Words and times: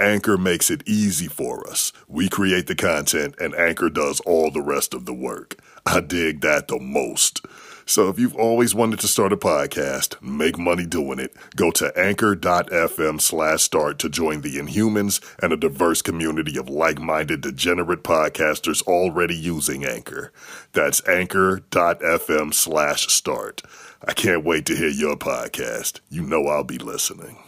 Anchor 0.00 0.36
makes 0.36 0.70
it 0.70 0.82
easy 0.86 1.26
for 1.26 1.68
us. 1.68 1.92
We 2.06 2.28
create 2.28 2.68
the 2.68 2.76
content 2.76 3.34
and 3.40 3.54
Anchor 3.54 3.90
does 3.90 4.20
all 4.20 4.50
the 4.50 4.62
rest 4.62 4.94
of 4.94 5.06
the 5.06 5.14
work. 5.14 5.56
I 5.84 6.00
dig 6.00 6.40
that 6.42 6.68
the 6.68 6.78
most. 6.78 7.44
So 7.84 8.10
if 8.10 8.18
you've 8.18 8.36
always 8.36 8.74
wanted 8.74 9.00
to 9.00 9.08
start 9.08 9.32
a 9.32 9.36
podcast, 9.36 10.20
make 10.20 10.58
money 10.58 10.84
doing 10.84 11.18
it, 11.18 11.34
go 11.56 11.70
to 11.70 11.90
anchor.fm 11.98 13.18
slash 13.18 13.62
start 13.62 13.98
to 14.00 14.10
join 14.10 14.42
the 14.42 14.56
Inhumans 14.56 15.20
and 15.42 15.54
a 15.54 15.56
diverse 15.56 16.02
community 16.02 16.58
of 16.58 16.68
like-minded 16.68 17.40
degenerate 17.40 18.02
podcasters 18.04 18.82
already 18.82 19.34
using 19.34 19.86
Anchor. 19.86 20.32
That's 20.74 21.06
anchor.fm 21.08 22.52
slash 22.52 23.06
start. 23.08 23.62
I 24.06 24.12
can't 24.12 24.44
wait 24.44 24.66
to 24.66 24.76
hear 24.76 24.88
your 24.88 25.16
podcast. 25.16 26.00
You 26.10 26.22
know 26.22 26.46
I'll 26.46 26.64
be 26.64 26.78
listening. 26.78 27.38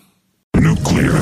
Nuclear 0.57 1.13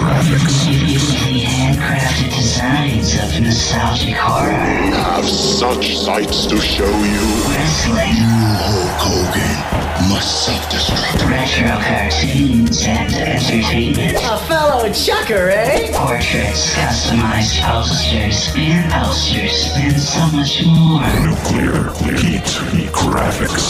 graphics. 0.00 0.66
Beautifully 0.66 1.40
handcrafted 1.40 2.30
designs 2.34 3.14
of 3.22 3.40
nostalgic 3.42 4.16
horror, 4.16 4.56
We 4.80 4.96
Have 4.96 5.28
such 5.28 5.96
sights 5.96 6.46
to 6.46 6.56
show 6.58 6.88
you. 6.88 7.26
wrestling, 7.52 8.16
Hulk 8.64 9.00
Hogan 9.04 10.08
must 10.08 10.46
self-destruct. 10.46 11.28
retro 11.30 11.68
cartoons, 11.84 12.86
and 12.86 13.12
entertainment. 13.14 14.16
A 14.16 14.38
fellow 14.48 14.90
chucker, 14.92 15.50
eh? 15.50 15.92
Portraits, 15.92 16.72
customized 16.74 17.60
posters, 17.60 18.48
fan 18.54 18.90
posters, 18.90 19.70
and 19.76 20.00
so 20.00 20.26
much 20.36 20.64
more. 20.64 21.04
Nuclear 21.28 21.92
heat 22.16 22.48
graphics. 22.92 23.66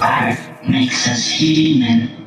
Art 0.00 0.38
makes 0.68 1.06
us 1.08 1.26
human. 1.28 2.21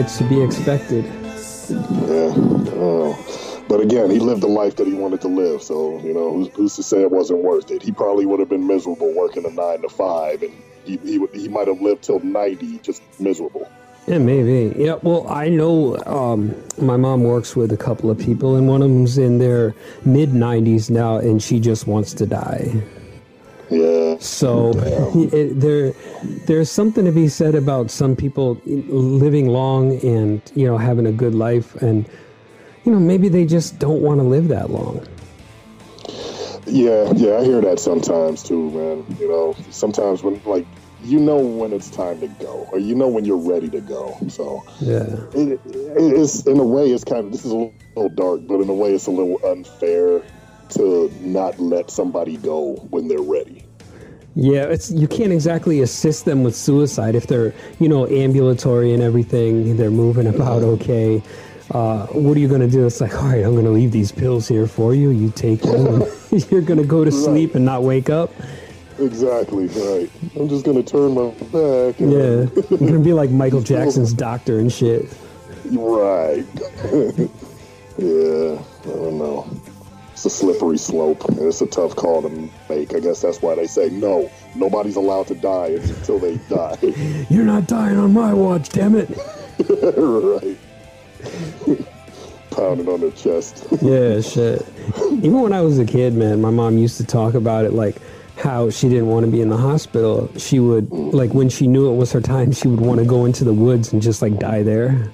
It's 0.00 0.16
to 0.16 0.24
be 0.24 0.42
expected. 0.42 1.04
Yeah. 1.04 2.32
Oh. 2.74 3.64
But 3.68 3.80
again, 3.80 4.08
he 4.08 4.18
lived 4.18 4.40
the 4.40 4.48
life 4.48 4.76
that 4.76 4.86
he 4.86 4.94
wanted 4.94 5.20
to 5.20 5.28
live. 5.28 5.62
So, 5.62 6.00
you 6.00 6.14
know, 6.14 6.32
who's, 6.32 6.48
who's 6.54 6.76
to 6.76 6.82
say 6.82 7.02
it 7.02 7.10
wasn't 7.10 7.40
worth 7.40 7.70
it? 7.70 7.82
He 7.82 7.92
probably 7.92 8.24
would 8.24 8.40
have 8.40 8.48
been 8.48 8.66
miserable 8.66 9.12
working 9.12 9.44
a 9.44 9.50
nine 9.50 9.82
to 9.82 9.90
five, 9.90 10.42
and 10.42 10.54
he, 10.86 10.96
he, 10.96 11.24
he 11.34 11.48
might 11.48 11.68
have 11.68 11.82
lived 11.82 12.02
till 12.02 12.18
90 12.18 12.78
just 12.78 13.02
miserable. 13.20 13.70
Yeah, 14.06 14.16
maybe. 14.16 14.74
Yeah, 14.74 14.94
well, 15.02 15.28
I 15.28 15.50
know 15.50 15.98
um, 16.06 16.54
my 16.78 16.96
mom 16.96 17.22
works 17.22 17.54
with 17.54 17.70
a 17.70 17.76
couple 17.76 18.10
of 18.10 18.18
people, 18.18 18.56
and 18.56 18.66
one 18.66 18.80
of 18.80 18.88
them's 18.88 19.18
in 19.18 19.36
their 19.36 19.74
mid 20.06 20.30
90s 20.30 20.88
now, 20.88 21.18
and 21.18 21.42
she 21.42 21.60
just 21.60 21.86
wants 21.86 22.14
to 22.14 22.24
die. 22.24 22.82
So 24.20 24.72
it, 25.32 25.58
there, 25.58 25.92
there's 26.46 26.70
something 26.70 27.06
to 27.06 27.12
be 27.12 27.28
said 27.28 27.54
about 27.54 27.90
some 27.90 28.14
people 28.14 28.60
living 28.66 29.48
long 29.48 29.98
and 30.04 30.42
you 30.54 30.66
know 30.66 30.76
having 30.76 31.06
a 31.06 31.12
good 31.12 31.34
life, 31.34 31.74
and 31.76 32.06
you 32.84 32.92
know 32.92 33.00
maybe 33.00 33.28
they 33.28 33.46
just 33.46 33.78
don't 33.78 34.02
want 34.02 34.20
to 34.20 34.24
live 34.24 34.48
that 34.48 34.70
long. 34.70 35.06
Yeah, 36.66 37.10
yeah, 37.16 37.38
I 37.38 37.44
hear 37.44 37.62
that 37.62 37.80
sometimes 37.80 38.42
too, 38.42 38.70
man. 38.70 39.16
You 39.18 39.28
know, 39.28 39.56
sometimes 39.70 40.22
when, 40.22 40.40
like, 40.44 40.66
you 41.02 41.18
know 41.18 41.38
when 41.38 41.72
it's 41.72 41.90
time 41.90 42.20
to 42.20 42.28
go, 42.28 42.68
or 42.70 42.78
you 42.78 42.94
know 42.94 43.08
when 43.08 43.24
you're 43.24 43.38
ready 43.38 43.70
to 43.70 43.80
go. 43.80 44.16
So, 44.28 44.62
Yeah. 44.80 45.16
it, 45.32 45.52
it, 45.52 45.60
it's 45.64 46.46
in 46.46 46.60
a 46.60 46.64
way 46.64 46.90
it's 46.92 47.04
kind 47.04 47.24
of 47.24 47.32
this 47.32 47.46
is 47.46 47.52
a 47.52 47.72
little 47.96 48.10
dark, 48.14 48.46
but 48.46 48.60
in 48.60 48.68
a 48.68 48.74
way 48.74 48.92
it's 48.92 49.06
a 49.06 49.10
little 49.10 49.40
unfair 49.44 50.22
to 50.70 51.10
not 51.22 51.58
let 51.58 51.90
somebody 51.90 52.36
go 52.36 52.74
when 52.90 53.08
they're 53.08 53.18
ready. 53.18 53.64
Yeah, 54.36 54.64
it's 54.64 54.90
you 54.90 55.08
can't 55.08 55.32
exactly 55.32 55.80
assist 55.80 56.24
them 56.24 56.44
with 56.44 56.54
suicide 56.54 57.14
if 57.14 57.26
they're 57.26 57.52
you 57.78 57.88
know 57.88 58.06
ambulatory 58.06 58.92
and 58.94 59.02
everything. 59.02 59.76
They're 59.76 59.90
moving 59.90 60.26
about 60.28 60.62
okay. 60.62 61.22
Uh, 61.72 62.06
what 62.08 62.36
are 62.36 62.40
you 62.40 62.48
gonna 62.48 62.66
do? 62.68 62.86
It's 62.86 63.00
like, 63.00 63.14
all 63.14 63.28
right, 63.28 63.44
I'm 63.44 63.54
gonna 63.54 63.70
leave 63.70 63.92
these 63.92 64.10
pills 64.12 64.48
here 64.48 64.66
for 64.66 64.94
you. 64.94 65.10
You 65.10 65.30
take 65.30 65.62
them. 65.62 66.02
You're 66.50 66.62
gonna 66.62 66.84
go 66.84 67.04
to 67.04 67.12
sleep 67.12 67.54
and 67.54 67.64
not 67.64 67.82
wake 67.82 68.10
up. 68.10 68.32
Exactly 68.98 69.66
right. 69.68 70.10
I'm 70.38 70.48
just 70.48 70.64
gonna 70.64 70.82
turn 70.82 71.14
my 71.14 71.30
back. 71.30 71.98
and- 72.00 72.12
Yeah, 72.12 72.62
you're 72.70 72.78
gonna 72.90 72.98
be 73.00 73.12
like 73.14 73.30
Michael 73.30 73.62
Jackson's 73.62 74.12
doctor 74.12 74.58
and 74.58 74.70
shit. 74.72 75.06
Right. 75.66 76.44
yeah. 77.98 78.58
I 78.82 78.88
don't 78.88 79.18
know. 79.18 79.48
It's 80.20 80.26
a 80.26 80.28
slippery 80.28 80.76
slope, 80.76 81.24
and 81.24 81.38
it's 81.38 81.62
a 81.62 81.66
tough 81.66 81.96
call 81.96 82.20
to 82.20 82.28
make. 82.68 82.94
I 82.94 83.00
guess 83.00 83.22
that's 83.22 83.40
why 83.40 83.54
they 83.54 83.66
say 83.66 83.88
no. 83.88 84.30
Nobody's 84.54 84.96
allowed 84.96 85.28
to 85.28 85.34
die 85.34 85.68
until 85.68 86.18
they 86.18 86.36
die. 86.50 86.76
You're 87.30 87.46
not 87.46 87.66
dying 87.66 87.96
on 87.96 88.12
my 88.12 88.34
watch, 88.34 88.68
damn 88.68 88.96
it. 88.96 89.08
right. 89.58 90.58
Pounding 92.50 92.86
on 92.86 93.00
their 93.00 93.12
chest. 93.12 93.66
Yeah, 93.80 94.20
shit. 94.20 94.68
Even 95.10 95.40
when 95.40 95.54
I 95.54 95.62
was 95.62 95.78
a 95.78 95.86
kid, 95.86 96.12
man, 96.12 96.42
my 96.42 96.50
mom 96.50 96.76
used 96.76 96.98
to 96.98 97.06
talk 97.06 97.32
about 97.32 97.64
it 97.64 97.72
like 97.72 97.96
how 98.36 98.68
she 98.68 98.90
didn't 98.90 99.06
want 99.06 99.24
to 99.24 99.32
be 99.32 99.40
in 99.40 99.48
the 99.48 99.56
hospital. 99.56 100.30
She 100.36 100.60
would, 100.60 100.90
like, 100.92 101.32
when 101.32 101.48
she 101.48 101.66
knew 101.66 101.90
it 101.90 101.96
was 101.96 102.12
her 102.12 102.20
time, 102.20 102.52
she 102.52 102.68
would 102.68 102.82
want 102.82 103.00
to 103.00 103.06
go 103.06 103.24
into 103.24 103.42
the 103.42 103.54
woods 103.54 103.94
and 103.94 104.02
just 104.02 104.20
like 104.20 104.38
die 104.38 104.64
there. 104.64 105.10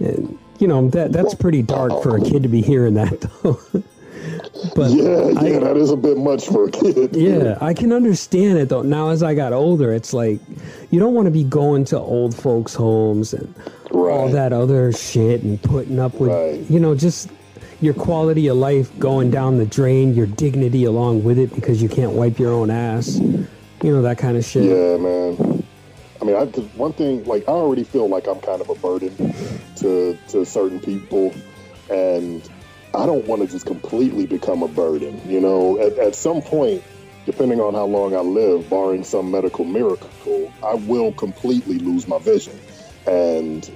And, 0.00 0.36
you 0.58 0.66
know, 0.66 0.88
that 0.90 1.12
that's 1.12 1.36
pretty 1.36 1.62
dark 1.62 2.02
for 2.02 2.16
a 2.16 2.20
kid 2.20 2.42
to 2.42 2.48
be 2.48 2.60
hearing 2.60 2.94
that, 2.94 3.20
though. 3.20 3.60
but 4.74 4.90
yeah, 4.90 5.28
yeah, 5.30 5.40
I, 5.40 5.58
that 5.60 5.76
is 5.76 5.90
a 5.90 5.96
bit 5.96 6.16
much 6.16 6.46
for 6.46 6.64
a 6.68 6.70
kid. 6.70 7.14
yeah, 7.16 7.58
I 7.60 7.74
can 7.74 7.92
understand 7.92 8.58
it 8.58 8.68
though. 8.68 8.82
Now, 8.82 9.10
as 9.10 9.22
I 9.22 9.34
got 9.34 9.52
older, 9.52 9.92
it's 9.92 10.12
like 10.12 10.38
you 10.90 10.98
don't 11.00 11.14
want 11.14 11.26
to 11.26 11.30
be 11.30 11.44
going 11.44 11.84
to 11.86 11.98
old 11.98 12.34
folks' 12.34 12.74
homes 12.74 13.32
and 13.34 13.54
all 13.92 14.28
that 14.28 14.52
other 14.52 14.92
shit 14.92 15.42
and 15.42 15.60
putting 15.62 15.98
up 15.98 16.14
with, 16.14 16.30
Right. 16.30 16.60
you 16.70 16.80
know, 16.80 16.94
just 16.94 17.30
your 17.80 17.94
quality 17.94 18.46
of 18.46 18.56
life 18.56 18.96
going 18.98 19.30
down 19.30 19.58
the 19.58 19.66
drain, 19.66 20.14
your 20.14 20.26
dignity 20.26 20.84
along 20.84 21.24
with 21.24 21.38
it 21.38 21.54
because 21.54 21.82
you 21.82 21.88
can't 21.88 22.12
wipe 22.12 22.38
your 22.38 22.52
own 22.52 22.70
ass. 22.70 23.18
You 23.18 23.46
know, 23.82 24.02
that 24.02 24.18
kind 24.18 24.36
of 24.36 24.44
shit. 24.44 24.64
Yeah, 24.64 24.96
man. 24.96 25.64
I 26.20 26.24
mean, 26.24 26.36
I, 26.36 26.46
'cause 26.46 26.64
one 26.76 26.92
thing, 26.92 27.24
like, 27.24 27.42
I 27.48 27.52
already 27.52 27.82
feel 27.82 28.08
like 28.08 28.28
I'm 28.28 28.38
kind 28.38 28.60
of 28.60 28.70
a 28.70 28.76
burden 28.76 29.34
to 29.78 30.16
to 30.28 30.44
certain 30.46 30.78
people, 30.78 31.34
and 31.90 32.40
I 32.94 33.06
don't 33.06 33.26
want 33.26 33.42
to 33.42 33.48
just 33.48 33.66
completely 33.66 34.26
become 34.26 34.62
a 34.62 34.68
burden. 34.68 35.20
You 35.26 35.40
know, 35.40 35.78
at, 35.80 35.96
at 35.98 36.14
some 36.14 36.42
point, 36.42 36.82
depending 37.24 37.60
on 37.60 37.74
how 37.74 37.86
long 37.86 38.14
I 38.14 38.20
live, 38.20 38.68
barring 38.68 39.04
some 39.04 39.30
medical 39.30 39.64
miracle, 39.64 40.52
I 40.62 40.74
will 40.74 41.12
completely 41.12 41.78
lose 41.78 42.06
my 42.06 42.18
vision. 42.18 42.58
And 43.06 43.70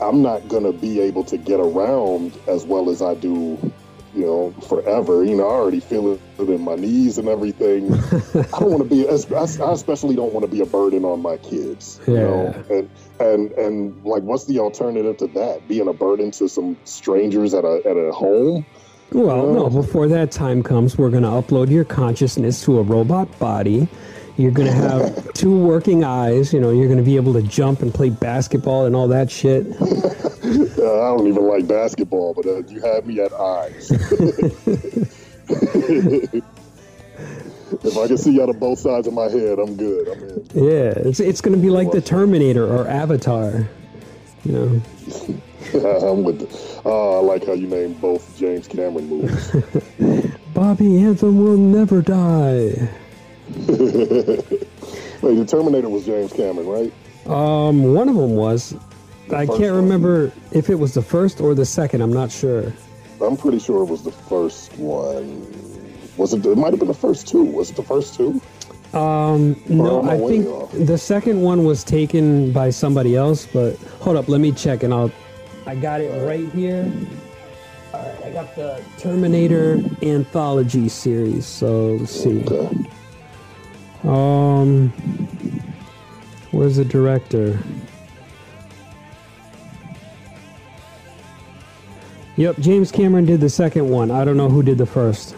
I'm 0.00 0.20
not 0.20 0.48
going 0.48 0.64
to 0.64 0.72
be 0.72 1.00
able 1.00 1.24
to 1.24 1.36
get 1.36 1.60
around 1.60 2.38
as 2.48 2.64
well 2.64 2.90
as 2.90 3.02
I 3.02 3.14
do, 3.14 3.72
you 4.16 4.24
know, 4.24 4.50
forever. 4.68 5.24
You 5.24 5.36
know, 5.36 5.46
I 5.46 5.52
already 5.52 5.80
feel 5.80 6.14
it 6.14 6.20
in 6.38 6.62
my 6.62 6.74
knees 6.74 7.18
and 7.18 7.28
everything. 7.28 7.92
I 7.94 8.58
don't 8.58 8.70
want 8.70 8.82
to 8.82 8.88
be, 8.88 9.08
I 9.08 9.12
especially 9.12 10.16
don't 10.16 10.32
want 10.32 10.44
to 10.44 10.50
be 10.50 10.60
a 10.60 10.66
burden 10.66 11.04
on 11.04 11.20
my 11.20 11.36
kids, 11.36 12.00
you 12.06 12.14
know, 12.14 12.64
and, 12.70 12.90
and, 13.20 13.52
and 13.52 14.04
like, 14.04 14.22
what's 14.22 14.46
the 14.46 14.58
alternative 14.58 15.18
to 15.18 15.26
that? 15.28 15.68
Being 15.68 15.88
a 15.88 15.92
burden 15.92 16.30
to 16.32 16.48
some 16.48 16.76
strangers 16.84 17.54
at 17.54 17.64
a, 17.64 17.82
at 17.84 17.96
a 17.96 18.12
home? 18.12 18.64
Well, 19.12 19.52
no, 19.52 19.66
uh. 19.66 19.70
before 19.70 20.08
that 20.08 20.32
time 20.32 20.62
comes, 20.62 20.98
we're 20.98 21.10
going 21.10 21.22
to 21.22 21.28
upload 21.28 21.70
your 21.70 21.84
consciousness 21.84 22.64
to 22.64 22.78
a 22.78 22.82
robot 22.82 23.38
body. 23.38 23.88
You're 24.36 24.52
going 24.52 24.68
to 24.68 24.74
have 24.74 25.32
two 25.32 25.56
working 25.56 26.04
eyes. 26.04 26.52
You 26.52 26.60
know, 26.60 26.70
you're 26.70 26.88
going 26.88 26.98
to 26.98 27.04
be 27.04 27.16
able 27.16 27.32
to 27.34 27.42
jump 27.42 27.80
and 27.80 27.92
play 27.92 28.10
basketball 28.10 28.84
and 28.84 28.94
all 28.94 29.08
that 29.08 29.30
shit. 29.30 29.66
I 29.66 31.08
don't 31.16 31.26
even 31.26 31.48
like 31.48 31.66
basketball, 31.66 32.34
but 32.34 32.46
uh, 32.46 32.62
you 32.68 32.80
had 32.80 33.06
me 33.06 33.20
at 33.20 33.32
eyes. 33.32 33.90
if 37.82 37.96
I 37.96 38.06
can 38.06 38.18
see 38.18 38.40
out 38.40 38.48
of 38.48 38.60
both 38.60 38.78
sides 38.78 39.06
of 39.06 39.14
my 39.14 39.28
head, 39.28 39.58
I'm 39.58 39.76
good. 39.76 40.08
I'm 40.08 40.22
in. 40.22 40.46
Yeah, 40.54 41.08
it's, 41.08 41.20
it's 41.20 41.40
going 41.40 41.56
to 41.56 41.62
be 41.62 41.70
like 41.70 41.90
the 41.90 42.00
Terminator 42.00 42.64
or 42.64 42.86
Avatar. 42.86 43.68
You 44.44 44.52
know, 44.52 44.64
I'm 46.10 46.22
with. 46.22 46.40
The, 46.40 46.82
oh, 46.84 47.18
I 47.18 47.22
like 47.22 47.46
how 47.46 47.54
you 47.54 47.66
named 47.66 48.00
both 48.00 48.38
James 48.38 48.68
Cameron 48.68 49.08
movies. 49.08 50.30
Bobby 50.54 51.02
Anthem 51.02 51.38
will 51.38 51.56
never 51.56 52.02
die. 52.02 52.88
Wait, 55.22 55.34
the 55.34 55.44
Terminator 55.46 55.88
was 55.88 56.04
James 56.04 56.32
Cameron, 56.32 56.66
right? 56.66 56.92
Um, 57.26 57.94
one 57.94 58.08
of 58.08 58.16
them 58.16 58.36
was. 58.36 58.74
I 59.32 59.46
can't 59.46 59.60
one. 59.60 59.74
remember 59.74 60.32
if 60.52 60.70
it 60.70 60.76
was 60.76 60.94
the 60.94 61.02
first 61.02 61.40
or 61.40 61.54
the 61.54 61.64
second. 61.66 62.00
I'm 62.00 62.12
not 62.12 62.30
sure. 62.30 62.72
I'm 63.20 63.36
pretty 63.36 63.58
sure 63.58 63.82
it 63.82 63.86
was 63.90 64.02
the 64.02 64.12
first 64.12 64.76
one. 64.78 65.46
Was 66.16 66.32
it? 66.32 66.44
It 66.44 66.56
might 66.56 66.72
have 66.72 66.78
been 66.78 66.88
the 66.88 66.94
first 66.94 67.28
two. 67.28 67.42
Was 67.42 67.70
it 67.70 67.76
the 67.76 67.82
first 67.82 68.14
two? 68.14 68.40
Um, 68.92 69.60
no, 69.68 70.02
I 70.02 70.14
I 70.14 70.18
think 70.18 70.46
off? 70.46 70.72
the 70.72 70.96
second 70.98 71.42
one 71.42 71.64
was 71.64 71.84
taken 71.84 72.52
by 72.52 72.70
somebody 72.70 73.16
else. 73.16 73.46
But 73.46 73.76
hold 74.00 74.16
up, 74.16 74.28
let 74.28 74.40
me 74.40 74.52
check, 74.52 74.82
and 74.82 74.92
I'll. 74.94 75.10
I 75.66 75.74
got 75.74 76.00
it 76.00 76.10
right 76.26 76.48
here. 76.52 76.90
All 77.92 78.02
right, 78.02 78.24
I 78.24 78.30
got 78.32 78.54
the 78.54 78.82
Terminator 78.98 79.80
anthology 80.02 80.88
series. 80.88 81.46
So 81.46 81.96
let's 81.96 82.12
see. 82.12 82.44
Okay. 82.44 82.90
Um, 84.06 84.90
where's 86.52 86.76
the 86.76 86.84
director? 86.84 87.58
Yep, 92.36 92.58
James 92.58 92.92
Cameron 92.92 93.24
did 93.24 93.40
the 93.40 93.48
second 93.48 93.88
one. 93.88 94.10
I 94.10 94.24
don't 94.24 94.36
know 94.36 94.50
who 94.50 94.62
did 94.62 94.78
the 94.78 94.86
first. 94.86 95.34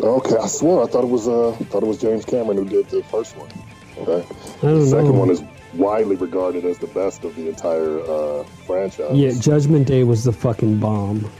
Okay, 0.00 0.36
I 0.36 0.46
swear 0.46 0.82
I 0.82 0.86
thought 0.86 1.04
it 1.04 1.10
was 1.10 1.28
uh 1.28 1.52
thought 1.68 1.82
it 1.82 1.86
was 1.86 1.98
James 2.00 2.24
Cameron 2.24 2.56
who 2.56 2.64
did 2.64 2.88
the 2.88 3.02
first 3.04 3.36
one. 3.36 3.50
Okay. 3.98 4.26
I 4.26 4.62
don't 4.62 4.80
The 4.80 4.86
second 4.86 5.12
know. 5.12 5.18
one 5.18 5.30
is 5.30 5.42
widely 5.74 6.16
regarded 6.16 6.64
as 6.64 6.78
the 6.78 6.86
best 6.88 7.22
of 7.24 7.36
the 7.36 7.48
entire 7.48 8.00
uh, 8.00 8.44
franchise. 8.66 9.14
Yeah, 9.14 9.32
Judgment 9.38 9.86
Day 9.86 10.04
was 10.04 10.24
the 10.24 10.32
fucking 10.32 10.78
bomb. 10.78 11.30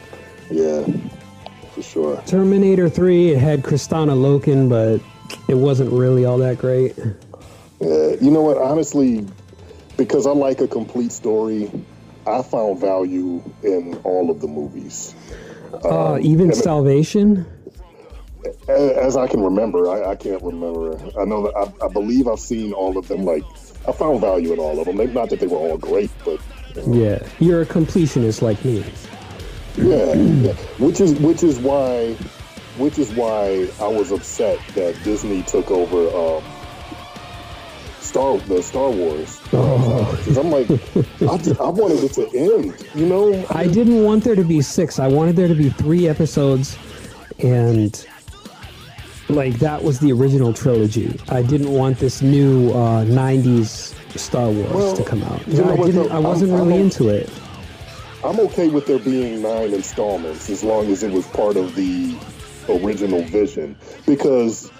Yeah, 0.50 0.84
for 1.74 1.82
sure. 1.82 2.22
Terminator 2.26 2.90
3, 2.90 3.30
it 3.30 3.38
had 3.38 3.62
Kristanna 3.62 4.12
Loken, 4.14 4.68
but 4.68 5.00
it 5.48 5.54
wasn't 5.54 5.92
really 5.92 6.24
all 6.24 6.38
that 6.38 6.58
great. 6.58 6.96
Yeah, 7.80 8.14
you 8.20 8.30
know 8.30 8.42
what? 8.42 8.58
Honestly, 8.58 9.26
because 9.96 10.26
I 10.26 10.30
like 10.32 10.60
a 10.60 10.68
complete 10.68 11.12
story, 11.12 11.70
I 12.26 12.42
found 12.42 12.80
value 12.80 13.42
in 13.62 13.94
all 14.04 14.30
of 14.30 14.40
the 14.40 14.48
movies. 14.48 15.14
Uh, 15.84 16.18
even 16.22 16.50
and 16.50 16.52
it- 16.52 16.56
Salvation? 16.56 17.46
As 18.68 19.16
I 19.16 19.26
can 19.26 19.42
remember, 19.42 19.90
I, 19.90 20.12
I 20.12 20.16
can't 20.16 20.42
remember. 20.42 20.96
I 21.20 21.24
know 21.24 21.42
that 21.42 21.54
I, 21.56 21.86
I 21.86 21.88
believe 21.88 22.26
I've 22.26 22.40
seen 22.40 22.72
all 22.72 22.96
of 22.96 23.06
them. 23.08 23.24
Like, 23.24 23.42
I 23.86 23.92
found 23.92 24.20
value 24.22 24.52
in 24.54 24.58
all 24.58 24.78
of 24.80 24.86
them. 24.86 24.96
Not 25.12 25.28
that 25.30 25.40
they 25.40 25.46
were 25.46 25.58
all 25.58 25.76
great, 25.76 26.10
but 26.24 26.40
Yeah, 26.86 27.22
you're 27.38 27.60
a 27.62 27.66
completionist 27.66 28.40
like 28.40 28.64
me. 28.64 28.82
Yeah, 29.76 30.14
yeah. 30.14 30.52
Which 30.78 31.00
is 31.00 31.14
which 31.20 31.42
is 31.42 31.58
why 31.58 32.16
which 32.80 32.98
is 32.98 33.10
why 33.12 33.68
I 33.80 33.86
was 33.88 34.10
upset 34.10 34.58
that 34.74 34.96
Disney 35.04 35.42
took 35.42 35.70
over 35.70 36.08
um, 36.16 36.42
Star 38.00 38.38
the 38.38 38.62
Star 38.62 38.90
Wars. 38.90 39.38
Because 39.50 40.36
I'm 40.36 40.50
like, 40.50 40.70
I, 40.70 41.36
just- 41.38 41.60
I 41.60 41.68
wanted 41.68 42.04
it 42.04 42.12
to 42.14 42.26
end. 42.36 42.86
You 42.94 43.06
know, 43.06 43.46
I 43.50 43.66
didn't 43.66 44.02
want 44.04 44.24
there 44.24 44.34
to 44.34 44.44
be 44.44 44.60
six. 44.60 44.98
I 44.98 45.06
wanted 45.08 45.34
there 45.36 45.48
to 45.48 45.54
be 45.54 45.70
three 45.70 46.08
episodes, 46.08 46.76
and 47.38 48.06
like 49.28 49.54
that 49.60 49.82
was 49.82 49.98
the 50.00 50.12
original 50.12 50.52
trilogy. 50.52 51.18
I 51.28 51.42
didn't 51.42 51.72
want 51.72 51.98
this 51.98 52.20
new 52.22 52.70
uh, 52.70 53.04
'90s 53.04 53.94
Star 54.18 54.50
Wars 54.50 54.72
Well, 54.72 54.96
to 54.96 55.04
come 55.04 55.22
out. 55.22 55.46
you 55.48 55.62
know 55.62 55.72
I 55.72 55.76
didn't. 55.86 56.10
I 56.12 56.18
wasn't 56.18 56.52
I'm- 56.52 56.60
really 56.60 56.74
I'm- 56.74 56.82
into 56.84 57.08
it. 57.08 57.30
I'm 58.22 58.38
okay 58.40 58.68
with 58.68 58.86
there 58.86 58.98
being 58.98 59.40
nine 59.40 59.72
installments 59.72 60.50
as 60.50 60.62
long 60.62 60.88
as 60.92 61.02
it 61.02 61.10
was 61.10 61.26
part 61.28 61.56
of 61.56 61.74
the 61.74 62.14
original 62.68 63.22
vision. 63.22 63.76
Because 64.06 64.70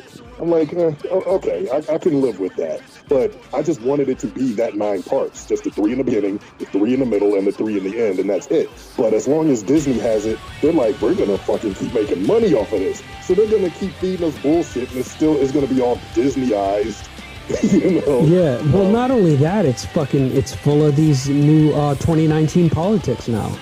I'm 0.41 0.51
like, 0.51 0.73
eh, 0.73 0.95
okay, 1.11 1.69
I, 1.71 1.95
I 1.95 1.99
can 1.99 2.23
live 2.23 2.41
with 2.41 2.57
that. 2.57 2.81
But 3.09 3.37
I 3.53 3.63
just 3.63 3.83
wanted 3.83 4.09
it 4.09 4.19
to 4.21 4.27
be 4.27 4.53
that 4.55 4.75
nine 4.75 5.03
parts, 5.03 5.47
just 5.47 5.65
the 5.65 5.71
three 5.71 5.93
in 5.93 5.99
the 5.99 6.05
beginning, 6.05 6.41
the 6.59 6.65
three 6.67 6.95
in 6.95 7.01
the 7.01 7.07
middle, 7.07 7.35
and 7.35 7.47
the 7.47 7.53
three 7.53 7.77
in 7.77 7.85
the 7.85 8.03
end, 8.03 8.19
and 8.19 8.31
that's 8.31 8.47
it. 8.47 8.71
But 8.97 9.13
as 9.13 9.29
long 9.29 9.51
as 9.51 9.63
Disney 9.63 9.99
has 9.99 10.25
it, 10.25 10.39
they're 10.63 10.73
like, 10.73 11.01
we're 11.03 11.15
gonna 11.15 11.37
fucking 11.39 11.75
keep 11.75 11.93
making 11.93 12.27
money 12.27 12.55
off 12.55 12.73
of 12.73 12.81
this. 12.81 13.03
So 13.23 13.35
they're 13.35 13.51
gonna 13.51 13.71
keep 13.71 13.93
feeding 13.95 14.27
us 14.27 14.39
bullshit, 14.39 14.89
and 14.91 14.99
it's 14.99 15.11
still 15.11 15.37
it's 15.41 15.53
gonna 15.53 15.67
be 15.67 15.83
all 15.83 15.97
Disneyized. 16.15 17.09
you 17.63 18.01
know? 18.01 18.23
Yeah. 18.23 18.63
Well, 18.73 18.91
not 18.91 19.11
only 19.11 19.37
that, 19.37 19.67
it's 19.67 19.85
fucking. 19.85 20.37
It's 20.37 20.55
full 20.55 20.87
of 20.87 20.97
these 20.97 21.29
new 21.29 21.73
uh, 21.73 21.97
2019 21.97 22.71
politics 22.71 23.29
now. 23.29 23.59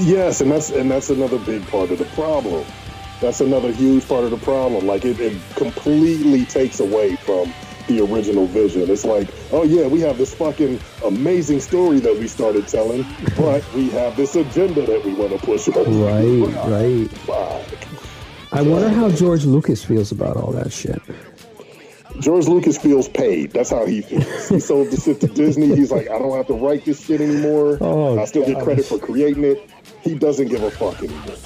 Yes, 0.00 0.40
and 0.40 0.50
that's 0.50 0.70
and 0.70 0.90
that's 0.90 1.10
another 1.10 1.38
big 1.38 1.64
part 1.68 1.90
of 1.90 1.98
the 1.98 2.04
problem. 2.06 2.64
That's 3.22 3.40
another 3.40 3.70
huge 3.70 4.06
part 4.08 4.24
of 4.24 4.32
the 4.32 4.36
problem. 4.36 4.84
Like 4.84 5.04
it, 5.04 5.20
it 5.20 5.40
completely 5.54 6.44
takes 6.44 6.80
away 6.80 7.14
from 7.14 7.54
the 7.86 8.00
original 8.00 8.46
vision. 8.46 8.90
It's 8.90 9.04
like, 9.04 9.28
oh 9.52 9.62
yeah, 9.62 9.86
we 9.86 10.00
have 10.00 10.18
this 10.18 10.34
fucking 10.34 10.80
amazing 11.04 11.60
story 11.60 12.00
that 12.00 12.18
we 12.18 12.26
started 12.26 12.66
telling, 12.66 13.06
but 13.36 13.64
we 13.74 13.90
have 13.90 14.16
this 14.16 14.34
agenda 14.34 14.84
that 14.86 15.04
we 15.04 15.14
want 15.14 15.30
to 15.32 15.38
push 15.38 15.68
over. 15.68 15.88
Right. 15.88 16.42
Right. 16.72 17.08
Fuck. 17.10 17.88
I 18.52 18.60
wonder 18.60 18.88
how 18.88 19.08
George 19.10 19.44
Lucas 19.44 19.84
feels 19.84 20.10
about 20.10 20.36
all 20.36 20.50
that 20.52 20.72
shit. 20.72 21.00
George 22.18 22.48
Lucas 22.48 22.76
feels 22.76 23.08
paid. 23.08 23.52
That's 23.52 23.70
how 23.70 23.86
he 23.86 24.02
feels. 24.02 24.48
He 24.48 24.58
sold 24.58 24.90
the 24.90 25.00
shit 25.00 25.20
to 25.20 25.26
Disney. 25.42 25.74
He's 25.76 25.92
like, 25.92 26.10
I 26.10 26.18
don't 26.18 26.36
have 26.36 26.48
to 26.48 26.54
write 26.54 26.84
this 26.84 27.04
shit 27.04 27.20
anymore. 27.20 27.78
Oh, 27.80 28.18
I 28.18 28.24
still 28.24 28.44
get 28.44 28.62
credit 28.62 28.84
for 28.84 28.98
creating 28.98 29.44
it. 29.44 29.70
He 30.02 30.16
doesn't 30.16 30.48
give 30.48 30.62
a 30.64 30.70
fuck 30.72 30.98
anymore. 31.02 31.36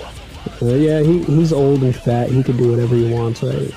Yeah, 0.61 1.01
he, 1.01 1.23
he's 1.25 1.53
old 1.53 1.83
and 1.83 1.95
fat. 1.95 2.31
He 2.31 2.43
can 2.43 2.57
do 2.57 2.71
whatever 2.71 2.95
he 2.95 3.13
wants, 3.13 3.43
right? 3.43 3.73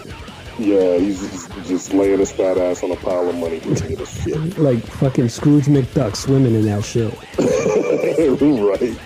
Yeah, 0.58 0.98
he's 0.98 1.48
just, 1.68 1.94
laying 1.94 2.20
his 2.20 2.32
fat 2.34 2.58
ass 2.58 2.84
on 2.84 2.92
a 2.92 2.96
pile 2.98 3.30
of 3.30 3.36
money 3.36 3.60
to 3.62 3.70
get 3.88 4.02
a 4.02 4.06
shit. 4.06 4.58
Like 4.58 4.84
fucking 4.84 5.30
Scrooge 5.30 5.66
McDuck 5.66 6.16
swimming 6.16 6.54
in 6.54 6.66
that 6.66 6.84
shit. 6.84 7.14
right. 7.40 9.00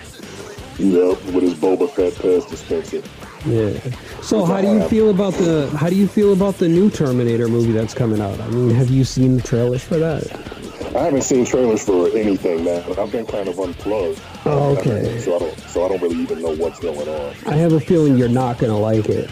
Yep, 0.76 1.24
with 1.32 1.44
his 1.44 1.54
Boba 1.54 1.88
Fett 1.88 2.12
Pez 2.14 2.48
dispenser. 2.50 3.02
Yeah. 3.46 3.78
So 4.22 4.44
how 4.44 4.60
do 4.60 4.66
you 4.66 4.88
feel 4.88 5.10
about 5.10 5.34
the 5.34 5.68
how 5.76 5.88
do 5.88 5.94
you 5.94 6.08
feel 6.08 6.32
about 6.32 6.58
the 6.58 6.68
new 6.68 6.90
Terminator 6.90 7.46
movie 7.46 7.72
that's 7.72 7.94
coming 7.94 8.20
out? 8.20 8.40
I 8.40 8.48
mean, 8.48 8.70
have 8.70 8.90
you 8.90 9.04
seen 9.04 9.36
the 9.36 9.42
trailers 9.42 9.84
for 9.84 9.98
that? 9.98 10.24
I 10.94 10.98
haven't 11.02 11.22
seen 11.22 11.44
trailers 11.44 11.84
for 11.84 12.08
anything, 12.16 12.64
man. 12.64 12.84
I've 12.98 13.10
been 13.10 13.26
kind 13.26 13.48
of 13.48 13.58
unplugged. 13.58 14.20
Oh, 14.44 14.76
okay. 14.78 15.18
So 15.20 15.34
I 15.36 15.38
don't, 15.40 15.58
so 15.58 15.84
I 15.84 15.88
don't 15.88 16.00
really 16.02 16.16
even 16.22 16.40
know 16.40 16.54
what's 16.54 16.78
going 16.78 17.08
on. 17.08 17.34
I 17.46 17.56
have 17.56 17.72
a 17.72 17.80
feeling 17.80 18.16
you're 18.16 18.28
not 18.28 18.58
gonna 18.58 18.78
like 18.78 19.08
it. 19.08 19.28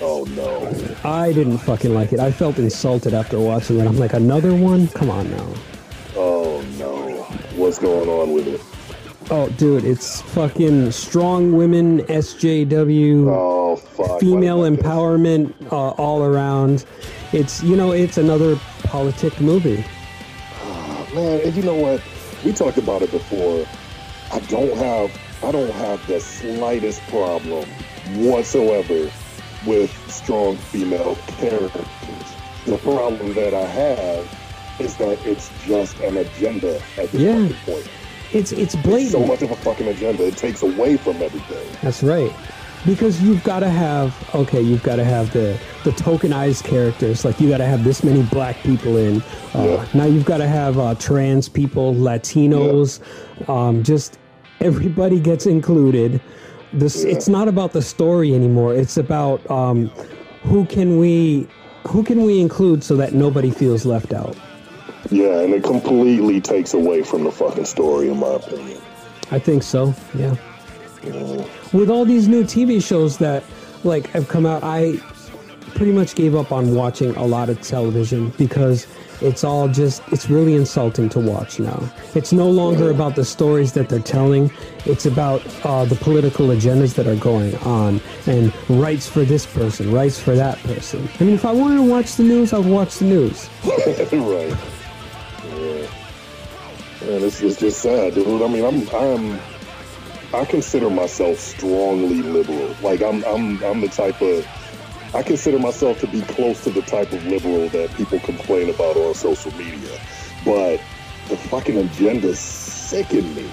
Oh 0.00 0.24
no. 0.36 1.08
I 1.08 1.32
didn't 1.32 1.58
fucking 1.58 1.92
like 1.92 2.12
it. 2.12 2.20
I 2.20 2.30
felt 2.30 2.58
insulted 2.58 3.14
after 3.14 3.40
watching 3.40 3.80
it. 3.80 3.86
I'm 3.86 3.98
like, 3.98 4.12
another 4.12 4.54
one? 4.54 4.86
Come 4.88 5.10
on 5.10 5.28
now. 5.30 5.54
Oh 6.14 6.64
no. 6.78 7.22
What's 7.56 7.78
going 7.80 8.08
on 8.08 8.32
with 8.32 8.46
it? 8.46 8.60
Oh, 9.28 9.48
dude, 9.48 9.82
it's 9.84 10.20
fucking 10.20 10.92
strong 10.92 11.52
women, 11.56 12.02
SJW, 12.02 13.26
Oh 13.28 13.74
fuck. 13.74 14.20
female 14.20 14.60
Why 14.60 14.68
am 14.68 14.74
I- 14.74 14.76
empowerment 14.76 15.72
uh, 15.72 15.90
all 15.98 16.22
around. 16.22 16.84
It's 17.32 17.60
you 17.64 17.74
know, 17.74 17.90
it's 17.90 18.18
another 18.18 18.54
politic 18.84 19.40
movie. 19.40 19.84
Man, 21.16 21.40
and 21.40 21.54
you 21.56 21.62
know 21.62 21.74
what? 21.74 22.02
We 22.44 22.52
talked 22.52 22.76
about 22.76 23.00
it 23.00 23.10
before. 23.10 23.66
I 24.30 24.38
don't 24.40 24.76
have 24.76 25.10
I 25.42 25.50
don't 25.50 25.70
have 25.70 26.06
the 26.06 26.20
slightest 26.20 27.00
problem 27.08 27.66
whatsoever 28.16 29.10
with 29.66 29.90
strong 30.10 30.56
female 30.56 31.16
characters. 31.38 31.86
The 32.66 32.76
problem 32.78 33.32
that 33.32 33.54
I 33.54 33.64
have 33.64 34.28
is 34.78 34.94
that 34.96 35.18
it's 35.26 35.50
just 35.64 35.98
an 36.00 36.18
agenda 36.18 36.82
at 36.98 37.10
this 37.12 37.20
Yeah. 37.22 37.48
point. 37.64 37.88
It's 38.34 38.52
it's 38.52 38.74
It's 38.74 38.76
blatant. 38.76 39.12
so 39.12 39.20
much 39.26 39.40
of 39.40 39.50
a 39.52 39.56
fucking 39.56 39.88
agenda. 39.88 40.26
It 40.26 40.36
takes 40.36 40.62
away 40.62 40.98
from 40.98 41.22
everything. 41.22 41.66
That's 41.82 42.02
right. 42.02 42.32
Because 42.86 43.20
you've 43.22 43.42
got 43.42 43.60
to 43.60 43.68
have 43.68 44.14
okay, 44.34 44.60
you've 44.60 44.82
got 44.82 44.96
to 44.96 45.04
have 45.04 45.32
the 45.32 45.58
the 45.84 45.90
tokenized 45.90 46.64
characters. 46.64 47.24
Like 47.24 47.40
you 47.40 47.48
got 47.48 47.58
to 47.58 47.66
have 47.66 47.82
this 47.84 48.04
many 48.04 48.22
black 48.22 48.56
people 48.62 48.96
in. 48.96 49.22
Uh, 49.54 49.64
Yeah. 49.64 49.86
Now 49.94 50.04
you've 50.04 50.24
got 50.24 50.38
to 50.38 50.46
have 50.48 50.78
uh, 50.78 50.94
trans 50.94 51.48
people, 51.48 51.94
Latinos. 51.94 53.00
Um, 53.48 53.82
just 53.82 54.18
everybody 54.60 55.18
gets 55.20 55.46
included. 55.46 56.20
This 56.72 57.04
Yeah. 57.04 57.12
it's 57.12 57.28
not 57.28 57.48
about 57.48 57.72
the 57.72 57.82
story 57.82 58.34
anymore. 58.34 58.74
It's 58.74 58.96
about 58.96 59.48
um, 59.50 59.88
who 60.44 60.64
can 60.66 60.98
we 60.98 61.48
who 61.88 62.02
can 62.04 62.22
we 62.24 62.40
include 62.40 62.84
so 62.84 62.96
that 62.96 63.14
nobody 63.14 63.50
feels 63.50 63.84
left 63.84 64.12
out. 64.12 64.36
Yeah, 65.10 65.40
and 65.40 65.54
it 65.54 65.62
completely 65.62 66.40
takes 66.40 66.74
away 66.74 67.02
from 67.02 67.24
the 67.24 67.30
fucking 67.30 67.64
story, 67.64 68.08
in 68.10 68.18
my 68.18 68.34
opinion. 68.34 68.80
I 69.30 69.38
think 69.38 69.62
so. 69.62 69.94
Yeah. 70.14 70.34
With 71.72 71.90
all 71.90 72.04
these 72.04 72.28
new 72.28 72.44
TV 72.44 72.82
shows 72.82 73.18
that 73.18 73.44
like 73.84 74.08
have 74.08 74.28
come 74.28 74.46
out, 74.46 74.62
I 74.62 74.98
pretty 75.74 75.92
much 75.92 76.14
gave 76.14 76.34
up 76.34 76.52
on 76.52 76.74
watching 76.74 77.14
a 77.16 77.24
lot 77.24 77.50
of 77.50 77.60
television 77.60 78.30
because 78.38 78.86
it's 79.20 79.44
all 79.44 79.68
just 79.68 80.02
it's 80.10 80.28
really 80.28 80.54
insulting 80.54 81.08
to 81.10 81.20
watch 81.20 81.58
now. 81.60 81.82
It's 82.14 82.32
no 82.32 82.48
longer 82.48 82.90
about 82.90 83.14
the 83.16 83.24
stories 83.24 83.72
that 83.72 83.88
they're 83.88 84.00
telling. 84.00 84.50
It's 84.84 85.06
about 85.06 85.42
uh, 85.64 85.84
the 85.84 85.96
political 85.96 86.48
agendas 86.48 86.94
that 86.94 87.06
are 87.06 87.16
going 87.16 87.54
on 87.58 88.00
and 88.26 88.52
rights 88.68 89.06
for 89.08 89.24
this 89.24 89.46
person, 89.46 89.92
rights 89.92 90.18
for 90.18 90.34
that 90.34 90.58
person. 90.58 91.08
I 91.20 91.24
mean, 91.24 91.34
if 91.34 91.44
I 91.44 91.52
wanted 91.52 91.76
to 91.76 91.82
watch 91.82 92.16
the 92.16 92.24
news, 92.24 92.52
I'd 92.52 92.66
watch 92.66 92.96
the 92.96 93.04
news. 93.04 93.48
right. 93.64 94.56
Yeah. 95.44 95.88
Man, 97.02 97.22
it's, 97.22 97.40
it's 97.40 97.60
just 97.60 97.82
sad, 97.82 98.14
dude. 98.14 98.42
I 98.42 98.48
mean, 98.48 98.64
I'm 98.64 98.88
I'm 98.94 99.40
I 100.34 100.44
consider 100.44 100.90
myself 100.90 101.38
strongly 101.38 102.22
liberal. 102.22 102.74
Like 102.82 103.02
I'm 103.02 103.24
I'm 103.24 103.62
I'm 103.64 103.80
the 103.80 103.88
type 103.88 104.20
of 104.20 104.46
I 105.14 105.22
consider 105.22 105.58
myself 105.58 106.00
to 106.00 106.06
be 106.06 106.20
close 106.22 106.62
to 106.64 106.70
the 106.70 106.82
type 106.82 107.12
of 107.12 107.24
liberal 107.26 107.68
that 107.70 107.94
people 107.94 108.18
complain 108.20 108.68
about 108.68 108.96
on 108.96 109.14
social 109.14 109.52
media. 109.52 109.98
But 110.44 110.80
the 111.28 111.36
fucking 111.36 111.78
agenda 111.78 112.34
sicken 112.34 113.34
me. 113.34 113.50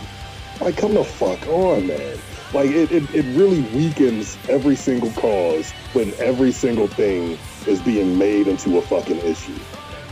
Like, 0.60 0.77
come 0.77 0.94
the 0.94 1.03
fuck 1.03 1.46
on, 1.48 1.88
man. 1.88 2.18
Like, 2.53 2.70
it, 2.70 2.92
it, 2.92 3.15
it 3.15 3.25
really 3.36 3.62
weakens 3.75 4.38
every 4.48 4.75
single 4.75 5.12
cause 5.12 5.72
when 5.94 6.13
every 6.15 6.51
single 6.51 6.88
thing 6.88 7.38
is 7.65 7.82
being 7.82 8.18
made 8.18 8.48
into 8.48 8.77
a 8.77 8.82
fucking 8.82 9.18
issue. 9.18 9.58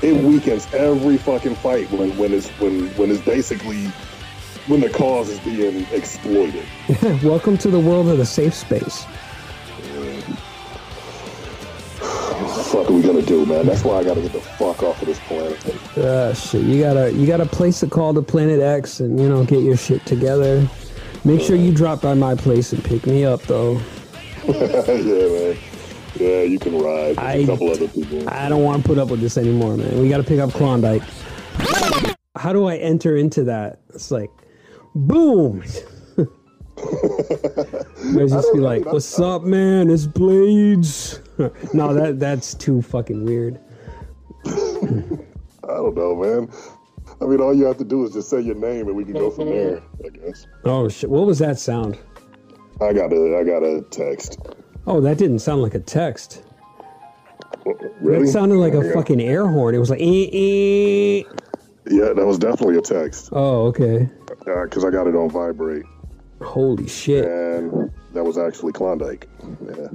It 0.01 0.24
weakens 0.24 0.72
every 0.74 1.18
fucking 1.18 1.56
fight 1.56 1.91
when, 1.91 2.18
when 2.18 2.34
it's 2.34 2.48
when 2.60 2.88
when 2.96 3.12
it's 3.12 3.22
basically 3.22 3.91
when 4.67 4.79
the 4.81 4.89
cause 4.89 5.29
is 5.29 5.39
being 5.39 5.86
exploited. 5.91 6.65
Welcome 7.24 7.58
to 7.60 7.70
the 7.70 7.79
world 7.79 8.08
of 8.10 8.17
the 8.17 8.25
safe 8.25 8.53
space. 8.53 9.05
What 12.00 12.58
the 12.58 12.63
fuck 12.63 12.89
are 12.89 12.93
we 12.93 13.01
gonna 13.01 13.22
do, 13.22 13.46
man? 13.46 13.65
That's 13.67 13.84
why 13.84 13.98
I 14.00 14.03
gotta 14.03 14.22
get 14.22 14.34
the 14.34 14.41
fuck 14.41 14.81
off 14.84 15.01
of 15.01 15.08
this 15.08 15.20
planet. 15.22 15.98
Uh, 15.98 16.34
shit, 16.34 16.63
you 16.63 16.81
gotta 16.81 17.12
you 17.13 17.27
gotta 17.27 17.46
place 17.46 17.84
a 17.84 17.88
call 17.88 18.13
to 18.13 18.22
Planet 18.22 18.60
X 18.60 19.00
and 19.00 19.20
you 19.20 19.29
know 19.29 19.43
get 19.43 19.62
your 19.63 19.77
shit 19.77 20.05
together. 20.05 20.67
Make 21.24 21.41
sure 21.41 21.55
you 21.55 21.72
drop 21.74 22.01
by 22.01 22.15
my 22.15 22.34
place 22.36 22.74
and 22.74 22.84
pick 22.84 23.05
me 23.05 23.25
up 23.25 23.43
though. 23.43 23.74
yeah, 24.48 24.55
man. 24.55 25.58
Yeah, 26.15 26.41
you 26.41 26.60
can 26.60 26.77
ride. 26.79 27.17
I- 27.20 27.34
a 27.36 27.46
couple 27.46 27.70
other 27.70 27.88
people. 27.88 28.27
I 28.27 28.50
don't 28.50 28.63
want 28.63 28.81
to 28.81 28.88
put 28.88 28.98
up 28.98 29.10
with 29.10 29.22
this 29.22 29.38
anymore, 29.38 29.77
man. 29.77 30.00
We 30.01 30.10
gotta 30.10 30.24
pick 30.24 30.39
up 30.39 30.51
Klondike. 30.51 31.03
How 32.36 32.53
do 32.53 32.65
I 32.65 32.77
enter 32.77 33.15
into 33.15 33.43
that? 33.43 33.81
It's 33.93 34.10
like, 34.10 34.29
boom. 34.96 35.64
I 36.78 38.26
just 38.28 38.54
be 38.54 38.60
like, 38.60 38.86
"What's 38.86 39.20
up, 39.20 39.44
man? 39.44 39.90
It's 39.90 40.06
Blades." 40.06 41.20
no, 41.74 41.94
that 41.94 42.20
that's 42.20 42.54
too 42.54 42.82
fucking 42.82 43.26
weird. 43.26 43.60
I 44.46 44.52
don't 45.68 45.96
know, 45.96 46.16
man. 46.16 46.50
I 47.22 47.26
mean, 47.26 47.40
all 47.40 47.54
you 47.54 47.66
have 47.66 47.78
to 47.78 47.84
do 47.86 48.04
is 48.04 48.14
just 48.14 48.30
say 48.30 48.42
your 48.42 48.56
name, 48.56 48.88
and 48.88 48.96
we 48.96 49.04
can 49.04 49.14
go 49.14 49.30
from 49.30 49.50
there. 49.50 49.82
I 50.04 50.10
guess. 50.10 50.48
Oh 50.66 50.90
shit! 50.90 51.10
What 51.10 51.26
was 51.26 51.40
that 51.40 51.60
sound? 51.60 51.98
I 52.82 52.94
got 52.94 53.14
a, 53.14 53.38
I 53.38 53.44
got 53.44 53.64
a 53.64 53.84
text. 53.92 54.40
Oh, 54.88 55.00
that 55.02 55.18
didn't 55.18 55.40
sound 55.40 55.62
like 55.62 55.76
a 55.76 55.80
text. 55.80 56.44
Really? 58.02 58.26
That 58.26 58.32
sounded 58.32 58.56
like 58.56 58.74
a 58.74 58.92
fucking 58.92 59.22
air 59.22 59.48
horn. 59.48 59.76
It 59.76 59.78
was 59.78 59.92
like, 59.92 60.02
eh, 60.02 60.30
eh. 60.34 61.24
Yeah, 61.90 62.14
that 62.14 62.26
was 62.26 62.38
definitely 62.38 62.78
a 62.78 62.82
text. 62.82 63.30
oh, 63.32 63.66
okay. 63.68 64.10
Uh, 64.48 64.64
because 64.66 64.86
I 64.86 64.90
got 64.92 65.08
it 65.08 65.16
on 65.16 65.30
vibrate, 65.30 65.86
Holy 66.42 66.88
shit. 66.88 67.26
and 67.26 67.92
that 68.14 68.24
was 68.24 68.38
actually 68.38 68.72
Klondike. 68.74 69.28
Yeah. 69.66 69.88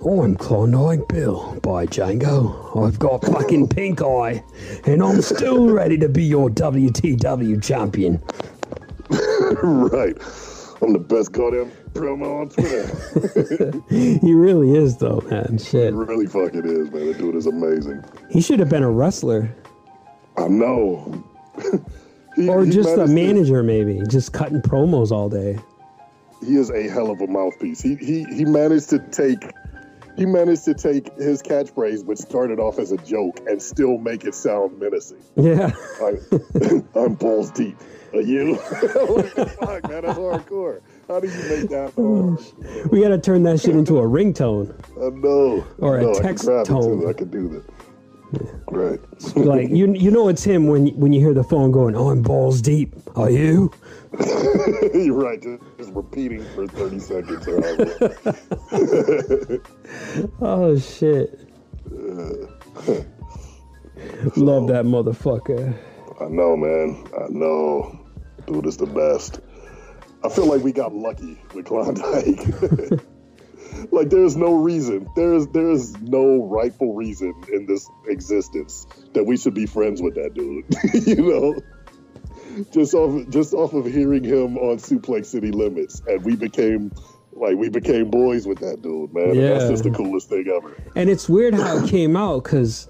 Oh, 0.00 0.22
I'm 0.22 0.36
Klondike 0.36 1.08
Bill 1.08 1.58
by 1.62 1.86
Django. 1.86 2.84
I've 2.86 2.98
got 3.00 3.24
fucking 3.24 3.68
pink 3.68 4.00
eye, 4.00 4.42
and 4.86 5.02
I'm 5.02 5.22
still 5.22 5.70
ready 5.72 5.98
to 5.98 6.08
be 6.08 6.24
your 6.24 6.50
WTW 6.50 7.62
champion. 7.62 8.22
right. 9.62 10.16
I'm 10.80 10.92
the 10.92 11.00
best 11.00 11.32
goddamn 11.32 11.72
promo 11.94 12.42
on 12.42 12.48
Twitter. 12.50 13.82
He 14.24 14.32
really 14.32 14.76
is, 14.76 14.96
though, 14.98 15.20
man. 15.28 15.58
Shit. 15.58 15.92
it 15.92 15.94
really 15.94 16.26
fucking 16.26 16.64
is, 16.64 16.90
man. 16.92 17.06
That 17.06 17.18
dude 17.18 17.34
is 17.34 17.46
amazing. 17.46 18.04
He 18.30 18.40
should 18.40 18.60
have 18.60 18.68
been 18.68 18.84
a 18.84 18.90
wrestler 18.90 19.52
I 20.38 20.48
know. 20.48 21.24
He- 22.36 22.48
or 22.48 22.64
he 22.64 22.70
just 22.70 22.90
a 22.90 22.96
to- 22.98 23.06
manager, 23.08 23.64
maybe, 23.64 24.00
just 24.08 24.32
cutting 24.32 24.60
promos 24.62 25.10
all 25.10 25.28
day. 25.28 25.58
he 26.40 26.54
is 26.54 26.70
a 26.70 26.88
hell 26.88 27.10
of 27.10 27.20
a 27.20 27.26
mouthpiece. 27.26 27.80
He 27.80 27.96
he 27.96 28.22
he 28.24 28.44
managed 28.44 28.90
to 28.90 29.00
take 29.00 29.42
he 30.16 30.24
managed 30.24 30.64
to 30.66 30.74
take 30.74 31.12
his 31.16 31.42
catchphrase, 31.42 32.04
which 32.04 32.18
started 32.20 32.60
off 32.60 32.78
as 32.78 32.92
a 32.92 32.96
joke, 32.98 33.40
and 33.48 33.60
still 33.60 33.98
make 33.98 34.24
it 34.24 34.36
sound 34.36 34.78
menacing. 34.78 35.18
Yeah. 35.34 35.72
I, 36.00 36.12
I'm 37.00 37.14
balls 37.14 37.50
deep. 37.50 37.76
Are 38.12 38.20
you? 38.20 38.54
what 38.54 39.34
the 39.34 39.46
fuck, 39.46 39.88
man? 39.90 40.02
That's 40.02 40.16
hardcore. 40.18 40.80
How 41.08 41.18
do 41.18 41.26
you 41.28 41.48
make 41.48 41.70
that 41.70 41.92
hard? 41.96 42.90
we 42.92 43.00
got 43.00 43.08
to 43.08 43.18
turn 43.18 43.42
that 43.44 43.60
shit 43.60 43.74
into 43.74 43.98
a 43.98 44.02
ringtone. 44.02 44.74
I 44.96 45.08
know. 45.16 45.66
Or 45.78 45.98
a 45.98 46.02
no, 46.02 46.14
text 46.14 46.48
I 46.48 46.62
can 46.62 46.64
grab 46.64 46.66
it 46.66 46.68
tone. 46.68 47.08
I 47.08 47.12
can 47.14 47.30
do 47.30 47.48
that. 47.48 47.64
Right. 48.68 49.00
Like 49.36 49.68
you, 49.70 49.92
you 49.94 50.10
know 50.10 50.28
it's 50.28 50.44
him 50.44 50.66
when 50.68 50.88
when 50.98 51.12
you 51.12 51.20
hear 51.20 51.34
the 51.34 51.44
phone 51.44 51.70
going, 51.72 51.94
"Oh, 51.96 52.10
I'm 52.10 52.22
balls 52.22 52.60
deep." 52.62 52.94
Are 53.16 53.30
you? 53.30 53.70
You're 54.94 55.14
right. 55.14 55.40
Just, 55.42 55.62
just 55.76 55.92
repeating 55.92 56.44
for 56.54 56.66
30 56.66 56.98
seconds. 56.98 57.46
Or 57.48 57.60
however. 57.60 59.58
Oh 60.40 60.78
shit! 60.78 61.38
Love 64.36 64.68
that 64.68 64.84
motherfucker. 64.84 65.74
I 66.20 66.28
know, 66.28 66.56
man. 66.56 67.04
I 67.16 67.26
know. 67.28 67.98
Dude 68.46 68.66
is 68.66 68.76
the 68.76 68.86
best. 68.86 69.40
I 70.24 70.28
feel 70.28 70.46
like 70.46 70.62
we 70.62 70.72
got 70.72 70.94
lucky 70.94 71.38
with 71.54 71.66
Klondike. 71.66 72.40
like 73.92 74.10
there's 74.10 74.36
no 74.36 74.54
reason. 74.54 75.08
There's 75.16 75.46
there's 75.48 75.96
no 76.00 76.44
rightful 76.44 76.94
reason 76.94 77.34
in 77.52 77.66
this 77.66 77.88
existence 78.06 78.86
that 79.14 79.24
we 79.24 79.36
should 79.36 79.54
be 79.54 79.66
friends 79.66 80.02
with 80.02 80.14
that 80.14 80.34
dude. 80.34 80.64
you 81.06 81.16
know? 81.16 81.60
Just 82.72 82.94
off 82.94 83.28
just 83.28 83.54
off 83.54 83.72
of 83.72 83.86
hearing 83.86 84.24
him 84.24 84.58
on 84.58 84.78
Suplex 84.78 85.26
City 85.26 85.52
Limits 85.52 86.02
and 86.08 86.24
we 86.24 86.34
became 86.34 86.92
like 87.40 87.56
we 87.56 87.68
became 87.68 88.10
boys 88.10 88.46
with 88.46 88.58
that 88.58 88.82
dude, 88.82 89.12
man. 89.14 89.30
And 89.30 89.40
that's 89.40 89.68
just 89.68 89.84
the 89.84 89.90
coolest 89.90 90.28
thing 90.28 90.46
ever. 90.48 90.76
And 90.96 91.08
it's 91.08 91.28
weird 91.28 91.54
how 91.54 91.78
it 91.78 91.88
came 91.88 92.16
out 92.16 92.44
because, 92.44 92.88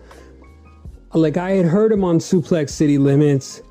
like, 1.12 1.36
I 1.36 1.52
had 1.52 1.66
heard 1.66 1.92
him 1.92 2.04
on 2.04 2.18
Suplex 2.18 2.70
City 2.70 2.98
Limits, 2.98 3.62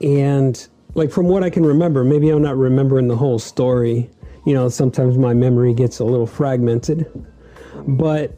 and 0.00 0.66
like 0.94 1.10
from 1.10 1.26
what 1.28 1.42
I 1.42 1.50
can 1.50 1.64
remember, 1.64 2.04
maybe 2.04 2.30
I'm 2.30 2.42
not 2.42 2.56
remembering 2.56 3.08
the 3.08 3.16
whole 3.16 3.38
story. 3.38 4.10
You 4.46 4.54
know, 4.54 4.68
sometimes 4.68 5.18
my 5.18 5.34
memory 5.34 5.74
gets 5.74 5.98
a 5.98 6.04
little 6.04 6.26
fragmented, 6.26 7.06
but 7.86 8.36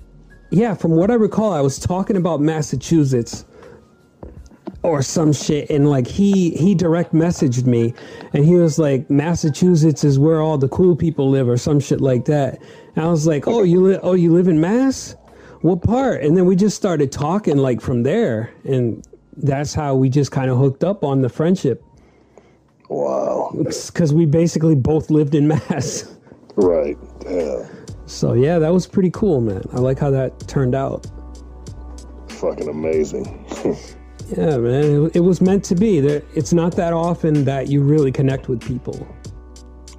yeah, 0.50 0.74
from 0.74 0.92
what 0.92 1.10
I 1.10 1.14
recall, 1.14 1.52
I 1.52 1.60
was 1.60 1.78
talking 1.78 2.16
about 2.16 2.40
Massachusetts 2.40 3.44
or 4.82 5.02
some 5.02 5.32
shit 5.32 5.68
and 5.68 5.90
like 5.90 6.06
he 6.06 6.50
he 6.52 6.74
direct 6.74 7.12
messaged 7.12 7.66
me 7.66 7.92
and 8.32 8.44
he 8.44 8.54
was 8.54 8.78
like 8.78 9.10
massachusetts 9.10 10.04
is 10.04 10.18
where 10.18 10.40
all 10.40 10.56
the 10.56 10.68
cool 10.68 10.96
people 10.96 11.28
live 11.28 11.48
or 11.48 11.56
some 11.56 11.78
shit 11.78 12.00
like 12.00 12.24
that. 12.24 12.58
And 12.96 13.04
i 13.04 13.08
was 13.08 13.26
like 13.26 13.46
oh 13.46 13.62
you 13.62 13.82
live 13.82 14.00
oh 14.02 14.14
you 14.14 14.32
live 14.32 14.48
in 14.48 14.60
mass? 14.60 15.16
What 15.60 15.82
part? 15.82 16.22
And 16.22 16.34
then 16.34 16.46
we 16.46 16.56
just 16.56 16.74
started 16.76 17.12
talking 17.12 17.58
like 17.58 17.82
from 17.82 18.02
there 18.02 18.50
and 18.64 19.06
that's 19.36 19.74
how 19.74 19.94
we 19.94 20.08
just 20.08 20.32
kind 20.32 20.50
of 20.50 20.56
hooked 20.56 20.82
up 20.82 21.04
on 21.04 21.20
the 21.20 21.28
friendship 21.28 21.84
Wow. 22.90 23.52
because 23.56 24.12
we 24.12 24.26
basically 24.26 24.74
both 24.74 25.10
lived 25.10 25.34
in 25.34 25.46
mass 25.48 26.16
Right. 26.56 26.98
Yeah. 27.24 27.66
So 28.06 28.32
yeah, 28.34 28.58
that 28.58 28.72
was 28.72 28.86
pretty 28.86 29.10
cool, 29.12 29.40
man. 29.40 29.62
I 29.72 29.78
like 29.78 29.98
how 29.98 30.10
that 30.10 30.40
turned 30.48 30.74
out. 30.74 31.06
Fucking 32.28 32.68
amazing. 32.68 33.46
Yeah, 34.36 34.58
man, 34.58 35.06
it, 35.06 35.16
it 35.16 35.20
was 35.20 35.40
meant 35.40 35.64
to 35.64 35.74
be. 35.74 35.98
There, 35.98 36.22
it's 36.36 36.52
not 36.52 36.76
that 36.76 36.92
often 36.92 37.42
that 37.46 37.66
you 37.66 37.82
really 37.82 38.12
connect 38.12 38.48
with 38.48 38.60
people. 38.64 39.04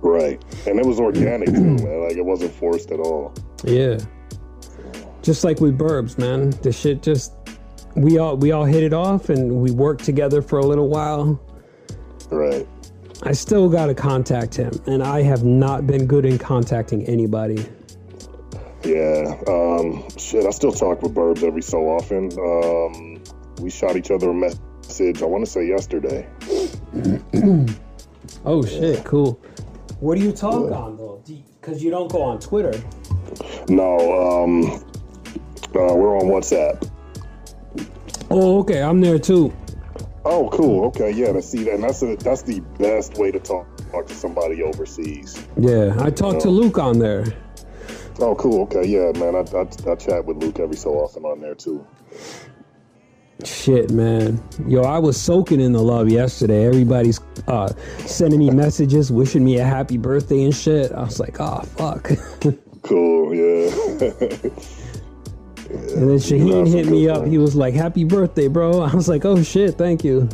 right. 0.01 0.41
And 0.65 0.79
it 0.79 0.85
was 0.85 1.01
organic 1.01 1.49
too, 1.49 1.61
man. 1.61 2.01
Like 2.07 2.15
it 2.15 2.23
wasn't 2.23 2.53
forced 2.53 2.91
at 2.91 3.01
all. 3.01 3.33
Yeah. 3.65 3.97
Just 5.21 5.43
like 5.43 5.59
with 5.59 5.77
Burbs, 5.77 6.17
man. 6.17 6.51
The 6.61 6.71
shit 6.71 7.03
just 7.03 7.33
we 7.97 8.19
all 8.19 8.37
we 8.37 8.53
all 8.53 8.63
hit 8.63 8.83
it 8.83 8.93
off 8.93 9.27
and 9.27 9.51
we 9.61 9.71
worked 9.71 10.05
together 10.05 10.41
for 10.41 10.59
a 10.59 10.65
little 10.65 10.87
while. 10.87 11.37
Right. 12.29 12.65
I 13.23 13.33
still 13.33 13.69
gotta 13.69 13.93
contact 13.93 14.55
him, 14.55 14.71
and 14.87 15.03
I 15.03 15.21
have 15.21 15.43
not 15.43 15.85
been 15.85 16.07
good 16.07 16.25
in 16.25 16.37
contacting 16.37 17.05
anybody. 17.07 17.65
Yeah. 18.83 19.39
Um, 19.47 20.03
shit, 20.17 20.45
I 20.45 20.49
still 20.49 20.71
talk 20.71 21.01
with 21.03 21.13
Burbs 21.13 21.43
every 21.43 21.61
so 21.61 21.87
often. 21.89 22.31
Um, 22.39 23.21
we 23.61 23.69
shot 23.69 23.95
each 23.95 24.09
other 24.09 24.31
a 24.31 24.33
message, 24.33 25.21
I 25.21 25.25
want 25.25 25.45
to 25.45 25.51
say 25.51 25.67
yesterday. 25.67 26.27
Oh 28.43 28.65
shit, 28.65 29.03
cool. 29.05 29.39
What 29.99 30.17
do 30.17 30.23
you 30.23 30.31
talk 30.31 30.71
on 30.71 30.97
though? 30.97 31.23
Because 31.59 31.83
you 31.83 31.91
don't 31.91 32.11
go 32.11 32.23
on 32.23 32.39
Twitter. 32.39 32.73
No, 33.69 34.43
um, 34.43 34.63
uh, 35.75 35.93
we're 35.93 36.17
on 36.17 36.25
WhatsApp. 36.25 36.89
Oh, 38.31 38.59
okay, 38.59 38.81
I'm 38.81 38.99
there 38.99 39.19
too. 39.19 39.53
Oh, 40.23 40.49
cool. 40.49 40.85
Okay, 40.85 41.11
yeah. 41.11 41.31
To 41.31 41.41
see 41.41 41.63
that, 41.63 41.75
and 41.75 41.83
that's 41.83 42.01
a, 42.03 42.15
that's 42.17 42.43
the 42.43 42.59
best 42.77 43.17
way 43.17 43.31
to 43.31 43.39
talk 43.39 43.67
talk 43.91 44.07
to 44.07 44.13
somebody 44.13 44.61
overseas. 44.61 45.43
Yeah, 45.57 45.95
I 45.99 46.11
talk 46.11 46.39
to 46.39 46.49
Luke 46.49 46.77
on 46.77 46.99
there. 46.99 47.25
Oh, 48.19 48.35
cool. 48.35 48.63
Okay, 48.63 48.85
yeah, 48.85 49.11
man. 49.19 49.35
I, 49.35 49.39
I, 49.57 49.91
I 49.91 49.95
chat 49.95 50.25
with 50.25 50.37
Luke 50.37 50.59
every 50.59 50.75
so 50.75 50.91
often 50.91 51.25
on 51.25 51.41
there 51.41 51.55
too. 51.55 51.85
Shit, 53.43 53.89
man. 53.89 54.43
Yo, 54.67 54.83
I 54.83 54.99
was 54.99 55.19
soaking 55.19 55.59
in 55.59 55.71
the 55.71 55.81
love 55.81 56.09
yesterday. 56.09 56.65
Everybody's 56.65 57.19
uh, 57.47 57.73
sending 58.05 58.37
me 58.39 58.51
messages, 58.51 59.11
wishing 59.11 59.43
me 59.43 59.57
a 59.57 59.65
happy 59.65 59.97
birthday 59.97 60.43
and 60.43 60.55
shit. 60.55 60.91
I 60.91 61.01
was 61.01 61.19
like, 61.19 61.37
oh, 61.39 61.61
fuck. 61.61 62.11
Cool. 62.83 63.35
Yeah. 63.35 64.49
then 65.71 66.17
Shaheen 66.17 66.67
hit 66.67 66.87
me 66.87 67.07
up. 67.07 67.25
He 67.25 67.37
was 67.37 67.55
like, 67.55 67.73
happy 67.73 68.03
birthday, 68.03 68.47
bro. 68.47 68.81
I 68.81 68.93
was 68.93 69.07
like, 69.07 69.25
oh, 69.25 69.41
shit, 69.41 69.77
thank 69.77 70.03
you. 70.03 70.29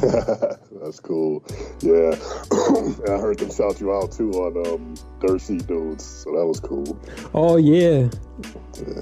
that's 0.00 1.00
cool. 1.00 1.42
Yeah. 1.80 2.14
and 2.50 3.08
I 3.08 3.18
heard 3.18 3.38
them 3.38 3.50
shout 3.50 3.80
you 3.80 3.92
out 3.92 4.12
too 4.12 4.30
on 4.30 4.66
um, 4.66 4.94
Dudes, 5.20 6.04
so 6.04 6.30
that 6.32 6.46
was 6.46 6.60
cool. 6.60 6.98
Oh, 7.34 7.56
yeah. 7.56 8.08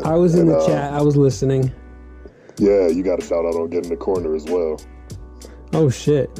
I 0.04 0.14
was 0.14 0.34
in 0.34 0.46
the 0.46 0.56
uh, 0.56 0.66
chat. 0.66 0.92
I 0.92 1.02
was 1.02 1.16
listening. 1.16 1.72
Yeah, 2.58 2.88
you 2.88 3.02
got 3.02 3.22
a 3.22 3.26
shout 3.26 3.44
out 3.44 3.54
on 3.54 3.68
getting 3.68 3.90
the 3.90 3.96
corner 3.96 4.34
as 4.34 4.44
well. 4.44 4.80
Oh, 5.72 5.90
shit. 5.90 6.30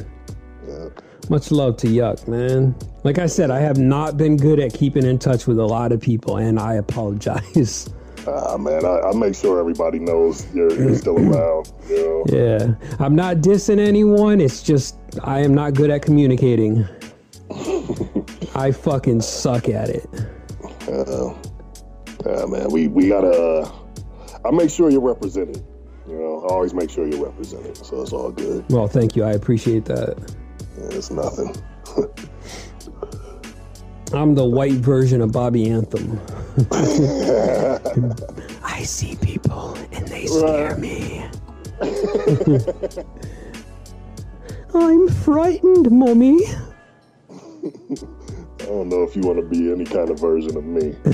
Yeah. 0.67 0.89
Much 1.29 1.51
love 1.51 1.77
to 1.79 1.89
Yuck, 1.89 2.27
man. 2.29 2.75
Like 3.05 3.19
I 3.19 3.27
said, 3.27 3.51
I 3.51 3.59
have 3.61 3.79
not 3.79 4.17
been 4.17 4.37
good 4.37 4.61
at 4.61 4.73
keeping 4.73 5.05
in 5.05 5.19
touch 5.19 5.47
with 5.47 5.59
a 5.59 5.67
lot 5.67 5.93
of 5.93 6.01
people, 6.01 6.37
and 6.37 6.59
I 6.59 6.75
apologize. 6.85 7.91
Ah, 8.27 8.57
man, 8.57 8.85
I, 8.85 9.01
I 9.01 9.15
make 9.15 9.35
sure 9.35 9.61
everybody 9.61 9.99
knows 9.99 10.47
you're, 10.55 10.73
you're 10.73 10.95
still 11.05 11.17
around. 11.17 11.73
You 11.89 11.97
know? 11.97 12.25
Yeah, 12.29 12.75
I'm 12.99 13.15
not 13.15 13.37
dissing 13.39 13.79
anyone. 13.79 14.41
It's 14.41 14.63
just 14.63 14.97
I 15.23 15.41
am 15.41 15.55
not 15.55 15.75
good 15.75 15.91
at 15.91 16.03
communicating. 16.03 16.87
I 18.55 18.73
fucking 18.73 19.21
suck 19.21 19.69
at 19.69 19.91
it. 19.91 20.09
Yeah, 22.27 22.45
man, 22.47 22.71
we 22.71 22.89
we 22.89 23.09
gotta. 23.09 23.31
Uh, 23.31 23.71
I 24.45 24.51
make 24.51 24.71
sure 24.71 24.91
you're 24.91 25.01
represented. 25.01 25.65
You 26.09 26.19
know, 26.19 26.47
I 26.49 26.53
always 26.53 26.75
make 26.75 26.91
sure 26.91 27.07
you're 27.07 27.25
represented, 27.25 27.77
so 27.77 28.03
it's 28.03 28.13
all 28.13 28.31
good. 28.31 28.65
Well, 28.69 28.89
thank 28.89 29.15
you. 29.17 29.25
I 29.25 29.33
appreciate 29.33 29.85
that. 29.87 30.17
Yeah, 30.77 30.97
it's 30.97 31.11
nothing. 31.11 31.55
I'm 34.13 34.35
the 34.35 34.45
white 34.45 34.73
version 34.75 35.21
of 35.21 35.33
Bobby 35.33 35.69
Anthem. 35.69 36.21
I 38.63 38.83
see 38.83 39.17
people 39.17 39.75
and 39.93 40.07
they 40.09 40.27
scare 40.27 40.77
me. 40.77 41.27
I'm 44.75 45.09
frightened, 45.09 45.91
mommy. 45.91 46.41
I 48.61 48.65
don't 48.65 48.89
know 48.89 49.03
if 49.03 49.15
you 49.17 49.23
want 49.23 49.39
to 49.39 49.45
be 49.47 49.71
any 49.71 49.85
kind 49.85 50.11
of 50.11 50.19
version 50.21 50.57
of 50.57 50.65
me. 50.65 50.95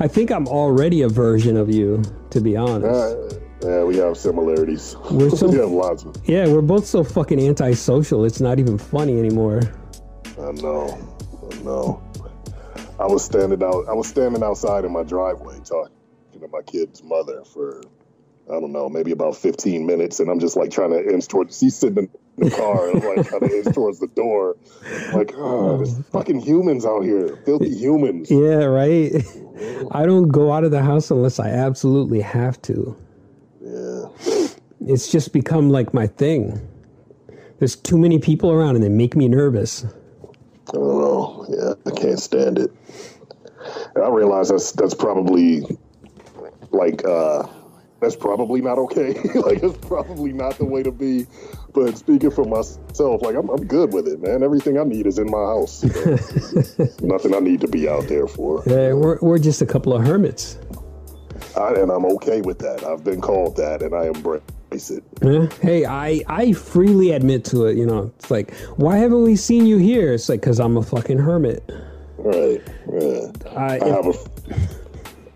I 0.00 0.08
think 0.08 0.30
I'm 0.30 0.48
already 0.48 1.02
a 1.02 1.08
version 1.08 1.56
of 1.56 1.70
you, 1.70 2.02
to 2.30 2.40
be 2.40 2.56
honest. 2.56 2.86
Uh, 2.86 3.38
yeah, 3.62 3.84
we 3.84 3.96
have 3.98 4.16
similarities. 4.16 4.96
We're 5.10 5.30
so- 5.30 5.48
we 5.48 5.58
have 5.58 5.70
lots 5.70 6.04
of. 6.04 6.16
Yeah, 6.24 6.46
we're 6.48 6.62
both 6.62 6.86
so 6.86 7.04
fucking 7.04 7.38
antisocial. 7.40 8.24
It's 8.24 8.40
not 8.40 8.58
even 8.58 8.78
funny 8.78 9.18
anymore. 9.18 9.60
I 10.40 10.52
know. 10.52 10.98
I. 11.68 13.02
I 13.02 13.06
was 13.06 13.24
standing 13.24 13.62
out. 13.62 13.88
I 13.88 13.92
was 13.92 14.08
standing 14.08 14.42
outside 14.42 14.84
in 14.84 14.92
my 14.92 15.02
driveway 15.02 15.58
talking 15.64 15.92
to 16.40 16.48
my 16.48 16.62
kid's 16.62 17.02
mother 17.02 17.44
for 17.44 17.82
I 18.48 18.54
don't 18.60 18.72
know, 18.72 18.88
maybe 18.88 19.12
about 19.12 19.36
15 19.36 19.86
minutes, 19.86 20.18
and 20.18 20.28
I'm 20.28 20.40
just 20.40 20.56
like 20.56 20.70
trying 20.70 20.90
to 20.90 21.12
inch 21.12 21.28
towards. 21.28 21.58
She's 21.58 21.76
sitting 21.76 22.08
in 22.36 22.48
the 22.48 22.50
car, 22.50 22.88
and 22.88 23.02
I'm 23.04 23.16
like 23.16 23.28
trying 23.28 23.48
to 23.48 23.56
inch 23.56 23.74
towards 23.74 24.00
the 24.00 24.08
door. 24.08 24.56
Like, 25.14 25.32
ah, 25.36 25.40
oh, 25.40 25.76
there's 25.78 25.98
fucking 26.08 26.40
humans 26.40 26.84
out 26.84 27.02
here, 27.02 27.36
filthy 27.44 27.70
humans. 27.70 28.30
Yeah, 28.30 28.64
right. 28.64 29.12
I 29.92 30.06
don't 30.06 30.28
go 30.28 30.52
out 30.52 30.64
of 30.64 30.70
the 30.72 30.82
house 30.82 31.10
unless 31.10 31.38
I 31.38 31.48
absolutely 31.48 32.20
have 32.20 32.60
to. 32.62 32.96
Yeah. 33.60 34.08
It's 34.86 35.10
just 35.10 35.32
become 35.32 35.70
like 35.70 35.94
my 35.94 36.08
thing. 36.08 36.60
There's 37.58 37.76
too 37.76 37.96
many 37.96 38.18
people 38.18 38.50
around 38.50 38.74
and 38.74 38.82
they 38.84 38.88
make 38.88 39.14
me 39.14 39.28
nervous. 39.28 39.84
Know. 39.84 41.01
Yeah, 41.48 41.74
I 41.86 41.90
can't 41.90 42.20
stand 42.20 42.58
it. 42.58 42.70
And 43.94 44.04
I 44.04 44.08
realize 44.08 44.48
that's 44.48 44.72
that's 44.72 44.94
probably 44.94 45.62
like 46.70 47.04
uh 47.04 47.46
that's 48.00 48.16
probably 48.16 48.60
not 48.60 48.78
okay. 48.78 49.14
like 49.34 49.62
it's 49.62 49.78
probably 49.86 50.32
not 50.32 50.58
the 50.58 50.64
way 50.64 50.82
to 50.82 50.90
be. 50.90 51.26
But 51.72 51.96
speaking 51.96 52.30
for 52.30 52.44
myself, 52.44 53.22
like 53.22 53.36
I'm 53.36 53.48
I'm 53.48 53.66
good 53.66 53.92
with 53.92 54.08
it, 54.08 54.20
man. 54.20 54.42
Everything 54.42 54.78
I 54.78 54.84
need 54.84 55.06
is 55.06 55.18
in 55.18 55.30
my 55.30 55.38
house. 55.38 55.82
Nothing 57.00 57.34
I 57.34 57.38
need 57.38 57.60
to 57.60 57.68
be 57.68 57.88
out 57.88 58.08
there 58.08 58.26
for. 58.26 58.62
Yeah, 58.66 58.94
we're, 58.94 59.18
we're 59.20 59.38
just 59.38 59.62
a 59.62 59.66
couple 59.66 59.94
of 59.94 60.04
hermits. 60.04 60.58
I, 61.56 61.74
and 61.74 61.90
I'm 61.90 62.04
okay 62.06 62.40
with 62.40 62.58
that. 62.60 62.84
I've 62.84 63.04
been 63.04 63.20
called 63.20 63.56
that 63.56 63.82
and 63.82 63.94
I 63.94 64.06
embrace 64.06 64.42
it. 64.72 65.04
Yeah. 65.22 65.46
Hey, 65.60 65.84
I, 65.84 66.22
I 66.28 66.52
freely 66.52 67.12
admit 67.12 67.44
to 67.46 67.66
it. 67.66 67.76
You 67.76 67.86
know, 67.86 68.12
it's 68.18 68.30
like, 68.30 68.54
why 68.76 68.98
haven't 68.98 69.22
we 69.22 69.36
seen 69.36 69.66
you 69.66 69.78
here? 69.78 70.12
It's 70.12 70.28
like, 70.28 70.40
because 70.40 70.60
I'm 70.60 70.76
a 70.76 70.82
fucking 70.82 71.18
hermit. 71.18 71.62
Right. 72.18 72.62
Yeah. 72.92 73.32
I, 73.56 73.78
I 73.80 73.88
have 73.88 74.06
a 74.06 74.14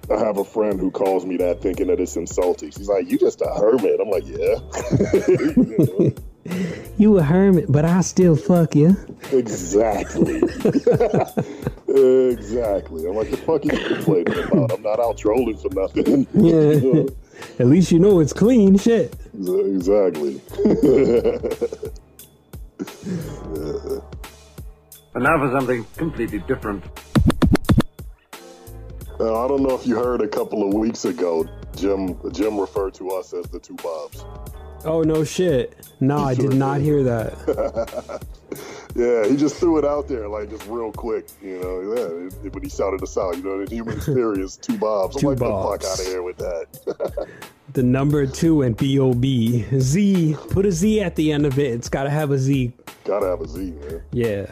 I 0.09 0.19
have 0.19 0.39
a 0.39 0.45
friend 0.45 0.79
who 0.79 0.91
calls 0.93 1.27
me 1.27 1.37
that 1.39 1.61
thinking 1.63 1.89
that 1.89 1.99
it's 1.99 2.17
insulting. 2.17 2.71
She's 2.71 2.89
like, 2.89 3.11
"You 3.11 3.19
just 3.19 3.41
a 3.41 3.49
hermit." 3.49 3.99
I'm 4.01 4.11
like, 4.11 4.25
"Yeah." 4.27 6.11
You 6.97 7.19
a 7.19 7.23
hermit, 7.25 7.67
but 7.69 7.85
I 7.85 8.01
still 8.03 8.37
fuck 8.37 8.77
you. 8.77 8.97
exactly. 9.33 10.37
exactly. 11.89 13.07
I'm 13.07 13.17
like, 13.17 13.31
"The 13.33 13.37
fuck 13.45 13.67
are 13.67 13.75
you 13.75 13.85
complaining 13.97 14.45
about? 14.45 14.73
I'm 14.73 14.83
not 14.83 15.01
out 15.01 15.19
trolling 15.19 15.57
for 15.57 15.75
nothing." 15.75 16.27
Yeah. 16.35 16.71
You 16.71 16.93
know? 16.95 17.09
At 17.59 17.67
least 17.67 17.93
you 17.93 17.99
know 17.99 18.21
it's 18.21 18.33
clean. 18.33 18.79
Shit. 18.79 19.15
exactly. 19.35 20.41
And 25.17 25.25
now 25.25 25.39
for 25.39 25.51
something 25.51 25.87
completely 25.97 26.41
different. 26.41 26.85
Now, 29.19 29.47
I 29.47 29.49
don't 29.49 29.63
know 29.63 29.75
if 29.75 29.87
you 29.87 29.97
heard 29.97 30.21
a 30.21 30.29
couple 30.29 30.69
of 30.69 30.75
weeks 30.75 31.07
ago, 31.07 31.49
Jim 31.75 32.19
Jim 32.33 32.61
referred 32.61 32.93
to 32.95 33.13
us 33.13 33.33
as 33.33 33.47
the 33.47 33.59
two 33.59 33.77
Bobs. 33.77 34.27
Oh 34.85 35.03
no 35.03 35.25
shit. 35.25 35.75
No, 36.01 36.19
I 36.19 36.35
did 36.35 36.55
not 36.55 36.81
hear 36.81 37.03
that. 37.05 38.23
Yeah, 38.95 39.27
he 39.29 39.37
just 39.37 39.57
threw 39.57 39.77
it 39.77 39.85
out 39.85 40.09
there 40.09 40.27
like 40.27 40.49
just 40.49 40.67
real 40.69 40.91
quick, 40.91 41.29
you 41.43 41.61
know. 41.61 41.83
Yeah, 41.83 42.49
when 42.49 42.63
he 42.63 42.71
shouted 42.71 43.03
us 43.03 43.19
out, 43.19 43.37
you 43.37 43.43
know, 43.43 43.63
the 43.63 43.75
human 43.75 43.95
experience, 43.99 44.57
two 44.57 44.79
Bobs. 44.79 45.17
I'm 45.17 45.21
Two 45.21 45.29
like, 45.29 45.39
get 45.39 45.45
the 45.45 45.51
Bobs. 45.51 45.85
fuck 45.87 45.93
out 45.93 46.01
of 46.01 46.07
here 46.07 46.23
with 46.23 46.37
that. 46.39 47.29
The 47.75 47.83
number 47.83 48.27
two 48.27 48.63
and 48.63 48.75
B 48.75 48.99
O 48.99 49.13
B 49.13 49.67
Z. 49.79 50.35
Put 50.51 50.65
a 50.65 50.73
Z 50.73 51.03
at 51.03 51.15
the 51.17 51.31
end 51.31 51.45
of 51.45 51.59
it. 51.59 51.75
It's 51.75 51.91
gotta 51.91 52.09
have 52.09 52.31
a 52.31 52.39
Z. 52.39 52.73
Gotta 53.05 53.27
have 53.27 53.43
a 53.43 53.49
Z, 53.49 53.73
man. 53.73 54.03
Yeah. 54.13 54.47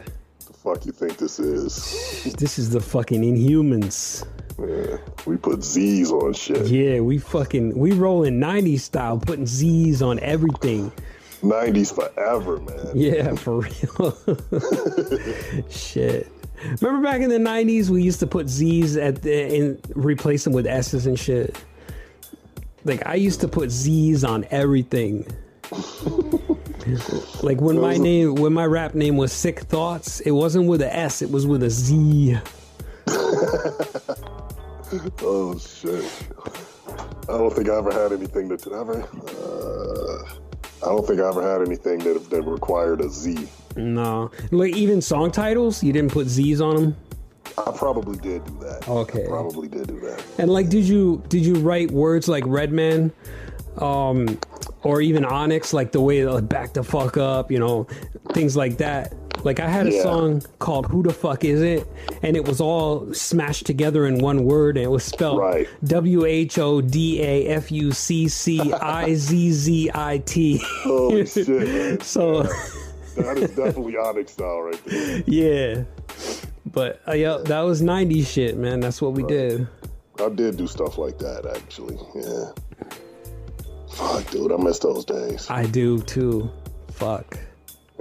The 0.45 0.53
fuck 0.53 0.85
you 0.85 0.91
think 0.91 1.17
this 1.17 1.39
is? 1.39 2.31
This 2.37 2.59
is 2.59 2.69
the 2.69 2.81
fucking 2.81 3.21
Inhumans. 3.23 4.27
Yeah, 4.59 4.97
we 5.25 5.37
put 5.37 5.63
Z's 5.63 6.11
on 6.11 6.33
shit. 6.33 6.67
Yeah, 6.67 7.01
we 7.01 7.17
fucking 7.17 7.77
we 7.77 7.91
rolling 7.91 8.39
90s 8.39 8.81
style, 8.81 9.19
putting 9.19 9.45
Z's 9.45 10.01
on 10.01 10.19
everything. 10.19 10.91
90s 11.41 11.93
forever, 11.93 12.59
man. 12.59 12.91
Yeah, 12.93 13.35
for 13.35 13.59
real. 13.61 14.17
Shit. 15.69 16.31
Remember 16.81 17.03
back 17.03 17.21
in 17.21 17.29
the 17.29 17.37
'90s, 17.37 17.89
we 17.89 18.01
used 18.01 18.19
to 18.21 18.27
put 18.27 18.47
Z's 18.47 18.97
at 18.97 19.21
the 19.21 19.55
and 19.55 19.79
replace 19.93 20.45
them 20.45 20.53
with 20.53 20.65
S's 20.65 21.05
and 21.05 21.19
shit. 21.19 21.55
Like 22.85 23.05
I 23.05 23.15
used 23.15 23.41
to 23.41 23.47
put 23.47 23.69
Z's 23.69 24.23
on 24.23 24.45
everything. 24.51 25.27
like 27.43 27.59
when 27.59 27.79
my 27.79 27.97
name, 27.97 28.35
when 28.35 28.53
my 28.53 28.65
rap 28.65 28.95
name 28.95 29.17
was 29.17 29.33
Sick 29.33 29.59
Thoughts, 29.61 30.21
it 30.21 30.31
wasn't 30.31 30.67
with 30.67 30.81
a 30.81 30.95
S, 30.95 31.21
it 31.21 31.29
was 31.29 31.45
with 31.45 31.61
a 31.61 31.69
Z. 31.69 32.39
Oh 35.21 35.57
shit! 35.57 36.05
I 37.27 37.37
don't 37.37 37.53
think 37.53 37.69
I 37.69 37.77
ever 37.77 37.91
had 37.91 38.11
anything 38.11 38.47
that 38.49 38.65
ever. 38.67 39.01
Uh, 39.01 40.35
I 40.83 40.89
don't 40.89 41.05
think 41.07 41.19
I 41.19 41.27
ever 41.27 41.41
had 41.41 41.65
anything 41.65 41.99
that 41.99 42.29
that 42.29 42.41
required 42.43 43.01
a 43.01 43.09
Z. 43.09 43.47
No, 43.75 44.31
like 44.51 44.75
even 44.75 45.01
song 45.01 45.31
titles, 45.31 45.83
you 45.83 45.91
didn't 45.91 46.11
put 46.11 46.27
Z's 46.27 46.61
on 46.61 46.75
them. 46.75 46.95
I 47.57 47.71
probably 47.75 48.17
did 48.17 48.45
do 48.45 48.57
that. 48.61 48.87
Okay. 48.87 49.25
I 49.25 49.27
probably 49.27 49.67
did 49.67 49.87
do 49.87 49.99
that. 50.01 50.23
And 50.37 50.51
like, 50.51 50.69
did 50.69 50.85
you 50.85 51.23
did 51.29 51.45
you 51.45 51.55
write 51.55 51.89
words 51.91 52.27
like 52.27 52.43
Redman, 52.45 53.11
um, 53.77 54.39
or 54.83 55.01
even 55.01 55.25
Onyx, 55.25 55.73
like 55.73 55.91
the 55.91 56.01
way 56.01 56.25
like 56.25 56.47
back 56.47 56.73
the 56.73 56.83
fuck 56.83 57.17
up, 57.17 57.51
you 57.51 57.59
know, 57.59 57.87
things 58.33 58.55
like 58.55 58.77
that. 58.77 59.13
Like 59.43 59.59
I 59.59 59.67
had 59.69 59.85
a 59.87 59.91
Yeah. 59.91 60.01
song 60.03 60.41
called 60.59 60.87
"Who 60.87 61.03
the 61.03 61.13
Fuck 61.13 61.43
Is 61.43 61.61
It," 61.61 61.87
and 62.23 62.35
it 62.35 62.47
was 62.47 62.59
all 62.59 63.13
smashed 63.13 63.65
together 63.65 64.07
in 64.07 64.19
one 64.19 64.43
word, 64.45 64.77
and 64.77 64.83
it 64.85 64.89
was 64.89 65.03
spelled 65.03 65.39
Right. 65.39 65.67
W 65.83 66.25
H 66.25 66.57
O 66.57 66.81
D 66.81 67.21
A 67.21 67.47
F 67.47 67.71
U 67.71 67.91
C 67.91 68.27
C 68.27 68.59
I 68.73 69.13
Z 69.13 69.51
Z 69.51 69.91
I 69.93 70.17
T. 70.19 70.59
Holy 70.83 71.25
shit! 71.25 72.01
So 72.03 72.43
That 73.17 73.37
is 73.37 73.51
definitely 73.51 73.97
Onyx 73.97 74.31
style 74.33 74.61
right 74.61 74.85
there. 74.85 75.23
yeah, 75.27 75.83
but 76.65 77.01
uh, 77.07 77.13
yeah, 77.13 77.37
that 77.45 77.61
was 77.61 77.81
'90s 77.81 78.25
shit, 78.27 78.57
man. 78.57 78.79
That's 78.79 79.01
what 79.01 79.13
we 79.13 79.23
did. 79.23 79.67
I 80.19 80.29
did 80.29 80.57
do 80.57 80.65
stuff 80.65 80.97
like 80.97 81.17
that 81.19 81.45
actually. 81.55 81.97
Yeah. 82.15 82.51
Fuck, 83.91 84.29
dude, 84.31 84.51
I 84.51 84.57
miss 84.57 84.79
those 84.79 85.05
days. 85.05 85.47
I 85.49 85.65
do 85.65 86.01
too. 86.01 86.49
Fuck. 86.91 87.37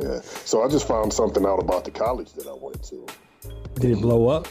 Yeah. 0.00 0.20
So 0.22 0.62
I 0.62 0.68
just 0.68 0.88
found 0.88 1.12
something 1.12 1.44
out 1.46 1.61
about 1.61 1.85
the 1.85 1.90
college 1.90 2.33
that 2.35 2.46
I 2.46 2.54
went 2.54 2.83
to. 2.85 3.07
Did 3.74 3.92
it 3.92 4.00
blow 4.00 4.28
up? 4.28 4.48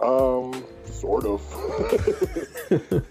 Um, 0.00 0.64
sort 0.84 1.24
of. 1.24 1.40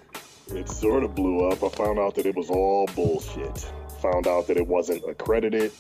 it 0.54 0.70
sort 0.70 1.04
of 1.04 1.16
blew 1.16 1.48
up. 1.50 1.64
I 1.64 1.70
found 1.70 2.00
out 2.00 2.16
that 2.16 2.26
it 2.26 2.36
was 2.36 2.50
all 2.50 2.88
bullshit. 2.96 3.58
Found 4.02 4.28
out 4.28 4.48
that 4.48 4.58
it 4.58 4.68
wasn't 4.68 5.04
accredited. 5.10 5.72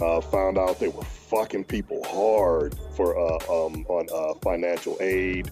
Uh, 0.00 0.20
found 0.20 0.58
out 0.58 0.78
they 0.78 0.88
were 0.88 1.02
fucking 1.04 1.64
people 1.64 2.02
hard 2.04 2.76
for 2.94 3.18
uh, 3.18 3.66
um, 3.66 3.84
on 3.88 4.06
uh, 4.12 4.34
financial 4.40 4.96
aid. 5.00 5.50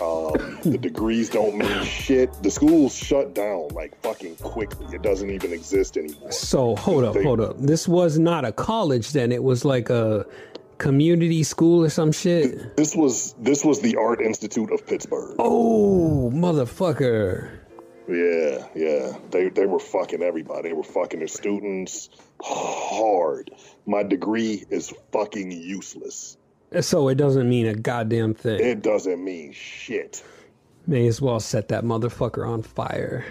Um, 0.00 0.58
the 0.64 0.78
degrees 0.78 1.28
don't 1.28 1.56
mean 1.56 1.82
shit. 1.84 2.32
The 2.42 2.50
schools 2.50 2.94
shut 2.94 3.34
down 3.34 3.68
like 3.68 4.00
fucking 4.02 4.36
quickly. 4.36 4.86
It 4.94 5.02
doesn't 5.02 5.30
even 5.30 5.52
exist 5.52 5.96
anymore. 5.96 6.30
So 6.32 6.76
hold 6.76 7.04
up, 7.04 7.14
They- 7.14 7.22
hold 7.24 7.40
up. 7.40 7.56
This 7.58 7.88
was 7.88 8.18
not 8.18 8.44
a 8.44 8.52
college 8.52 9.10
then. 9.12 9.32
It 9.32 9.42
was 9.42 9.64
like 9.64 9.90
a 9.90 10.24
community 10.78 11.42
school 11.42 11.84
or 11.84 11.88
some 11.88 12.12
shit. 12.12 12.76
This 12.76 12.94
was 12.94 13.34
this 13.40 13.64
was 13.64 13.80
the 13.80 13.96
Art 13.96 14.20
Institute 14.20 14.70
of 14.70 14.86
Pittsburgh. 14.86 15.34
Oh, 15.40 16.30
motherfucker. 16.32 17.50
Yeah, 18.08 18.66
yeah. 18.74 19.18
They 19.30 19.48
they 19.48 19.66
were 19.66 19.80
fucking 19.80 20.22
everybody. 20.22 20.68
They 20.68 20.74
were 20.74 20.84
fucking 20.84 21.18
their 21.18 21.28
students 21.28 22.08
hard. 22.40 23.50
My 23.86 24.02
degree 24.04 24.64
is 24.70 24.92
fucking 25.12 25.50
useless. 25.50 26.36
So 26.80 27.08
it 27.08 27.14
doesn't 27.16 27.48
mean 27.48 27.66
a 27.66 27.74
goddamn 27.74 28.34
thing. 28.34 28.60
It 28.60 28.82
doesn't 28.82 29.22
mean 29.24 29.52
shit. 29.52 30.22
May 30.86 31.06
as 31.06 31.20
well 31.20 31.40
set 31.40 31.68
that 31.68 31.84
motherfucker 31.84 32.46
on 32.48 32.62
fire. 32.62 33.24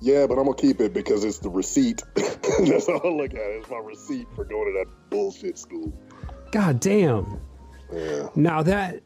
Yeah, 0.00 0.26
but 0.26 0.38
I'm 0.38 0.44
gonna 0.44 0.56
keep 0.56 0.80
it 0.80 0.92
because 0.92 1.24
it's 1.24 1.38
the 1.38 1.48
receipt. 1.50 2.02
That's 2.14 2.88
all 2.88 3.00
I 3.04 3.08
look 3.08 3.32
at. 3.34 3.40
It's 3.40 3.70
my 3.70 3.78
receipt 3.78 4.26
for 4.34 4.44
going 4.44 4.72
to 4.72 4.78
that 4.84 5.10
bullshit 5.10 5.58
school. 5.58 5.92
God 6.52 6.80
damn. 6.80 7.40
Yeah. 7.92 8.28
Now 8.34 8.62
that 8.62 9.00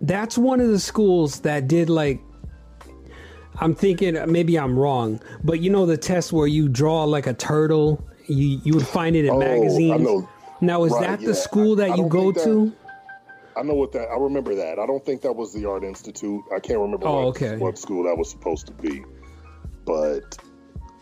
that's 0.00 0.36
one 0.38 0.60
of 0.60 0.68
the 0.68 0.80
schools 0.80 1.40
that 1.40 1.68
did 1.68 1.88
like 1.90 2.20
I'm 3.56 3.74
thinking 3.74 4.16
maybe 4.30 4.58
I'm 4.58 4.78
wrong, 4.78 5.20
but 5.44 5.60
you 5.60 5.70
know 5.70 5.86
the 5.86 5.96
test 5.96 6.32
where 6.32 6.46
you 6.46 6.68
draw 6.68 7.04
like 7.04 7.26
a 7.26 7.34
turtle, 7.34 8.02
you 8.26 8.60
you 8.64 8.74
would 8.74 8.86
find 8.86 9.14
it 9.16 9.26
in 9.26 9.30
Oh, 9.30 9.36
I 9.40 9.44
magazines. 9.44 10.00
know. 10.02 10.28
Now 10.60 10.84
is 10.84 10.92
Right, 10.92 11.02
that 11.08 11.20
yeah. 11.20 11.28
the 11.28 11.34
school 11.34 11.76
that 11.76 11.90
I 11.90 11.94
you 11.94 12.02
don't 12.02 12.08
go 12.08 12.32
that- 12.32 12.44
to? 12.44 12.72
I 13.56 13.62
know 13.62 13.74
what 13.74 13.92
that. 13.92 14.08
I 14.08 14.16
remember 14.16 14.54
that. 14.56 14.78
I 14.78 14.86
don't 14.86 15.04
think 15.04 15.22
that 15.22 15.34
was 15.34 15.52
the 15.52 15.68
Art 15.68 15.84
Institute. 15.84 16.42
I 16.54 16.60
can't 16.60 16.78
remember 16.80 17.06
Oh, 17.06 17.26
what, 17.26 17.36
okay. 17.36 17.56
what 17.56 17.78
school 17.78 18.04
that 18.04 18.16
was 18.16 18.30
supposed 18.30 18.66
to 18.66 18.72
be. 18.72 19.04
But 19.84 20.36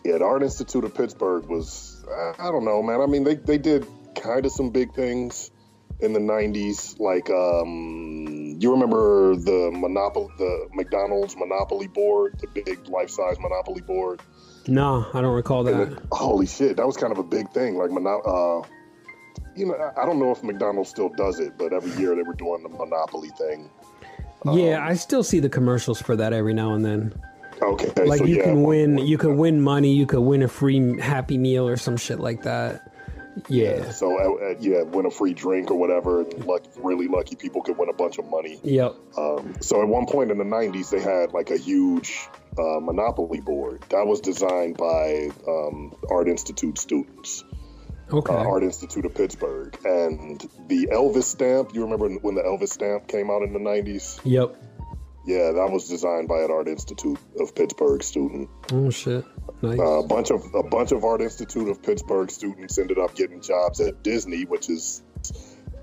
yeah, 0.03 0.17
the 0.17 0.25
Art 0.25 0.43
Institute 0.43 0.83
of 0.83 0.93
Pittsburgh 0.95 1.45
was. 1.45 2.03
I 2.09 2.33
I 2.47 2.51
don't 2.51 2.65
know, 2.65 2.81
man. 2.81 3.01
I 3.01 3.05
mean, 3.05 3.23
they 3.23 3.35
they 3.35 3.57
did 3.57 3.85
kind 4.15 4.45
of 4.45 4.51
some 4.51 4.69
big 4.71 4.93
things 4.93 5.51
in 5.99 6.13
the 6.13 6.19
'90s. 6.19 6.99
Like, 6.99 7.29
um, 7.29 8.57
you 8.59 8.71
remember 8.71 9.35
the 9.35 9.69
Monopoly, 9.71 10.27
the 10.37 10.67
McDonald's 10.73 11.35
Monopoly 11.37 11.87
board, 11.87 12.39
the 12.39 12.47
big 12.47 12.87
life-size 12.87 13.37
Monopoly 13.39 13.81
board. 13.81 14.19
No, 14.67 15.05
I 15.13 15.21
don't 15.21 15.33
recall 15.35 15.63
that. 15.65 15.79
it- 15.93 15.97
holy 16.11 16.45
shit, 16.47 16.77
that 16.77 16.85
was 16.87 16.97
kind 16.97 17.11
of 17.11 17.19
a 17.19 17.23
big 17.23 17.51
thing. 17.51 17.75
Like, 17.77 17.91
mono- 17.91 18.21
uh, 18.21 18.67
you 19.55 19.65
know, 19.65 19.91
I- 19.97 20.05
don't 20.05 20.19
know 20.19 20.31
if 20.31 20.43
McDonald's 20.43 20.89
still 20.89 21.09
does 21.09 21.39
it, 21.39 21.53
but 21.57 21.73
every 21.73 21.91
year 22.01 22.15
they 22.15 22.23
were 22.23 22.33
doing 22.33 22.63
the 22.63 22.69
Monopoly 22.69 23.29
thing. 23.37 23.69
yeah, 24.51 24.85
I 24.85 24.95
still 24.95 25.23
see 25.23 25.39
the 25.39 25.49
commercials 25.49 26.01
for 26.01 26.15
that 26.15 26.33
every 26.33 26.53
now 26.53 26.73
and 26.73 26.83
then. 26.85 27.13
Okay, 27.61 28.05
Like 28.05 28.19
so 28.19 28.25
you 28.25 28.37
yeah, 28.37 28.43
can 28.43 28.63
win, 28.63 28.97
you 28.97 29.17
can 29.19 29.37
win 29.37 29.61
money, 29.61 29.93
you 29.93 30.07
could 30.07 30.21
win 30.21 30.41
a 30.41 30.47
free 30.47 30.99
Happy 30.99 31.37
Meal 31.37 31.67
or 31.67 31.77
some 31.77 31.95
shit 31.95 32.19
like 32.19 32.41
that. 32.41 32.91
Yeah. 33.49 33.91
So 33.91 34.17
uh, 34.19 34.51
uh, 34.51 34.55
yeah, 34.59 34.81
win 34.81 35.05
a 35.05 35.11
free 35.11 35.33
drink 35.33 35.69
or 35.69 35.77
whatever. 35.77 36.23
Lucky, 36.45 36.69
really 36.77 37.07
lucky 37.07 37.35
people 37.35 37.61
could 37.61 37.77
win 37.77 37.87
a 37.87 37.93
bunch 37.93 38.17
of 38.17 38.27
money. 38.29 38.59
Yep. 38.63 38.95
Um, 39.15 39.53
so 39.61 39.81
at 39.81 39.87
one 39.87 40.05
point 40.07 40.31
in 40.31 40.37
the 40.39 40.43
'90s, 40.43 40.89
they 40.89 40.99
had 40.99 41.33
like 41.33 41.49
a 41.51 41.57
huge 41.57 42.27
uh, 42.57 42.79
Monopoly 42.81 43.39
board 43.41 43.83
that 43.89 44.05
was 44.07 44.19
designed 44.21 44.75
by 44.77 45.29
um, 45.47 45.95
Art 46.09 46.27
Institute 46.27 46.77
students. 46.79 47.43
Okay. 48.13 48.33
uh, 48.33 48.37
Art 48.37 48.63
Institute 48.63 49.05
of 49.05 49.15
Pittsburgh, 49.15 49.77
and 49.85 50.39
the 50.67 50.87
Elvis 50.87 51.23
stamp. 51.23 51.73
You 51.73 51.83
remember 51.83 52.09
when 52.09 52.35
the 52.35 52.41
Elvis 52.41 52.69
stamp 52.69 53.07
came 53.07 53.29
out 53.29 53.41
in 53.41 53.53
the 53.53 53.59
'90s? 53.59 54.19
Yep. 54.23 54.55
Yeah, 55.25 55.51
that 55.51 55.69
was 55.71 55.87
designed 55.87 56.27
by 56.27 56.39
an 56.39 56.51
Art 56.51 56.67
Institute 56.67 57.19
of 57.39 57.53
Pittsburgh 57.53 58.01
student. 58.01 58.49
Oh 58.73 58.89
shit. 58.89 59.23
Nice. 59.61 59.77
Uh, 59.77 59.99
a 59.99 60.07
bunch 60.07 60.31
of 60.31 60.43
a 60.55 60.63
bunch 60.63 60.91
of 60.91 61.03
Art 61.03 61.21
Institute 61.21 61.69
of 61.69 61.83
Pittsburgh 61.83 62.31
students 62.31 62.77
ended 62.77 62.97
up 62.97 63.15
getting 63.15 63.41
jobs 63.41 63.79
at 63.79 64.03
Disney, 64.03 64.45
which 64.45 64.69
is. 64.69 65.03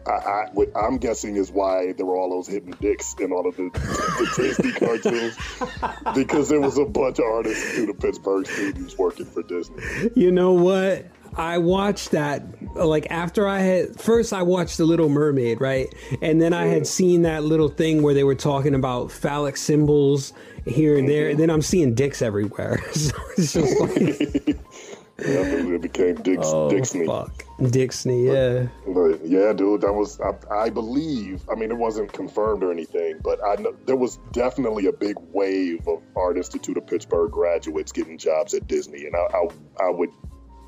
I, 0.06 0.10
I, 0.10 0.48
what 0.54 0.70
I'm 0.74 0.96
guessing 0.96 1.36
is 1.36 1.50
why 1.50 1.92
there 1.92 2.06
were 2.06 2.16
all 2.16 2.30
those 2.30 2.46
hidden 2.46 2.72
dicks 2.80 3.14
in 3.20 3.30
all 3.30 3.46
of 3.46 3.56
the, 3.56 3.68
the 3.74 4.32
Disney 4.36 4.72
cartoons, 4.72 5.36
because 6.14 6.48
there 6.48 6.62
was 6.62 6.78
a 6.78 6.86
bunch 6.86 7.18
of 7.18 7.26
Art 7.26 7.46
Institute 7.46 7.90
of 7.90 7.98
Pittsburgh 7.98 8.46
students 8.46 8.96
working 8.96 9.26
for 9.26 9.42
Disney. 9.42 9.82
You 10.14 10.32
know 10.32 10.52
what? 10.52 11.04
I 11.38 11.58
watched 11.58 12.10
that 12.10 12.42
like 12.74 13.06
after 13.10 13.46
I 13.46 13.60
had 13.60 14.00
first 14.00 14.32
I 14.32 14.42
watched 14.42 14.76
The 14.76 14.84
Little 14.84 15.08
Mermaid, 15.08 15.60
right? 15.60 15.92
And 16.20 16.42
then 16.42 16.52
I 16.52 16.66
had 16.66 16.82
mm. 16.82 16.86
seen 16.86 17.22
that 17.22 17.44
little 17.44 17.68
thing 17.68 18.02
where 18.02 18.12
they 18.12 18.24
were 18.24 18.34
talking 18.34 18.74
about 18.74 19.12
phallic 19.12 19.56
symbols 19.56 20.32
here 20.66 20.98
and 20.98 21.08
there. 21.08 21.28
And 21.28 21.38
then 21.38 21.48
I'm 21.48 21.62
seeing 21.62 21.94
dicks 21.94 22.22
everywhere. 22.22 22.82
so 22.92 23.12
it's 23.36 23.52
just 23.52 23.80
like 23.80 24.58
Yeah, 25.20 25.40
it 25.40 25.82
became 25.82 26.14
Dix, 26.14 26.46
oh 26.46 26.70
Dixney. 26.70 27.04
fuck. 27.04 27.44
Dixney, 27.58 28.26
yeah. 28.26 28.68
But 28.86 29.26
yeah, 29.26 29.52
dude, 29.52 29.80
that 29.80 29.92
was 29.92 30.20
I, 30.20 30.32
I 30.54 30.70
believe. 30.70 31.42
I 31.50 31.56
mean, 31.56 31.72
it 31.72 31.76
wasn't 31.76 32.12
confirmed 32.12 32.62
or 32.62 32.70
anything, 32.70 33.18
but 33.24 33.40
I 33.44 33.56
know 33.56 33.74
there 33.84 33.96
was 33.96 34.20
definitely 34.30 34.86
a 34.86 34.92
big 34.92 35.16
wave 35.32 35.88
of 35.88 36.02
Art 36.14 36.36
Institute 36.36 36.76
of 36.76 36.86
Pittsburgh 36.86 37.32
graduates 37.32 37.90
getting 37.90 38.16
jobs 38.16 38.54
at 38.54 38.68
Disney, 38.68 39.06
and 39.06 39.16
I 39.16 39.26
I, 39.34 39.86
I 39.86 39.90
would 39.90 40.10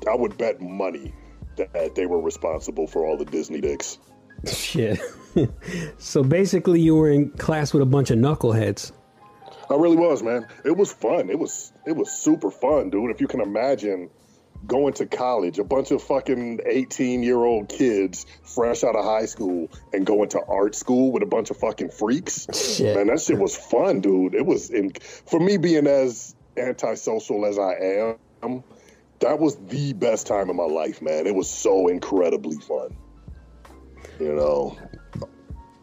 I 0.07 0.15
would 0.15 0.37
bet 0.37 0.61
money 0.61 1.13
that 1.57 1.95
they 1.95 2.05
were 2.05 2.21
responsible 2.21 2.87
for 2.87 3.05
all 3.05 3.17
the 3.17 3.25
Disney 3.25 3.61
dicks. 3.61 3.99
Shit. 4.45 4.99
so 5.97 6.23
basically 6.23 6.81
you 6.81 6.95
were 6.95 7.09
in 7.09 7.29
class 7.31 7.73
with 7.73 7.83
a 7.83 7.85
bunch 7.85 8.09
of 8.09 8.17
knuckleheads. 8.17 8.91
I 9.69 9.75
really 9.75 9.97
was, 9.97 10.21
man. 10.21 10.47
It 10.65 10.75
was 10.75 10.91
fun. 10.91 11.29
It 11.29 11.39
was 11.39 11.71
it 11.85 11.95
was 11.95 12.11
super 12.11 12.51
fun, 12.51 12.89
dude. 12.89 13.11
If 13.11 13.21
you 13.21 13.27
can 13.27 13.39
imagine 13.39 14.09
going 14.67 14.93
to 14.93 15.05
college, 15.05 15.59
a 15.59 15.63
bunch 15.63 15.91
of 15.91 16.03
fucking 16.03 16.59
18 16.65 17.23
year 17.23 17.37
old 17.37 17.69
kids 17.69 18.25
fresh 18.43 18.83
out 18.83 18.95
of 18.95 19.05
high 19.05 19.25
school 19.25 19.69
and 19.93 20.05
going 20.05 20.29
to 20.29 20.41
art 20.47 20.75
school 20.75 21.11
with 21.11 21.23
a 21.23 21.25
bunch 21.25 21.49
of 21.51 21.57
fucking 21.57 21.89
freaks. 21.89 22.47
Shit. 22.53 22.95
Man, 22.95 23.07
that 23.07 23.21
shit 23.21 23.37
was 23.37 23.55
fun, 23.55 24.01
dude. 24.01 24.35
It 24.35 24.45
was 24.45 24.69
in 24.69 24.91
for 25.25 25.39
me 25.39 25.57
being 25.57 25.87
as 25.87 26.35
antisocial 26.57 27.45
as 27.45 27.57
I 27.57 27.73
am, 28.43 28.63
that 29.21 29.39
was 29.39 29.55
the 29.67 29.93
best 29.93 30.27
time 30.27 30.49
of 30.49 30.55
my 30.55 30.63
life, 30.65 31.01
man. 31.01 31.27
It 31.27 31.35
was 31.35 31.49
so 31.49 31.87
incredibly 31.87 32.57
fun. 32.57 32.95
You 34.19 34.35
know. 34.35 34.77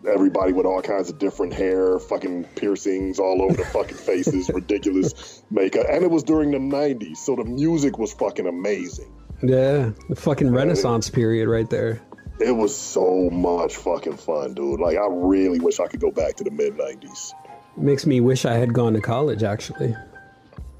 everybody 0.06 0.52
with 0.52 0.64
all 0.64 0.80
kinds 0.80 1.10
of 1.10 1.18
different 1.18 1.52
hair, 1.52 1.98
fucking 1.98 2.44
piercings 2.56 3.18
all 3.18 3.42
over 3.42 3.54
the 3.54 3.64
fucking 3.64 3.96
faces, 3.96 4.48
ridiculous 4.54 5.42
makeup. 5.50 5.86
And 5.90 6.04
it 6.04 6.10
was 6.10 6.22
during 6.22 6.50
the 6.52 6.58
90s, 6.58 7.16
so 7.16 7.36
the 7.36 7.44
music 7.44 7.98
was 7.98 8.12
fucking 8.14 8.46
amazing. 8.46 9.12
Yeah, 9.42 9.90
the 10.08 10.16
fucking 10.16 10.50
Renaissance 10.52 11.10
period 11.10 11.48
right 11.48 11.68
there. 11.68 12.00
It 12.40 12.52
was 12.52 12.76
so 12.76 13.28
much 13.30 13.76
fucking 13.76 14.16
fun, 14.16 14.54
dude. 14.54 14.80
Like, 14.80 14.96
I 14.96 15.06
really 15.10 15.58
wish 15.58 15.80
I 15.80 15.88
could 15.88 16.00
go 16.00 16.10
back 16.10 16.36
to 16.36 16.44
the 16.44 16.50
mid 16.52 16.74
90s. 16.76 17.32
Makes 17.76 18.06
me 18.06 18.20
wish 18.20 18.44
I 18.44 18.54
had 18.54 18.72
gone 18.72 18.94
to 18.94 19.00
college. 19.00 19.42
Actually, 19.42 19.94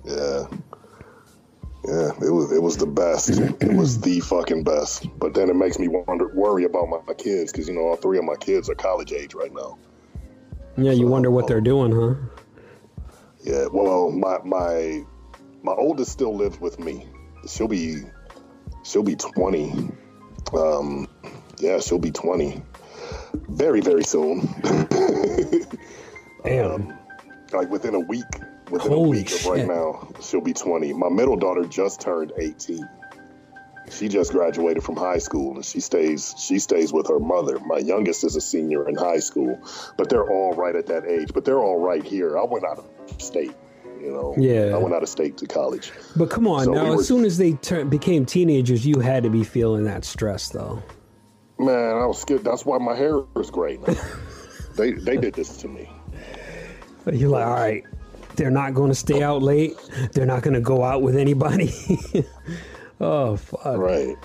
Yeah. 0.05 0.47
Yeah, 1.89 2.11
it 2.21 2.31
was 2.31 2.53
it 2.53 2.61
was 2.63 2.77
the 2.77 2.87
best. 2.87 3.31
It 3.31 3.73
was 3.73 3.99
the 4.01 4.21
fucking 4.21 4.63
best. 4.63 5.07
But 5.19 5.33
then 5.33 5.49
it 5.49 5.57
makes 5.57 5.79
me 5.79 5.89
wonder, 5.89 6.29
worry 6.35 6.65
about 6.65 6.87
my, 6.91 6.99
my 7.07 7.15
kids 7.15 7.51
because 7.51 7.67
you 7.67 7.75
know 7.75 7.81
all 7.81 7.97
three 7.97 8.19
of 8.19 8.25
my 8.25 8.37
kids 8.37 8.69
are 8.69 8.75
college 8.75 9.11
age 9.11 9.33
right 9.33 9.53
now. 9.55 9.79
yeah. 10.77 10.93
You 10.93 11.07
wonder 11.07 11.31
what 11.31 11.47
they're 11.47 11.63
doing, 11.63 11.93
huh? 11.93 12.15
Yeah, 13.43 13.69
well, 13.73 14.11
my 14.11 14.37
my 14.45 15.03
my 15.63 15.73
oldest 15.73 16.13
still 16.13 16.37
lives 16.37 16.61
with 16.61 16.79
me. 16.79 17.07
She'll 17.49 17.69
be 17.69 18.03
she'll 18.85 19.03
be 19.03 19.17
twenty. 19.17 19.73
Um, 20.53 21.09
yeah, 21.59 21.81
she'll 21.81 21.99
be 21.99 22.11
twenty 22.11 22.63
very 23.49 23.81
very 23.81 24.05
soon. 24.05 24.47
Damn. 26.45 26.99
like 27.53 27.71
within 27.71 27.95
a 27.95 28.01
week. 28.01 28.25
Within 28.71 28.91
Holy 28.93 29.19
a 29.19 29.23
week 29.23 29.33
of 29.33 29.47
right 29.47 29.67
now, 29.67 30.09
she'll 30.21 30.41
be 30.41 30.53
twenty. 30.53 30.93
My 30.93 31.09
middle 31.09 31.37
daughter 31.37 31.65
just 31.65 32.01
turned 32.01 32.33
eighteen. 32.39 32.89
She 33.91 34.09
just 34.09 34.33
graduated 34.33 34.83
from 34.85 34.97
high 34.97 35.17
school 35.19 35.55
and 35.55 35.65
she 35.65 35.81
stays 35.81 36.35
she 36.39 36.59
stays 36.59 36.93
with 36.93 37.09
her 37.09 37.19
mother. 37.19 37.59
My 37.61 37.79
youngest 37.79 38.23
is 38.25 38.37
a 38.37 38.41
senior 38.41 38.87
in 38.89 38.95
high 38.97 39.19
school, 39.21 39.59
but 39.97 40.11
they're 40.11 40.29
all 40.31 40.53
right 40.55 40.77
at 40.77 40.87
that 40.87 41.07
age. 41.07 41.31
But 41.33 41.45
they're 41.47 41.61
all 41.61 41.81
right 41.81 42.05
here. 42.05 42.39
I 42.39 42.45
went 42.45 42.67
out 42.67 42.79
of 42.79 43.23
state, 43.23 43.55
you 44.01 44.13
know. 44.13 44.35
Yeah. 44.37 44.75
I 44.75 44.79
went 44.79 44.95
out 44.95 45.03
of 45.03 45.09
state 45.09 45.39
to 45.39 45.47
college. 45.47 45.91
But 46.17 46.29
come 46.29 46.47
on, 46.47 46.65
So 46.67 46.73
now 46.75 46.85
we 46.85 46.91
were- 46.97 47.01
as 47.01 47.09
soon 47.09 47.25
as 47.25 47.39
they 47.39 47.53
turn, 47.55 47.89
became 47.89 48.27
teenagers, 48.27 48.85
you 48.87 49.01
had 49.01 49.23
to 49.23 49.31
be 49.31 49.43
feeling 49.43 49.85
that 49.85 50.05
stress, 50.05 50.51
though. 50.51 50.83
Man, 51.59 51.97
I 51.97 52.05
was 52.05 52.21
scared. 52.21 52.45
That's 52.45 52.67
why 52.67 52.77
my 52.77 52.95
hair 52.95 53.21
is 53.37 53.51
gray 53.51 53.79
now. 53.79 53.95
they 54.77 54.93
they 54.93 55.17
did 55.17 55.33
this 55.33 55.57
to 55.59 55.69
me. 55.69 55.89
You're 57.11 57.31
like, 57.31 57.47
all 57.47 57.55
right, 57.55 57.85
they're 58.39 58.51
not 58.51 58.73
going 58.73 58.89
to 58.91 58.95
stay 58.95 59.23
out 59.23 59.43
late. 59.43 59.77
They're 60.13 60.27
not 60.27 60.43
going 60.43 60.55
to 60.55 60.61
go 60.61 60.83
out 60.83 61.03
with 61.03 61.17
anybody. 61.17 61.75
oh 63.01 63.37
fuck! 63.37 63.77
Right. 63.77 64.17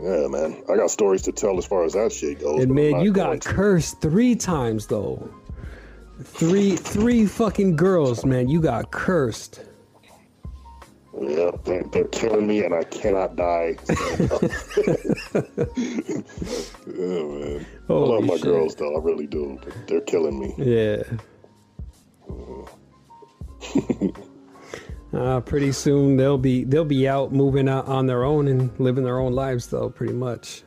Yeah, 0.00 0.26
man. 0.26 0.64
I 0.68 0.76
got 0.76 0.90
stories 0.90 1.22
to 1.22 1.32
tell 1.32 1.56
as 1.58 1.66
far 1.66 1.84
as 1.84 1.92
that 1.92 2.10
shit 2.12 2.40
goes. 2.40 2.60
And 2.60 2.74
man, 2.74 3.00
you 3.00 3.12
got 3.12 3.40
to. 3.40 3.48
cursed 3.48 4.00
three 4.00 4.34
times 4.34 4.88
though. 4.88 5.32
Three, 6.24 6.76
three 6.76 7.26
fucking 7.26 7.76
girls, 7.76 8.24
man. 8.24 8.48
You 8.48 8.60
got 8.60 8.90
cursed. 8.90 9.60
Yeah, 11.20 11.50
they're, 11.64 11.84
they're 11.92 12.08
killing 12.08 12.46
me, 12.46 12.64
and 12.64 12.74
I 12.74 12.84
cannot 12.84 13.36
die. 13.36 13.76
yeah, 13.88 13.98
man. 16.86 17.66
I 17.66 17.86
Holy 17.86 18.08
love 18.08 18.24
my 18.24 18.34
shit. 18.34 18.42
girls, 18.42 18.74
though. 18.76 18.96
I 18.96 19.00
really 19.02 19.26
do. 19.26 19.58
They're 19.86 20.00
killing 20.00 20.38
me. 20.38 20.54
Yeah. 20.56 21.02
uh, 22.28 22.66
Uh, 25.12 25.40
pretty 25.40 25.72
soon 25.72 26.16
they'll 26.16 26.38
be 26.38 26.64
they'll 26.64 26.86
be 26.86 27.06
out 27.06 27.32
moving 27.32 27.68
out 27.68 27.86
on 27.86 28.06
their 28.06 28.24
own 28.24 28.48
and 28.48 28.70
living 28.80 29.04
their 29.04 29.18
own 29.18 29.34
lives 29.34 29.66
though. 29.66 29.90
Pretty 29.90 30.14
much. 30.14 30.62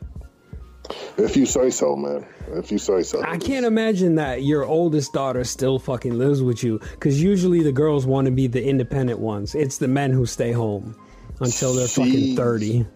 If 1.18 1.36
you 1.36 1.46
say 1.46 1.70
so, 1.70 1.96
man. 1.96 2.24
If 2.52 2.70
you 2.70 2.78
say 2.78 3.02
so. 3.02 3.20
I 3.22 3.38
can't 3.38 3.66
imagine 3.66 4.14
that 4.16 4.44
your 4.44 4.64
oldest 4.64 5.12
daughter 5.12 5.42
still 5.42 5.80
fucking 5.80 6.16
lives 6.16 6.42
with 6.42 6.62
you 6.62 6.78
because 6.78 7.20
usually 7.20 7.62
the 7.62 7.72
girls 7.72 8.06
want 8.06 8.26
to 8.26 8.30
be 8.30 8.46
the 8.46 8.64
independent 8.64 9.18
ones. 9.18 9.56
It's 9.56 9.78
the 9.78 9.88
men 9.88 10.12
who 10.12 10.26
stay 10.26 10.52
home 10.52 10.94
until 11.40 11.74
they're 11.74 11.88
fucking 11.88 12.36
thirty. 12.36 12.86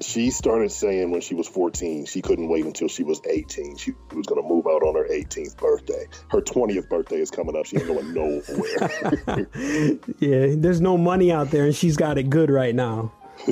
She 0.00 0.30
started 0.30 0.72
saying 0.72 1.10
when 1.10 1.20
she 1.20 1.34
was 1.34 1.46
14, 1.46 2.06
she 2.06 2.22
couldn't 2.22 2.48
wait 2.48 2.64
until 2.64 2.88
she 2.88 3.02
was 3.02 3.20
18. 3.28 3.76
She 3.76 3.92
was 4.12 4.26
going 4.26 4.42
to 4.42 4.48
move 4.48 4.66
out 4.66 4.82
on 4.82 4.94
her 4.94 5.06
18th 5.06 5.58
birthday. 5.58 6.06
Her 6.30 6.40
20th 6.40 6.88
birthday 6.88 7.16
is 7.16 7.30
coming 7.30 7.54
up. 7.54 7.66
She 7.66 7.76
ain't 7.76 7.86
going 7.86 8.14
nowhere. 8.14 9.98
Yeah, 10.18 10.54
there's 10.56 10.80
no 10.80 10.96
money 10.96 11.32
out 11.32 11.50
there, 11.50 11.64
and 11.64 11.74
she's 11.74 11.96
got 11.96 12.18
it 12.18 12.30
good 12.30 12.50
right 12.50 12.74
now. 12.74 13.12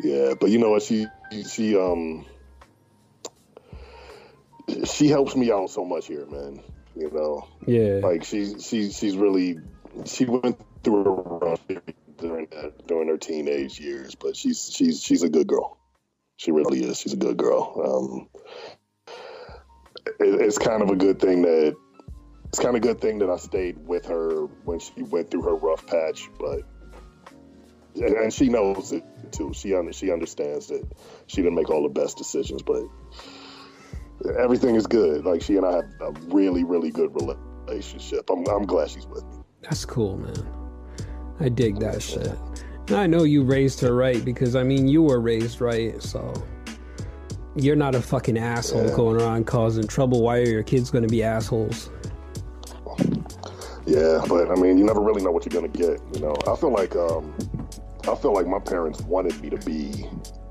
Yeah, 0.00 0.34
but 0.38 0.50
you 0.50 0.58
know 0.58 0.70
what? 0.70 0.82
She 0.82 1.06
she 1.48 1.76
um 1.76 2.24
she 4.84 5.08
helps 5.08 5.34
me 5.34 5.50
out 5.50 5.70
so 5.70 5.84
much 5.84 6.06
here, 6.06 6.26
man. 6.26 6.62
You 6.94 7.10
know, 7.10 7.48
Yeah, 7.66 8.00
like 8.06 8.24
she, 8.24 8.58
she's 8.60 8.96
she's 8.96 9.16
really 9.16 9.58
she 10.04 10.24
went 10.24 10.60
through 10.84 11.04
a 11.04 11.38
rough 11.38 11.66
period 11.66 11.94
during 12.18 12.48
during 12.86 13.08
her 13.08 13.16
teenage 13.16 13.80
years, 13.80 14.14
but 14.14 14.36
she's 14.36 14.70
she's 14.72 15.02
she's 15.02 15.22
a 15.22 15.28
good 15.28 15.46
girl. 15.46 15.78
She 16.36 16.52
really 16.52 16.84
is. 16.84 16.98
She's 16.98 17.12
a 17.12 17.16
good 17.16 17.36
girl. 17.36 17.82
Um, 17.84 18.28
it, 20.20 20.40
it's 20.40 20.58
kind 20.58 20.82
of 20.82 20.90
a 20.90 20.96
good 20.96 21.20
thing 21.20 21.42
that 21.42 21.74
it's 22.48 22.58
kind 22.58 22.76
of 22.76 22.82
good 22.82 23.00
thing 23.00 23.18
that 23.18 23.30
I 23.30 23.36
stayed 23.36 23.78
with 23.86 24.06
her 24.06 24.46
when 24.64 24.78
she 24.78 25.02
went 25.02 25.30
through 25.30 25.42
her 25.42 25.54
rough 25.54 25.86
patch, 25.86 26.28
but 26.38 26.62
and, 27.96 28.16
and 28.16 28.32
she 28.32 28.48
knows 28.48 28.92
it 28.92 29.04
too. 29.32 29.52
She 29.54 29.74
under, 29.74 29.92
she 29.92 30.10
understands 30.12 30.68
that 30.68 30.86
she 31.26 31.42
didn't 31.42 31.54
make 31.54 31.70
all 31.70 31.82
the 31.82 31.88
best 31.88 32.16
decisions, 32.16 32.62
but 32.62 32.84
everything 34.38 34.76
is 34.76 34.86
good. 34.86 35.24
Like 35.24 35.42
she 35.42 35.56
and 35.56 35.66
I 35.66 35.72
have 35.72 35.84
a 36.00 36.12
really 36.28 36.64
really 36.64 36.90
good 36.90 37.14
relationship. 37.14 38.30
I'm 38.30 38.46
I'm 38.46 38.66
glad 38.66 38.90
she's 38.90 39.06
with 39.06 39.24
me. 39.24 39.42
that's 39.62 39.84
cool, 39.84 40.16
man. 40.16 40.67
I 41.40 41.48
dig 41.48 41.78
that 41.80 42.02
shit. 42.02 42.32
And 42.88 42.96
I 42.96 43.06
know 43.06 43.22
you 43.24 43.42
raised 43.42 43.80
her 43.80 43.94
right 43.94 44.24
because 44.24 44.56
I 44.56 44.62
mean 44.62 44.88
you 44.88 45.02
were 45.02 45.20
raised 45.20 45.60
right, 45.60 46.02
so 46.02 46.32
you're 47.56 47.76
not 47.76 47.94
a 47.94 48.00
fucking 48.00 48.38
asshole 48.38 48.86
Yeah. 48.86 48.96
going 48.96 49.20
around 49.20 49.46
causing 49.46 49.86
trouble. 49.86 50.22
Why 50.22 50.38
are 50.38 50.48
your 50.48 50.62
kids 50.62 50.90
going 50.90 51.02
to 51.02 51.08
be 51.08 51.22
assholes? 51.22 51.90
Yeah, 53.86 54.22
but 54.28 54.50
I 54.50 54.54
mean, 54.54 54.76
you 54.76 54.84
never 54.84 55.00
really 55.00 55.22
know 55.22 55.30
what 55.30 55.46
you're 55.46 55.60
gonna 55.62 55.72
get. 55.72 55.98
You 56.12 56.20
know, 56.20 56.34
I 56.46 56.54
feel 56.56 56.70
like 56.70 56.94
um, 56.94 57.34
I 58.06 58.14
feel 58.16 58.34
like 58.34 58.46
my 58.46 58.58
parents 58.58 59.00
wanted 59.02 59.40
me 59.40 59.48
to 59.48 59.56
be 59.58 60.04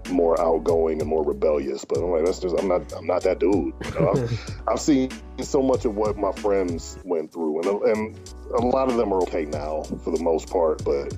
more 0.10 0.40
outgoing 0.40 1.02
and 1.02 1.10
more 1.10 1.24
rebellious, 1.24 1.86
but 1.86 1.98
I'm 2.00 2.12
like, 2.12 2.26
that's 2.26 2.40
just 2.40 2.58
I'm 2.58 2.68
not 2.68 2.94
I'm 2.94 3.08
not 3.08 3.24
that 3.24 3.40
dude. 3.40 3.74
You 3.86 3.92
know? 4.00 4.12
I've, 4.16 4.62
I've 4.68 4.80
seen 4.80 5.12
so 5.42 5.62
much 5.62 5.86
of 5.86 5.96
what 5.96 6.18
my 6.18 6.32
friends 6.32 6.98
went 7.04 7.32
through, 7.32 7.62
and 7.62 7.98
and 7.98 8.34
a 8.58 8.66
lot 8.66 8.90
of 8.90 8.98
them 8.98 9.14
are 9.14 9.22
okay 9.24 9.46
now 9.46 9.84
for 9.84 10.12
the 10.16 10.22
most 10.22 10.50
part, 10.50 10.84
but. 10.84 11.16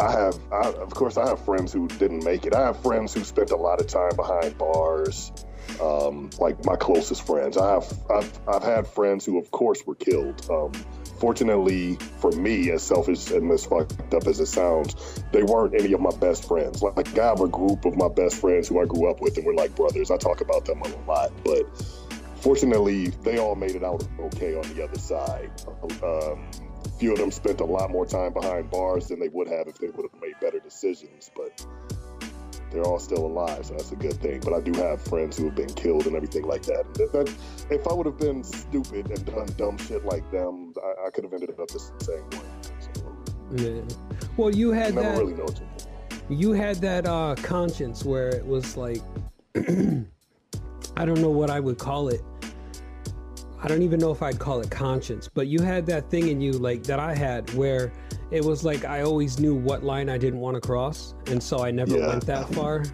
I 0.00 0.10
have, 0.10 0.36
I, 0.50 0.72
of 0.72 0.90
course, 0.94 1.16
I 1.16 1.28
have 1.28 1.44
friends 1.44 1.72
who 1.72 1.86
didn't 1.86 2.24
make 2.24 2.44
it. 2.44 2.54
I 2.54 2.66
have 2.66 2.82
friends 2.82 3.14
who 3.14 3.22
spent 3.22 3.52
a 3.52 3.56
lot 3.56 3.80
of 3.80 3.86
time 3.86 4.16
behind 4.16 4.58
bars, 4.58 5.30
um, 5.80 6.30
like 6.40 6.64
my 6.64 6.74
closest 6.74 7.24
friends. 7.24 7.56
I 7.56 7.74
have, 7.74 8.00
I've, 8.10 8.40
I've 8.48 8.62
had 8.64 8.88
friends 8.88 9.24
who, 9.24 9.38
of 9.38 9.52
course, 9.52 9.86
were 9.86 9.94
killed. 9.94 10.44
Um, 10.50 10.72
fortunately 11.22 11.94
for 12.18 12.32
me, 12.32 12.72
as 12.72 12.82
selfish 12.82 13.30
and 13.30 13.48
as 13.52 13.64
fucked 13.64 14.12
up 14.12 14.26
as 14.26 14.40
it 14.40 14.46
sounds, 14.46 14.96
they 15.30 15.44
weren't 15.44 15.72
any 15.72 15.92
of 15.92 16.00
my 16.00 16.10
best 16.16 16.48
friends. 16.48 16.82
Like, 16.82 17.16
I 17.16 17.26
have 17.26 17.40
a 17.40 17.46
group 17.46 17.84
of 17.84 17.96
my 17.96 18.08
best 18.08 18.40
friends 18.40 18.66
who 18.66 18.80
I 18.80 18.86
grew 18.86 19.08
up 19.08 19.20
with, 19.20 19.36
and 19.36 19.46
we're 19.46 19.54
like 19.54 19.72
brothers. 19.76 20.10
I 20.10 20.16
talk 20.16 20.40
about 20.40 20.64
them 20.64 20.82
a 20.82 20.88
lot, 21.08 21.30
but 21.44 21.62
fortunately, 22.40 23.10
they 23.22 23.38
all 23.38 23.54
made 23.54 23.76
it 23.76 23.84
out 23.84 24.02
okay 24.18 24.56
on 24.56 24.62
the 24.74 24.82
other 24.82 24.98
side. 24.98 25.52
Um, 26.02 26.50
few 26.98 27.12
of 27.12 27.18
them 27.18 27.30
spent 27.30 27.60
a 27.60 27.64
lot 27.64 27.92
more 27.92 28.04
time 28.04 28.32
behind 28.32 28.68
bars 28.68 29.06
than 29.06 29.20
they 29.20 29.28
would 29.28 29.46
have 29.46 29.68
if 29.68 29.78
they 29.78 29.90
would 29.90 30.10
have 30.10 30.20
made 30.20 30.34
better 30.40 30.58
decisions, 30.58 31.30
but 31.36 31.64
they're 32.72 32.84
all 32.84 32.98
still 32.98 33.26
alive, 33.26 33.66
so 33.66 33.74
that's 33.74 33.92
a 33.92 33.96
good 33.96 34.14
thing. 34.20 34.40
But 34.40 34.54
I 34.54 34.60
do 34.60 34.72
have 34.80 35.02
friends 35.02 35.36
who 35.36 35.46
have 35.46 35.54
been 35.54 35.72
killed 35.74 36.06
and 36.06 36.16
everything 36.16 36.44
like 36.44 36.62
that. 36.64 36.84
And 36.86 36.94
that, 37.12 37.34
if 37.70 37.86
I 37.86 37.92
would 37.92 38.06
have 38.06 38.18
been 38.18 38.42
stupid 38.42 39.10
and 39.10 39.24
done 39.26 39.46
dumb 39.56 39.78
shit 39.78 40.04
like 40.04 40.28
them, 40.30 40.72
I, 40.82 41.06
I 41.06 41.10
could 41.10 41.24
have 41.24 41.32
ended 41.32 41.50
up 41.50 41.68
just 41.70 41.98
the 41.98 42.04
same 42.04 42.30
way. 42.30 42.46
So, 42.80 43.16
Yeah. 43.56 43.82
Well, 44.36 44.50
you 44.50 44.70
had 44.72 44.94
never 44.94 45.08
that. 45.08 45.18
really 45.18 45.34
know 45.34 45.44
what 45.44 45.60
you 46.28 46.52
had 46.52 46.76
that 46.76 47.06
uh 47.06 47.34
conscience 47.42 48.04
where 48.04 48.28
it 48.28 48.46
was 48.46 48.76
like 48.76 49.02
I 49.56 51.04
don't 51.04 51.20
know 51.20 51.30
what 51.30 51.50
I 51.50 51.60
would 51.60 51.78
call 51.78 52.08
it. 52.08 52.22
I 53.62 53.68
don't 53.68 53.82
even 53.82 54.00
know 54.00 54.10
if 54.10 54.22
I'd 54.22 54.38
call 54.38 54.60
it 54.60 54.70
conscience, 54.70 55.28
but 55.28 55.46
you 55.46 55.60
had 55.60 55.86
that 55.86 56.10
thing 56.10 56.28
in 56.28 56.40
you 56.40 56.52
like 56.52 56.82
that 56.84 56.98
I 56.98 57.14
had 57.14 57.52
where 57.54 57.92
it 58.32 58.44
was 58.44 58.64
like 58.64 58.84
I 58.84 59.02
always 59.02 59.38
knew 59.38 59.54
what 59.54 59.84
line 59.84 60.08
I 60.08 60.18
didn't 60.18 60.40
want 60.40 60.54
to 60.54 60.60
cross, 60.60 61.14
and 61.26 61.42
so 61.42 61.62
I 61.64 61.70
never 61.70 61.98
Yeah. 61.98 62.08
went 62.08 62.26
that 62.26 62.48
far. 62.54 62.84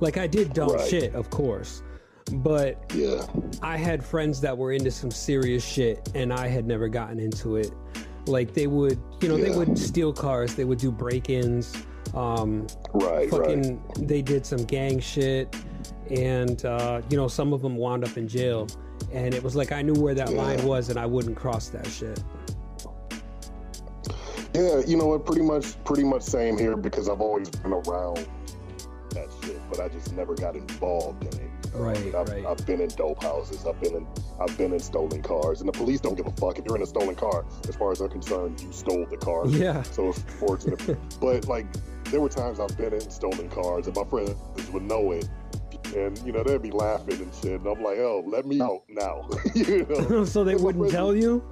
Like 0.00 0.18
I 0.18 0.26
did 0.26 0.52
dumb 0.52 0.72
Right. 0.72 0.88
shit, 0.88 1.14
of 1.14 1.30
course, 1.30 1.82
but 2.32 2.82
Yeah, 2.94 3.22
I 3.62 3.76
had 3.76 4.02
friends 4.04 4.40
that 4.40 4.56
were 4.56 4.72
into 4.72 4.90
some 4.90 5.10
serious 5.10 5.64
shit 5.64 6.08
and 6.14 6.32
I 6.32 6.48
had 6.48 6.66
never 6.66 6.88
gotten 6.88 7.18
into 7.20 7.56
it. 7.56 7.70
Like 8.26 8.52
they 8.54 8.66
would, 8.66 8.98
you 9.20 9.28
know, 9.28 9.36
they 9.36 9.50
would 9.50 9.78
steal 9.78 10.12
cars, 10.12 10.54
they 10.54 10.64
would 10.64 10.78
do 10.78 10.90
break-ins, 10.90 11.74
um 12.14 12.66
right, 12.94 13.28
fucking 13.30 13.76
right. 13.78 14.08
they 14.08 14.22
did 14.22 14.44
some 14.46 14.64
gang 14.64 14.98
shit. 15.00 15.54
and 16.10 16.64
uh, 16.64 17.00
you 17.08 17.16
know 17.16 17.28
some 17.28 17.52
of 17.52 17.62
them 17.62 17.76
wound 17.76 18.02
up 18.04 18.16
in 18.16 18.26
jail. 18.26 18.66
And 19.12 19.32
it 19.34 19.42
was 19.42 19.54
like 19.54 19.70
I 19.70 19.80
knew 19.82 19.94
where 19.94 20.14
that 20.14 20.30
Yeah. 20.30 20.36
line 20.42 20.64
was, 20.66 20.88
and 20.88 20.98
I 20.98 21.06
wouldn't 21.06 21.36
cross 21.36 21.68
that 21.68 21.86
shit. 21.86 22.20
Yeah, 24.54 24.80
you 24.86 24.96
know 24.96 25.06
what? 25.06 25.24
Pretty 25.24 25.42
much, 25.42 25.82
pretty 25.84 26.04
much 26.04 26.22
same 26.22 26.58
here 26.58 26.76
because 26.76 27.08
I've 27.08 27.20
always 27.20 27.48
been 27.50 27.72
around 27.72 28.26
that 29.10 29.28
shit, 29.42 29.60
but 29.68 29.80
I 29.80 29.88
just 29.88 30.12
never 30.14 30.34
got 30.34 30.56
involved 30.56 31.22
in 31.34 31.40
it. 31.40 31.50
Right, 31.74 32.14
I've, 32.14 32.28
right. 32.28 32.44
I've 32.44 32.66
been 32.66 32.80
in 32.80 32.88
dope 32.88 33.22
houses. 33.22 33.64
I've 33.64 33.80
been 33.80 33.94
in, 33.94 34.06
I've 34.40 34.56
been 34.58 34.72
in 34.72 34.80
stolen 34.80 35.22
cars, 35.22 35.60
and 35.60 35.68
the 35.68 35.72
police 35.72 36.00
don't 36.00 36.16
give 36.16 36.26
a 36.26 36.32
fuck 36.32 36.58
if 36.58 36.64
you're 36.66 36.76
in 36.76 36.82
a 36.82 36.86
stolen 36.86 37.14
car. 37.14 37.44
As 37.68 37.76
far 37.76 37.92
as 37.92 38.00
they're 38.00 38.08
concerned, 38.08 38.60
you 38.60 38.72
stole 38.72 39.06
the 39.08 39.16
car. 39.16 39.46
Yeah. 39.46 39.82
So 39.82 40.08
it's 40.08 40.20
fortunate, 40.22 40.80
but 41.20 41.46
like 41.46 41.66
there 42.06 42.20
were 42.20 42.28
times 42.28 42.58
I've 42.58 42.76
been 42.76 42.92
in 42.92 43.08
stolen 43.08 43.48
cars, 43.48 43.86
and 43.86 43.94
my 43.94 44.04
friends 44.04 44.34
would 44.72 44.82
know 44.82 45.12
it. 45.12 45.28
And 45.94 46.18
you 46.18 46.32
know 46.32 46.42
they'd 46.44 46.62
be 46.62 46.70
laughing 46.70 47.20
and 47.20 47.34
shit, 47.34 47.60
and 47.60 47.66
I'm 47.66 47.82
like, 47.82 47.98
"Oh, 47.98 48.24
let 48.26 48.46
me 48.46 48.60
out 48.60 48.82
now!" 48.88 49.28
you 49.54 49.86
know. 49.86 50.24
so 50.24 50.44
they 50.44 50.54
wouldn't 50.54 50.90
tell 50.90 51.14
you. 51.14 51.44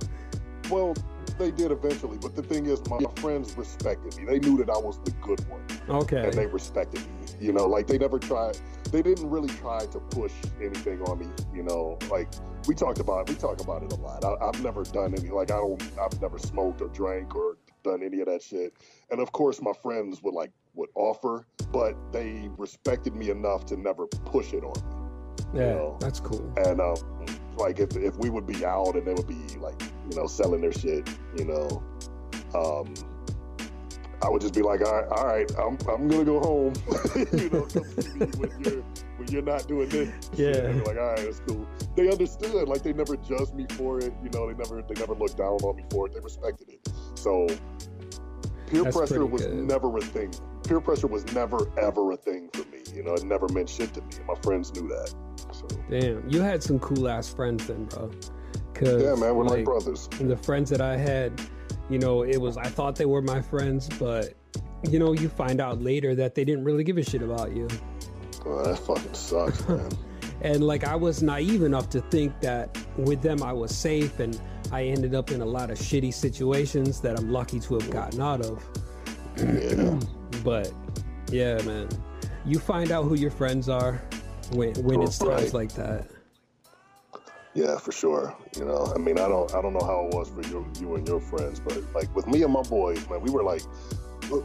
well, 0.70 0.94
they 1.38 1.50
did 1.50 1.70
eventually, 1.70 2.18
but 2.18 2.34
the 2.34 2.42
thing 2.42 2.66
is, 2.66 2.80
my 2.88 2.98
friends 3.16 3.56
respected 3.56 4.16
me. 4.16 4.24
They 4.24 4.38
knew 4.38 4.56
that 4.58 4.70
I 4.70 4.78
was 4.78 4.98
the 5.04 5.12
good 5.22 5.40
one, 5.48 5.62
Okay. 5.88 6.24
and 6.24 6.32
they 6.34 6.46
respected 6.46 7.00
me. 7.00 7.26
You 7.40 7.52
know, 7.52 7.66
like 7.66 7.86
they 7.86 7.98
never 7.98 8.18
tried. 8.18 8.58
They 8.90 9.02
didn't 9.02 9.28
really 9.30 9.48
try 9.48 9.86
to 9.86 10.00
push 10.00 10.32
anything 10.60 11.00
on 11.02 11.18
me. 11.20 11.26
You 11.54 11.62
know, 11.62 11.98
like 12.10 12.28
we 12.66 12.74
talked 12.74 12.98
about. 12.98 13.28
We 13.28 13.36
talk 13.36 13.60
about 13.60 13.82
it 13.82 13.92
a 13.92 13.96
lot. 13.96 14.24
I, 14.24 14.34
I've 14.44 14.62
never 14.62 14.82
done 14.82 15.14
any. 15.16 15.28
Like 15.30 15.50
I 15.50 15.56
don't. 15.56 15.82
I've 16.00 16.20
never 16.20 16.38
smoked 16.38 16.80
or 16.82 16.88
drank 16.88 17.34
or 17.34 17.56
done 17.84 18.02
any 18.02 18.20
of 18.20 18.26
that 18.26 18.42
shit. 18.42 18.74
And 19.10 19.20
of 19.20 19.32
course, 19.32 19.62
my 19.62 19.72
friends 19.72 20.22
would 20.22 20.34
like 20.34 20.50
would 20.74 20.90
offer, 20.94 21.46
but 21.72 21.94
they 22.12 22.48
respected 22.56 23.14
me 23.14 23.30
enough 23.30 23.66
to 23.66 23.76
never 23.76 24.06
push 24.06 24.52
it 24.52 24.64
on 24.64 24.72
me 24.90 25.08
yeah, 25.54 25.74
know. 25.74 25.96
that's 26.00 26.20
cool. 26.20 26.52
and 26.58 26.80
um, 26.80 26.96
like 27.58 27.78
if 27.80 27.96
if 27.96 28.16
we 28.18 28.30
would 28.30 28.46
be 28.46 28.64
out 28.64 28.94
and 28.94 29.06
they 29.06 29.14
would 29.14 29.28
be 29.28 29.56
like 29.58 29.80
you 30.10 30.16
know 30.16 30.26
selling 30.26 30.60
their 30.60 30.72
shit, 30.72 31.08
you 31.36 31.44
know, 31.44 31.82
um, 32.54 32.94
I 34.22 34.28
would 34.28 34.40
just 34.40 34.54
be 34.54 34.62
like, 34.62 34.80
all 34.80 35.00
right, 35.00 35.08
all 35.10 35.26
right 35.26 35.52
I'm 35.58 35.78
I'm 35.88 36.08
gonna 36.08 36.24
go 36.24 36.40
home. 36.40 36.72
you 37.32 37.50
know, 37.50 37.66
come 37.66 37.84
see 38.02 38.18
me 38.18 38.26
when 38.36 38.64
you're 38.64 38.82
when 39.16 39.28
you're 39.28 39.42
not 39.42 39.66
doing 39.68 39.88
this. 39.88 40.30
Yeah. 40.34 40.72
Like, 40.84 40.96
all 40.96 41.10
right, 41.10 41.18
that's 41.18 41.40
cool. 41.46 41.66
They 41.96 42.10
understood, 42.10 42.68
like 42.68 42.82
they 42.82 42.92
never 42.92 43.16
judged 43.16 43.54
me 43.54 43.66
for 43.70 43.98
it. 43.98 44.12
You 44.22 44.30
know, 44.30 44.46
they 44.50 44.54
never 44.54 44.82
they 44.82 44.94
never 44.98 45.14
looked 45.14 45.36
down 45.36 45.58
on 45.62 45.76
me 45.76 45.84
for 45.90 46.06
it. 46.06 46.14
They 46.14 46.20
respected 46.20 46.68
it. 46.70 46.88
So 47.14 47.46
peer 48.66 48.84
That's 48.84 48.96
pressure 48.96 49.26
was 49.26 49.46
good. 49.46 49.54
never 49.54 49.96
a 49.96 50.00
thing. 50.00 50.32
Peer 50.66 50.80
pressure 50.80 51.06
was 51.06 51.24
never 51.32 51.70
ever 51.78 52.12
a 52.12 52.16
thing 52.16 52.50
for 52.52 52.64
me. 52.70 52.82
You 52.94 53.02
know, 53.02 53.14
it 53.14 53.24
never 53.24 53.48
meant 53.48 53.68
shit 53.68 53.94
to 53.94 54.00
me. 54.02 54.10
My 54.26 54.34
friends 54.42 54.72
knew 54.74 54.88
that. 54.88 55.14
Damn, 55.90 56.28
you 56.28 56.40
had 56.40 56.62
some 56.62 56.78
cool 56.78 57.08
ass 57.08 57.32
friends 57.32 57.66
then, 57.66 57.84
bro. 57.86 58.10
Cause 58.74 59.02
yeah, 59.02 59.14
man, 59.14 59.34
we're 59.34 59.44
like, 59.44 59.56
like 59.56 59.64
brothers. 59.64 60.08
the 60.20 60.36
friends 60.36 60.70
that 60.70 60.80
I 60.80 60.96
had, 60.96 61.40
you 61.90 61.98
know, 61.98 62.22
it 62.22 62.36
was 62.40 62.56
I 62.56 62.66
thought 62.68 62.94
they 62.96 63.06
were 63.06 63.22
my 63.22 63.40
friends, 63.42 63.88
but 63.98 64.34
you 64.88 64.98
know, 64.98 65.12
you 65.12 65.28
find 65.28 65.60
out 65.60 65.82
later 65.82 66.14
that 66.14 66.34
they 66.34 66.44
didn't 66.44 66.64
really 66.64 66.84
give 66.84 66.98
a 66.98 67.02
shit 67.02 67.22
about 67.22 67.54
you. 67.56 67.66
Oh, 68.46 68.62
that 68.62 68.78
fucking 68.78 69.14
sucks, 69.14 69.68
man. 69.68 69.90
And 70.40 70.62
like 70.62 70.84
I 70.84 70.94
was 70.94 71.20
naive 71.20 71.62
enough 71.62 71.90
to 71.90 72.00
think 72.00 72.40
that 72.42 72.78
with 72.96 73.22
them 73.22 73.42
I 73.42 73.52
was 73.52 73.76
safe 73.76 74.20
and 74.20 74.40
I 74.70 74.84
ended 74.84 75.12
up 75.12 75.32
in 75.32 75.40
a 75.40 75.44
lot 75.44 75.68
of 75.70 75.78
shitty 75.78 76.14
situations 76.14 77.00
that 77.00 77.18
I'm 77.18 77.32
lucky 77.32 77.58
to 77.58 77.74
have 77.74 77.90
gotten 77.90 78.20
out 78.20 78.46
of. 78.46 78.64
yeah. 79.36 79.98
But 80.44 80.72
yeah, 81.32 81.60
man. 81.62 81.88
You 82.46 82.60
find 82.60 82.92
out 82.92 83.02
who 83.04 83.16
your 83.16 83.32
friends 83.32 83.68
are 83.68 84.00
when 84.52 84.74
when 84.84 85.02
it's 85.02 85.18
times 85.18 85.54
like 85.54 85.72
that. 85.74 86.06
Yeah, 87.54 87.76
for 87.78 87.92
sure. 87.92 88.36
You 88.56 88.64
know, 88.64 88.92
I 88.94 88.98
mean, 88.98 89.18
I 89.18 89.26
don't, 89.26 89.52
I 89.52 89.60
don't 89.60 89.72
know 89.72 89.84
how 89.84 90.06
it 90.06 90.14
was 90.14 90.28
for 90.28 90.42
you, 90.42 90.64
you 90.80 90.94
and 90.94 91.08
your 91.08 91.20
friends, 91.20 91.58
but 91.58 91.82
like 91.92 92.14
with 92.14 92.28
me 92.28 92.42
and 92.42 92.52
my 92.52 92.62
boys, 92.62 93.08
man, 93.08 93.20
we 93.20 93.30
were 93.30 93.42
like, 93.42 93.62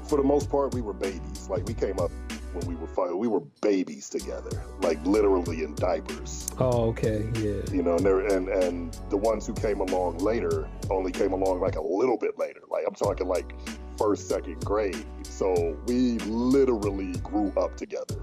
for 0.07 0.17
the 0.17 0.23
most 0.23 0.49
part, 0.49 0.73
we 0.73 0.81
were 0.81 0.93
babies. 0.93 1.47
Like 1.49 1.67
we 1.67 1.73
came 1.73 1.99
up 1.99 2.09
when 2.53 2.65
we 2.67 2.75
were 2.75 2.87
five, 2.87 3.13
we 3.13 3.27
were 3.27 3.41
babies 3.61 4.09
together, 4.09 4.63
like 4.81 5.03
literally 5.05 5.63
in 5.63 5.75
diapers. 5.75 6.49
Oh, 6.59 6.89
okay, 6.89 7.29
yeah. 7.35 7.61
You 7.71 7.83
know, 7.83 7.95
and 7.95 8.05
there, 8.05 8.19
and 8.19 8.47
and 8.47 8.97
the 9.09 9.17
ones 9.17 9.45
who 9.45 9.53
came 9.53 9.81
along 9.81 10.19
later 10.19 10.69
only 10.89 11.11
came 11.11 11.33
along 11.33 11.59
like 11.59 11.75
a 11.75 11.81
little 11.81 12.17
bit 12.17 12.37
later. 12.37 12.61
Like 12.69 12.85
I'm 12.87 12.95
talking 12.95 13.27
like 13.27 13.53
first, 13.97 14.29
second 14.29 14.63
grade. 14.63 15.05
So 15.23 15.77
we 15.87 16.19
literally 16.19 17.13
grew 17.17 17.51
up 17.57 17.75
together. 17.75 18.15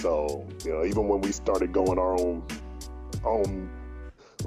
So 0.00 0.46
you 0.64 0.72
know, 0.72 0.84
even 0.84 1.08
when 1.08 1.20
we 1.20 1.32
started 1.32 1.72
going 1.72 1.98
our 1.98 2.18
own 2.18 2.42
own 3.24 3.70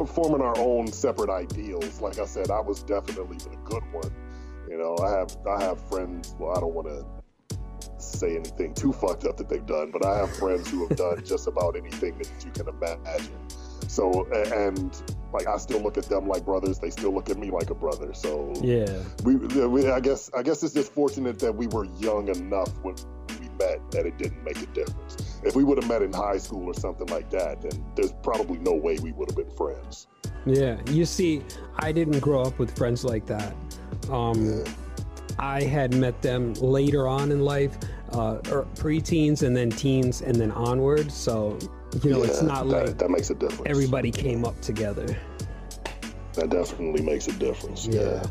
forming 0.07 0.41
our 0.41 0.57
own 0.57 0.87
separate 0.87 1.29
ideals. 1.29 2.01
Like 2.01 2.19
I 2.19 2.25
said, 2.25 2.49
I 2.49 2.59
was 2.61 2.83
definitely 2.83 3.37
the 3.37 3.57
good 3.65 3.83
one. 3.91 4.11
You 4.69 4.77
know, 4.77 4.97
I 5.03 5.11
have 5.11 5.35
I 5.47 5.63
have 5.63 5.89
friends. 5.89 6.33
Well, 6.39 6.55
I 6.55 6.59
don't 6.59 6.73
want 6.73 6.87
to 6.87 7.05
say 7.97 8.35
anything 8.35 8.73
too 8.73 8.91
fucked 8.91 9.25
up 9.25 9.37
that 9.37 9.49
they've 9.49 9.65
done, 9.65 9.91
but 9.91 10.05
I 10.05 10.17
have 10.17 10.35
friends 10.37 10.69
who 10.69 10.87
have 10.87 10.97
done 10.97 11.23
just 11.25 11.47
about 11.47 11.75
anything 11.75 12.17
that 12.17 12.29
you 12.43 12.51
can 12.51 12.67
imagine. 12.67 13.37
So, 13.87 14.25
and 14.31 14.95
like 15.33 15.47
I 15.47 15.57
still 15.57 15.81
look 15.81 15.97
at 15.97 16.05
them 16.05 16.27
like 16.27 16.45
brothers. 16.45 16.79
They 16.79 16.89
still 16.89 17.13
look 17.13 17.29
at 17.29 17.37
me 17.37 17.51
like 17.51 17.69
a 17.69 17.75
brother. 17.75 18.13
So, 18.13 18.53
Yeah. 18.61 19.03
we, 19.23 19.35
we 19.35 19.89
I 19.89 19.99
guess 19.99 20.31
I 20.33 20.43
guess 20.43 20.63
it's 20.63 20.73
just 20.73 20.93
fortunate 20.93 21.39
that 21.39 21.53
we 21.53 21.67
were 21.67 21.85
young 21.99 22.29
enough 22.29 22.69
when 22.81 22.95
we 23.39 23.49
met 23.59 23.91
that 23.91 24.05
it 24.05 24.17
didn't 24.17 24.43
make 24.43 24.61
a 24.61 24.67
difference. 24.67 25.30
If 25.43 25.55
we 25.55 25.63
would 25.63 25.77
have 25.81 25.89
met 25.89 26.01
in 26.01 26.13
high 26.13 26.37
school 26.37 26.67
or 26.67 26.73
something 26.73 27.07
like 27.07 27.29
that, 27.31 27.61
then 27.61 27.83
there's 27.95 28.13
probably 28.23 28.59
no 28.59 28.73
way 28.73 28.97
we 29.01 29.11
would 29.13 29.29
have 29.29 29.37
been 29.37 29.49
friends. 29.55 30.07
Yeah, 30.45 30.79
you 30.89 31.05
see, 31.05 31.43
I 31.77 31.91
didn't 31.91 32.19
grow 32.19 32.41
up 32.43 32.59
with 32.59 32.75
friends 32.77 33.03
like 33.03 33.25
that. 33.27 33.53
Um, 34.09 34.63
I 35.39 35.63
had 35.63 35.95
met 35.95 36.21
them 36.21 36.53
later 36.55 37.07
on 37.07 37.31
in 37.31 37.41
life, 37.41 37.77
uh, 38.13 38.37
or 38.51 38.67
preteens 38.75 39.43
and 39.43 39.55
then 39.55 39.69
teens 39.71 40.21
and 40.21 40.35
then 40.35 40.51
onward. 40.51 41.11
So, 41.11 41.57
you 42.03 42.11
know, 42.11 42.23
it's 42.23 42.41
not 42.41 42.67
that, 42.69 42.85
like 42.87 42.97
that 42.97 43.09
makes 43.09 43.29
a 43.29 43.35
difference. 43.35 43.63
everybody 43.65 44.11
came 44.11 44.45
up 44.45 44.59
together. 44.61 45.17
that 46.33 46.49
definitely 46.49 47.03
makes 47.03 47.27
a 47.27 47.33
difference. 47.33 47.87
Yeah. 47.87 48.23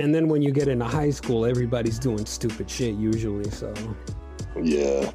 And 0.00 0.14
then 0.14 0.28
when 0.28 0.42
you 0.42 0.50
get 0.50 0.68
into 0.68 0.84
high 0.84 1.10
school, 1.10 1.44
everybody's 1.44 1.98
doing 1.98 2.24
stupid 2.26 2.70
shit 2.70 2.94
usually. 2.94 3.50
So, 3.50 3.72
Yeah. 4.60 5.10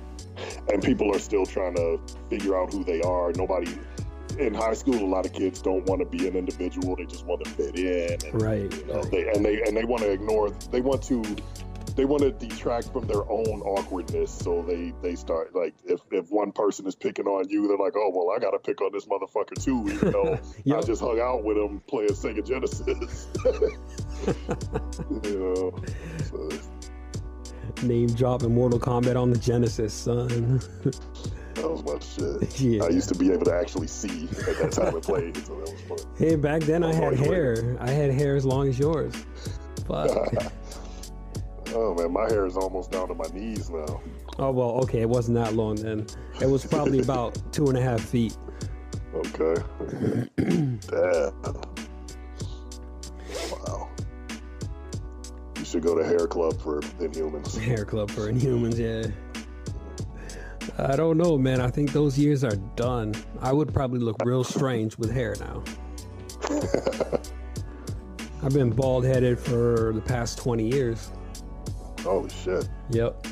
And 0.72 0.84
people 0.84 1.14
are 1.16 1.20
still 1.20 1.46
trying 1.46 1.76
to 1.76 2.00
figure 2.30 2.58
out 2.58 2.72
who 2.74 2.84
they 2.84 3.02
are. 3.02 3.32
Nobody 3.34 3.78
in 4.38 4.54
high 4.54 4.74
school, 4.74 4.96
a 4.96 5.06
lot 5.06 5.26
of 5.26 5.34
kids 5.34 5.62
don't 5.62 5.86
want 5.86 6.02
to 6.02 6.06
be 6.06 6.28
an 6.28 6.36
individual. 6.36 6.96
They 6.96 7.06
just 7.06 7.26
want 7.26 7.44
to 7.44 7.50
fit 7.52 7.78
in. 7.78 8.18
And, 8.32 8.42
right. 8.42 8.74
you 8.74 8.86
know, 8.86 9.04
they 9.04 9.28
and 9.30 9.46
they 9.46 9.62
and 9.64 9.76
they 9.76 9.86
want 9.86 10.04
to 10.04 10.12
ignore. 10.12 10.50
They 10.72 10.82
want 10.82 11.04
to. 11.04 11.24
They 11.96 12.04
want 12.06 12.24
to 12.24 12.32
detract 12.32 12.92
from 12.92 13.08
their 13.08 13.24
own 13.30 13.62
awkwardness, 13.62 14.30
so 14.32 14.62
they 14.68 14.94
they 15.02 15.16
start 15.16 15.56
like 15.56 15.74
if 15.86 16.02
if 16.12 16.30
one 16.30 16.52
person 16.52 16.86
is 16.88 16.96
picking 16.96 17.26
on 17.26 17.48
you, 17.50 17.68
they're 17.68 17.78
like, 17.78 17.94
oh 17.96 18.12
well, 18.14 18.36
I 18.36 18.40
got 18.40 18.52
to 18.52 18.60
pick 18.60 18.82
on 18.82 18.92
this 18.92 19.06
motherfucker 19.06 19.64
too, 19.64 19.86
even 19.88 20.12
though 20.12 20.40
I 20.78 20.82
just 20.82 21.02
hung 21.02 21.20
out 21.22 21.44
with 21.44 21.58
him 21.58 21.82
playing 21.88 22.10
Sega 22.10 22.46
Genesis. 22.46 23.28
you 25.24 25.40
know, 25.40 25.84
so 26.30 26.50
Name 27.84 28.08
dropping 28.14 28.54
Mortal 28.54 28.80
Kombat 28.80 29.20
on 29.22 29.30
the 29.32 29.38
Genesis, 29.38 29.94
son. 29.94 30.60
that 31.56 31.70
was 31.70 31.84
my 31.84 32.00
shit. 32.00 32.60
Yeah. 32.60 32.84
I 32.84 32.90
used 32.90 33.10
to 33.10 33.16
be 33.16 33.32
able 33.32 33.46
to 33.46 33.54
actually 33.54 33.88
see 33.88 34.28
at 34.48 34.58
that 34.60 34.72
time 34.72 34.96
I 34.96 35.00
played, 35.00 35.38
so 35.38 35.56
that 35.60 35.72
was 35.72 35.82
fun. 36.04 36.12
hey, 36.18 36.36
back 36.36 36.62
then 36.64 36.84
oh, 36.84 36.90
I 36.90 36.94
had 36.94 37.04
Oh, 37.04 37.10
wait, 37.12 37.20
wait. 37.20 37.30
hair. 37.30 37.78
I 37.80 37.90
had 37.90 38.12
hair 38.12 38.36
as 38.36 38.46
long 38.46 38.68
as 38.68 38.78
yours. 38.80 39.14
Fuck. 39.88 40.52
Oh 41.78 41.94
man, 41.94 42.14
my 42.14 42.24
hair 42.30 42.46
is 42.46 42.56
almost 42.56 42.90
down 42.92 43.10
to 43.10 43.14
my 43.14 43.26
knees 43.34 43.70
now. 43.70 44.02
oh 44.40 44.52
well, 44.52 44.72
okay, 44.84 45.02
it 45.02 45.10
wasn't 45.10 45.36
that 45.36 45.56
long 45.56 45.76
then. 45.76 46.08
It 46.42 46.50
was 46.50 46.66
probably 46.66 47.02
about 47.02 47.38
two 47.52 47.68
and 47.68 47.78
a 47.78 47.82
half 47.82 48.00
feet. 48.00 48.38
Okay. 49.14 49.62
Damn. 50.38 51.34
Wow. 53.52 53.90
You 55.58 55.66
should 55.66 55.84
go 55.84 55.98
to 55.98 56.06
hair 56.06 56.28
club 56.28 56.58
for 56.62 56.80
Inhumans. 56.80 57.58
Hair 57.62 57.84
club 57.84 58.10
for 58.10 58.32
inhumans, 58.32 58.78
yeah. 58.78 59.12
I 60.78 60.96
don't 60.96 61.18
know, 61.18 61.38
man. 61.38 61.60
I 61.60 61.70
think 61.70 61.92
those 61.92 62.18
years 62.18 62.44
are 62.44 62.56
done. 62.76 63.14
I 63.42 63.52
would 63.52 63.74
probably 63.74 64.00
look 64.00 64.18
real 64.24 64.44
strange 64.44 64.98
with 64.98 65.12
hair 65.12 65.36
now. 65.40 65.64
I've 68.44 68.54
been 68.54 68.70
bald 68.70 69.06
headed 69.06 69.40
for 69.40 69.92
the 69.94 70.02
past 70.02 70.38
20 70.38 70.68
years. 70.70 71.12
Holy 72.06 72.30
shit. 72.30 72.68
Yep. 72.92 73.28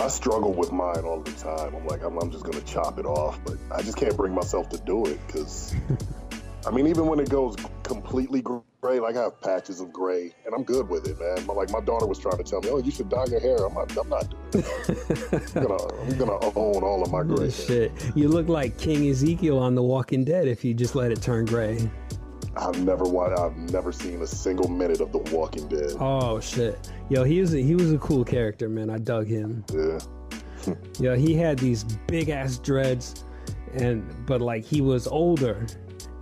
I 0.00 0.06
struggle 0.06 0.52
with 0.52 0.70
mine 0.70 1.00
all 1.04 1.20
the 1.20 1.32
time. 1.32 1.74
I'm 1.74 1.84
like, 1.86 2.04
I'm, 2.04 2.16
I'm 2.18 2.30
just 2.30 2.44
gonna 2.44 2.60
chop 2.60 3.00
it 3.00 3.06
off, 3.06 3.40
but 3.44 3.56
I 3.74 3.82
just 3.82 3.96
can't 3.96 4.16
bring 4.16 4.32
myself 4.32 4.68
to 4.68 4.78
do 4.78 5.04
it 5.06 5.18
because, 5.26 5.74
I 6.66 6.70
mean, 6.70 6.86
even 6.86 7.06
when 7.06 7.18
it 7.18 7.28
goes 7.28 7.56
completely 7.82 8.40
gray. 8.42 8.60
Like 8.80 9.16
I 9.16 9.22
have 9.22 9.40
patches 9.40 9.80
of 9.80 9.92
gray, 9.92 10.32
and 10.46 10.54
I'm 10.54 10.62
good 10.62 10.88
with 10.88 11.08
it, 11.08 11.18
man. 11.18 11.44
My- 11.46 11.52
Like 11.54 11.70
my 11.70 11.80
daughter 11.80 12.06
was 12.06 12.20
trying 12.20 12.36
to 12.38 12.44
tell 12.44 12.60
me, 12.60 12.68
"Oh, 12.70 12.78
you 12.78 12.92
should 12.92 13.08
dye 13.08 13.24
your 13.28 13.40
hair." 13.40 13.56
I'm 13.66 13.74
not. 13.74 13.96
I'm 13.98 14.08
not 14.08 14.30
doing 14.52 14.64
it. 14.64 15.52
I'm 15.56 15.62
gonna, 15.64 15.94
I'm 16.04 16.16
gonna 16.16 16.38
own 16.56 16.84
all 16.84 17.02
of 17.02 17.10
my 17.10 17.24
gray. 17.24 17.50
hair. 17.50 17.50
Shit, 17.50 17.92
you 18.14 18.28
look 18.28 18.46
like 18.48 18.78
King 18.78 19.08
Ezekiel 19.08 19.58
on 19.58 19.74
The 19.74 19.82
Walking 19.82 20.24
Dead 20.24 20.46
if 20.46 20.64
you 20.64 20.74
just 20.74 20.94
let 20.94 21.10
it 21.10 21.20
turn 21.20 21.44
gray. 21.44 21.90
I've 22.58 22.82
never 22.84 23.04
watched. 23.04 23.38
I've 23.38 23.56
never 23.72 23.92
seen 23.92 24.20
a 24.22 24.26
single 24.26 24.68
minute 24.68 25.00
of 25.00 25.12
The 25.12 25.18
Walking 25.34 25.68
Dead. 25.68 25.92
Oh 26.00 26.40
shit, 26.40 26.90
yo, 27.08 27.24
he 27.24 27.40
was 27.40 27.54
a, 27.54 27.58
he 27.62 27.74
was 27.74 27.92
a 27.92 27.98
cool 27.98 28.24
character, 28.24 28.68
man. 28.68 28.90
I 28.90 28.98
dug 28.98 29.26
him. 29.26 29.64
Yeah. 29.72 29.98
Yeah, 30.98 31.14
he 31.16 31.34
had 31.34 31.58
these 31.58 31.84
big 32.08 32.28
ass 32.28 32.58
dreads, 32.58 33.24
and 33.74 34.04
but 34.26 34.40
like 34.42 34.64
he 34.64 34.80
was 34.82 35.06
older, 35.06 35.64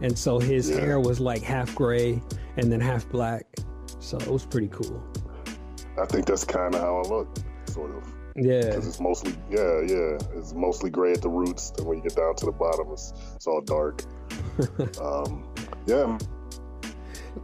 and 0.03 0.17
so 0.17 0.39
his 0.39 0.69
Yeah. 0.71 0.79
hair 0.81 1.01
was 1.01 1.19
like 1.19 1.43
half 1.43 1.75
gray 1.75 2.23
and 2.57 2.71
then 2.71 2.79
half 2.81 3.09
black. 3.09 3.45
So 3.99 4.19
it 4.19 4.29
was 4.29 4.45
pretty 4.47 4.69
cool. 4.69 5.03
I 6.01 6.05
think 6.07 6.27
that's 6.27 6.45
kind 6.45 6.75
of 6.75 6.81
how 6.83 6.99
I 6.99 7.09
look, 7.09 7.39
sort 7.65 7.97
of. 7.97 8.05
Yeah, 8.37 8.61
Because 8.67 8.87
it's 8.87 9.01
mostly, 9.01 9.33
yeah, 9.51 9.81
yeah, 9.87 10.19
it's 10.37 10.53
mostly 10.53 10.91
gray 10.91 11.13
at 11.13 11.23
the 11.23 11.31
roots. 11.31 11.73
and 11.79 11.87
when 11.87 11.97
you 11.97 12.03
get 12.05 12.15
down 12.15 12.37
to 12.37 12.47
the 12.47 12.53
bottom, 12.53 12.89
it's, 12.93 13.15
it's 13.35 13.47
all 13.47 13.63
dark. 13.63 14.03
um, 15.01 15.49
yeah. 15.87 16.19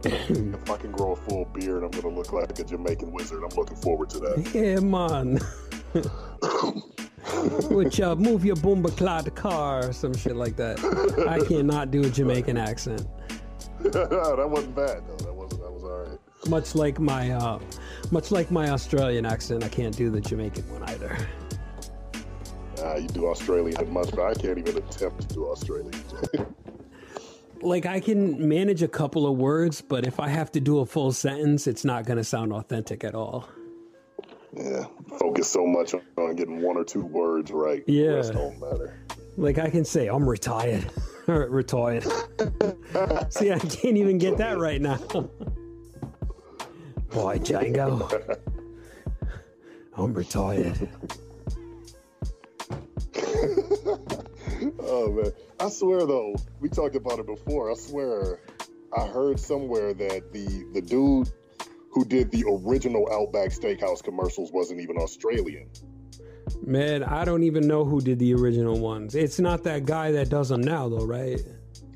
if 0.03 0.69
I 0.69 0.77
can 0.77 0.91
grow 0.91 1.13
a 1.13 1.15
full 1.15 1.45
beard, 1.45 1.83
I'm 1.83 1.91
going 1.91 2.03
to 2.03 2.09
look 2.09 2.33
like 2.33 2.57
a 2.59 2.63
Jamaican 2.63 3.11
wizard. 3.11 3.43
I'm 3.43 3.55
looking 3.55 3.77
forward 3.77 4.09
to 4.11 4.19
that. 4.19 4.51
yeah, 4.53 4.79
man. 4.79 5.39
Which 7.69 8.01
uh, 8.01 8.15
move 8.15 8.43
your 8.43 8.55
boomba 8.55 8.95
clad 8.97 9.33
car 9.35 9.87
or 9.87 9.93
some 9.93 10.13
shit 10.13 10.35
like 10.35 10.55
that. 10.57 10.79
I 11.27 11.39
cannot 11.45 11.91
do 11.91 12.03
a 12.03 12.09
Jamaican 12.09 12.57
accent. 12.57 13.07
that 13.79 14.49
wasn't 14.49 14.75
bad, 14.75 15.03
though. 15.07 15.25
That 15.25 15.33
wasn't, 15.33 15.61
that 15.61 15.71
was 15.71 15.83
all 15.83 15.99
right. 15.99 16.19
Much 16.49 16.75
like 16.75 16.99
my 16.99 17.31
uh, 17.31 17.59
much 18.11 18.31
like 18.31 18.51
my 18.51 18.69
Australian 18.69 19.25
accent, 19.25 19.63
I 19.63 19.69
can't 19.69 19.95
do 19.95 20.09
the 20.09 20.19
Jamaican 20.19 20.69
one 20.69 20.83
either. 20.83 21.17
Uh, 22.79 22.97
you 22.97 23.07
do 23.07 23.27
Australian 23.27 23.93
much, 23.93 24.11
but 24.11 24.21
I 24.21 24.33
can't 24.33 24.57
even 24.57 24.77
attempt 24.77 25.21
to 25.21 25.35
do 25.35 25.45
Australian. 25.45 25.93
like 27.63 27.85
I 27.85 27.99
can 27.99 28.47
manage 28.47 28.83
a 28.83 28.87
couple 28.87 29.25
of 29.27 29.37
words, 29.37 29.81
but 29.81 30.05
if 30.05 30.19
I 30.19 30.27
have 30.29 30.51
to 30.53 30.59
do 30.59 30.79
a 30.79 30.85
full 30.85 31.11
sentence, 31.11 31.67
it's 31.67 31.83
not 31.85 32.05
going 32.05 32.17
to 32.17 32.23
sound 32.23 32.53
authentic 32.53 33.03
at 33.03 33.15
all. 33.15 33.47
yeah, 34.55 34.85
focus 35.19 35.49
so 35.49 35.65
much 35.65 35.93
on, 35.93 36.35
getting 36.35 36.61
one 36.61 36.77
or 36.77 36.83
two 36.83 37.05
words 37.05 37.51
right. 37.51 37.83
Yeah. 37.87 38.11
rest 38.15 38.33
don't 38.33 38.59
matter. 38.59 38.99
Like 39.37 39.57
I 39.57 39.69
can 39.69 39.83
say 39.85 40.07
I'm 40.07 40.27
retired, 40.29 40.85
retired. 41.27 42.03
See, 43.29 43.51
I 43.51 43.59
can't 43.59 43.97
even 43.97 44.17
get 44.19 44.37
that 44.37 44.57
right 44.59 44.79
now. 44.81 44.97
Boy, 47.09 47.37
Django, 47.39 48.37
I'm 49.95 50.13
retired. 50.13 50.89
Oh 54.79 55.11
man, 55.11 55.31
I 55.59 55.69
swear 55.69 56.05
though, 56.05 56.35
we 56.59 56.69
talked 56.69 56.95
about 56.95 57.19
it 57.19 57.25
before. 57.25 57.71
I 57.71 57.75
swear, 57.75 58.39
I 58.97 59.05
heard 59.07 59.39
somewhere 59.39 59.93
that 59.93 60.31
the 60.31 60.65
the 60.73 60.81
dude 60.81 61.31
who 61.91 62.05
did 62.05 62.31
the 62.31 62.43
original 62.47 63.07
Outback 63.11 63.49
Steakhouse 63.49 64.03
commercials 64.03 64.51
wasn't 64.51 64.81
even 64.81 64.97
Australian. 64.97 65.69
Man, 66.65 67.03
I 67.03 67.25
don't 67.25 67.43
even 67.43 67.67
know 67.67 67.85
who 67.85 68.01
did 68.01 68.19
the 68.19 68.33
original 68.33 68.79
ones. 68.79 69.15
It's 69.15 69.39
not 69.39 69.63
that 69.63 69.85
guy 69.85 70.11
that 70.11 70.29
does 70.29 70.49
them 70.49 70.61
now, 70.61 70.89
though, 70.89 71.05
right? 71.05 71.39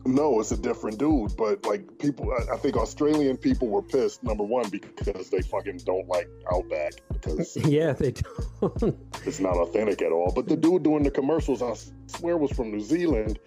No, 0.05 0.39
it's 0.39 0.51
a 0.51 0.57
different 0.57 0.99
dude. 0.99 1.35
But 1.35 1.65
like 1.65 1.99
people, 1.99 2.31
I, 2.31 2.53
I 2.53 2.57
think 2.57 2.77
Australian 2.77 3.37
people 3.37 3.67
were 3.67 3.81
pissed. 3.81 4.23
Number 4.23 4.43
one, 4.43 4.69
because 4.69 5.29
they 5.29 5.41
fucking 5.41 5.79
don't 5.85 6.07
like 6.07 6.29
Outback 6.53 6.93
because 7.21 7.55
Yeah, 7.65 7.93
they 7.93 8.11
don't. 8.11 8.97
it's 9.25 9.39
not 9.39 9.55
authentic 9.57 10.01
at 10.01 10.11
all. 10.11 10.31
But 10.33 10.47
the 10.47 10.57
dude 10.57 10.83
doing 10.83 11.03
the 11.03 11.11
commercials, 11.11 11.61
I 11.61 11.73
swear, 12.07 12.37
was 12.37 12.51
from 12.51 12.71
New 12.71 12.81
Zealand. 12.81 13.39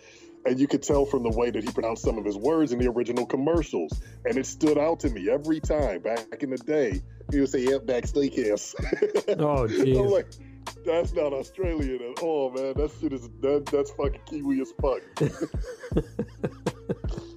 And 0.47 0.59
you 0.59 0.67
could 0.67 0.83
tell 0.83 1.05
from 1.05 1.23
the 1.23 1.29
way 1.31 1.51
that 1.51 1.63
he 1.63 1.71
pronounced 1.71 2.03
some 2.03 2.17
of 2.17 2.25
his 2.25 2.37
words 2.37 2.73
in 2.73 2.79
the 2.79 2.89
original 2.89 3.27
commercials. 3.27 4.01
And 4.25 4.39
it 4.39 4.47
stood 4.47 4.79
out 4.79 5.01
to 5.01 5.11
me 5.11 5.29
every 5.29 5.61
time 5.61 6.01
back 6.01 6.43
in 6.43 6.49
the 6.51 6.57
day. 6.57 7.03
He 7.31 7.41
would 7.41 7.51
say, 7.51 7.73
Outback 7.75 8.05
Steakhouse. 8.05 8.75
Oh, 9.39 9.65
I'm 9.65 9.69
jeez. 9.69 10.11
like, 10.11 10.27
that's 10.87 11.13
not 11.13 11.35
Australian 11.35 12.01
at 12.13 12.23
all, 12.23 12.51
man. 12.53 12.73
That 12.75 12.91
shit 13.01 13.13
is, 13.13 13.29
that, 13.43 13.67
that's 13.67 13.91
fucking 13.91 14.23
Kiwi 14.25 14.63
as 14.63 14.73
fuck. 14.81 15.03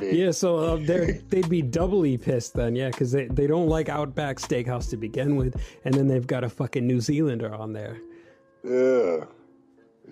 yeah, 0.00 0.30
so 0.30 0.56
uh, 0.56 0.76
they'd 1.28 1.48
be 1.48 1.62
doubly 1.62 2.16
pissed 2.18 2.54
then, 2.54 2.74
yeah, 2.76 2.88
because 2.88 3.12
they, 3.12 3.26
they 3.26 3.46
don't 3.46 3.68
like 3.68 3.88
Outback 3.88 4.38
Steakhouse 4.38 4.90
to 4.90 4.96
begin 4.96 5.36
with, 5.36 5.60
and 5.84 5.94
then 5.94 6.08
they've 6.08 6.26
got 6.26 6.44
a 6.44 6.48
fucking 6.48 6.86
New 6.86 7.00
Zealander 7.00 7.54
on 7.54 7.72
there. 7.72 7.98
Yeah. 8.64 9.24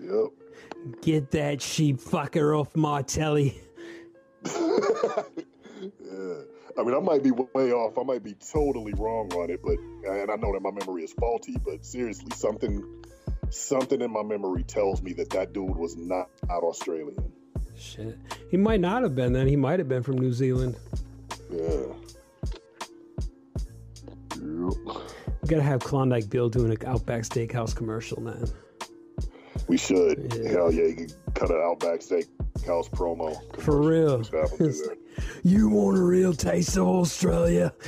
Yep. 0.00 0.26
Get 1.02 1.30
that 1.30 1.62
sheep 1.62 1.98
fucker 1.98 2.58
off 2.58 2.74
my 2.76 3.02
telly. 3.02 3.60
I 6.76 6.82
mean, 6.82 6.94
I 6.94 7.00
might 7.00 7.22
be 7.22 7.30
way 7.30 7.72
off. 7.72 7.98
I 7.98 8.02
might 8.02 8.22
be 8.24 8.34
totally 8.34 8.92
wrong 8.94 9.32
on 9.34 9.50
it, 9.50 9.60
but 9.62 9.78
and 10.10 10.30
I 10.30 10.36
know 10.36 10.52
that 10.52 10.60
my 10.60 10.72
memory 10.72 11.04
is 11.04 11.12
faulty. 11.12 11.56
But 11.64 11.84
seriously, 11.84 12.32
something, 12.34 12.84
something 13.50 14.00
in 14.00 14.10
my 14.10 14.22
memory 14.22 14.64
tells 14.64 15.00
me 15.00 15.12
that 15.14 15.30
that 15.30 15.52
dude 15.52 15.76
was 15.76 15.96
not 15.96 16.30
out 16.50 16.64
Australian. 16.64 17.32
Shit. 17.76 18.16
He 18.50 18.56
might 18.56 18.80
not 18.80 19.02
have 19.02 19.14
been 19.14 19.32
then. 19.32 19.46
He 19.46 19.56
might 19.56 19.78
have 19.78 19.88
been 19.88 20.02
from 20.02 20.18
New 20.18 20.32
Zealand. 20.32 20.76
Yeah. 21.50 21.86
We 24.36 25.48
gotta 25.48 25.62
have 25.62 25.80
Klondike 25.80 26.28
Bill 26.30 26.48
doing 26.48 26.70
an 26.70 26.78
Outback 26.86 27.22
Steakhouse 27.22 27.74
commercial, 27.74 28.20
man. 28.20 28.46
We 29.68 29.76
should. 29.76 30.32
Yeah. 30.38 30.50
Hell 30.52 30.72
yeah, 30.72 30.84
you 30.86 31.06
cut 31.34 31.50
an 31.50 31.60
Outback 31.64 32.00
Steakhouse 32.00 32.88
promo. 32.90 33.34
For 33.60 33.80
real. 33.80 34.18
Just 34.18 34.32
have 34.32 34.52
'em 34.52 34.58
do 34.58 34.64
It's 34.66 34.80
that. 34.82 34.88
like, 34.90 34.98
you 35.42 35.68
want 35.68 35.98
a 35.98 36.02
real 36.02 36.32
taste 36.32 36.76
of 36.76 36.86
Australia? 36.86 37.72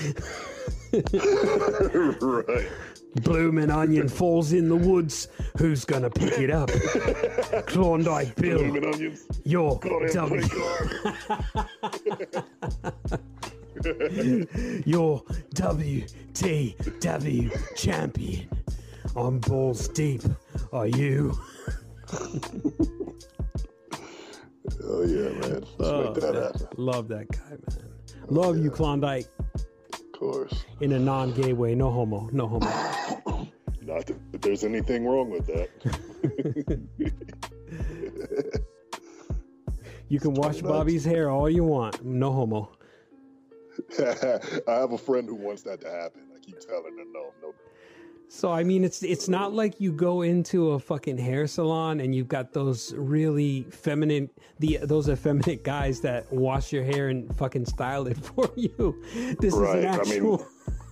right. 0.93 2.69
Bloomin' 3.23 3.71
onion 3.71 4.09
falls 4.09 4.53
in 4.53 4.69
the 4.69 4.77
woods. 4.77 5.29
Who's 5.59 5.85
gonna 5.85 6.11
pick 6.11 6.39
it 6.39 6.51
up? 6.51 6.71
Klondike 7.67 8.35
Bill. 8.37 8.59
Blooming 8.59 8.85
onions. 8.87 9.25
You're 9.45 9.77
Go 9.79 9.99
ahead, 10.01 10.13
W. 10.13 10.41
buddy, 10.43 10.51
WTW 16.35 17.77
champion. 17.77 18.49
I'm 19.17 19.39
balls 19.41 19.89
deep. 19.89 20.23
Are 20.73 20.87
you? 20.87 21.37
Oh 24.89 25.03
yeah, 25.05 25.31
man. 25.31 25.65
Let's 25.79 25.81
Oh, 25.81 26.05
make 26.05 26.15
that 26.23 26.35
happen. 26.37 26.67
Love 26.77 27.09
that 27.09 27.29
guy, 27.29 27.51
man. 27.51 27.89
Love 28.29 28.57
you, 28.59 28.71
Klondike. 28.71 29.27
Course. 30.19 30.65
In 30.81 30.93
a 30.93 30.99
non-gay 30.99 31.53
way. 31.53 31.75
No 31.75 31.91
homo. 31.91 32.29
No 32.33 32.49
homo. 32.49 32.67
Not 33.83 34.07
that 34.07 34.43
there's 34.43 34.65
anything 34.65 35.07
wrong 35.07 35.31
with 35.31 35.47
that. 35.47 35.69
You 40.09 40.21
can 40.21 40.35
wash 40.35 40.61
Bobby's 40.63 41.05
hair 41.05 41.31
all 41.31 41.51
you 41.51 41.65
want. 41.65 42.05
No 42.05 42.31
homo. 42.33 42.71
I 43.99 44.73
have 44.73 44.93
a 44.93 44.99
friend 44.99 45.29
who 45.29 45.35
wants 45.35 45.63
that 45.63 45.81
to 45.81 45.91
happen. 45.91 46.23
I 46.35 46.39
keep 46.39 46.61
telling 46.61 46.97
her 46.97 47.05
no, 47.13 47.33
no. 47.43 47.55
So 48.29 48.53
I 48.53 48.65
mean, 48.65 48.85
it's 48.85 49.03
it's 49.03 49.29
not 49.29 49.55
like 49.55 49.81
you 49.81 49.93
go 49.93 50.23
into 50.23 50.73
a 50.73 50.79
fucking 50.79 51.17
hair 51.17 51.47
salon 51.47 52.01
and 52.01 52.15
you've 52.15 52.29
got 52.29 52.53
those 52.53 52.93
really 52.95 53.63
feminine 53.71 54.29
the 54.59 54.79
those 54.83 55.09
effeminate 55.09 55.63
guys 55.65 56.01
that 56.01 56.31
wash 56.33 56.73
your 56.73 56.83
hair 56.85 57.09
and 57.09 57.35
fucking 57.37 57.67
style 57.67 58.07
it 58.09 58.17
for 58.25 58.51
you. 58.57 59.01
This 59.41 59.55
Right, 59.55 59.79
is 59.79 59.85
I 59.85 59.89
an 59.89 60.09
mean- 60.09 60.35
actual. 60.35 60.47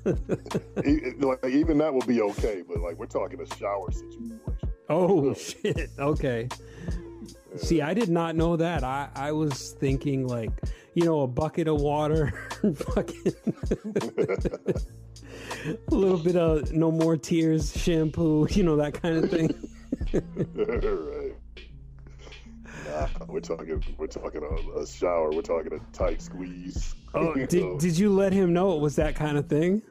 E- 0.86 1.12
like, 1.18 1.42
even 1.46 1.78
that 1.78 1.92
would 1.94 2.06
be 2.06 2.20
okay, 2.20 2.62
but 2.68 2.78
like 2.80 2.98
we're 2.98 3.06
talking 3.06 3.40
a 3.40 3.46
shower 3.56 3.90
situation. 3.90 4.38
oh 4.90 5.32
shit! 5.48 5.88
Okay. 5.98 6.46
See, 7.56 7.80
I 7.80 7.94
did 7.94 8.10
not 8.10 8.36
know 8.36 8.54
that. 8.56 8.84
I 8.84 9.08
I 9.14 9.32
was 9.32 9.72
thinking 9.80 10.26
like 10.26 10.50
you 10.92 11.04
know 11.06 11.22
a 11.22 11.26
bucket 11.26 11.68
of 11.68 11.80
water, 11.80 12.32
fucking 12.74 13.32
a 15.90 15.94
little 15.94 16.18
bit 16.18 16.36
of 16.36 16.72
no 16.72 16.90
more 16.90 17.16
tears 17.16 17.76
shampoo, 17.76 18.46
you 18.50 18.62
know 18.62 18.76
that 18.76 18.94
kind 19.00 19.16
of 19.24 19.30
thing. 19.30 19.54
right. 20.12 21.32
Nah, 22.86 23.08
we're 23.26 23.40
talking. 23.40 23.82
We're 23.98 24.06
talking 24.06 24.42
a, 24.42 24.78
a 24.80 24.86
shower. 24.86 25.30
We're 25.30 25.42
talking 25.42 25.72
a 25.72 25.96
tight 25.96 26.20
squeeze. 26.22 26.94
Oh, 27.14 27.32
know? 27.34 27.46
did, 27.46 27.78
did 27.78 27.98
you 27.98 28.10
let 28.10 28.32
him 28.32 28.52
know 28.52 28.74
it 28.76 28.80
was 28.80 28.96
that 28.96 29.14
kind 29.16 29.36
of 29.38 29.48
thing? 29.48 29.82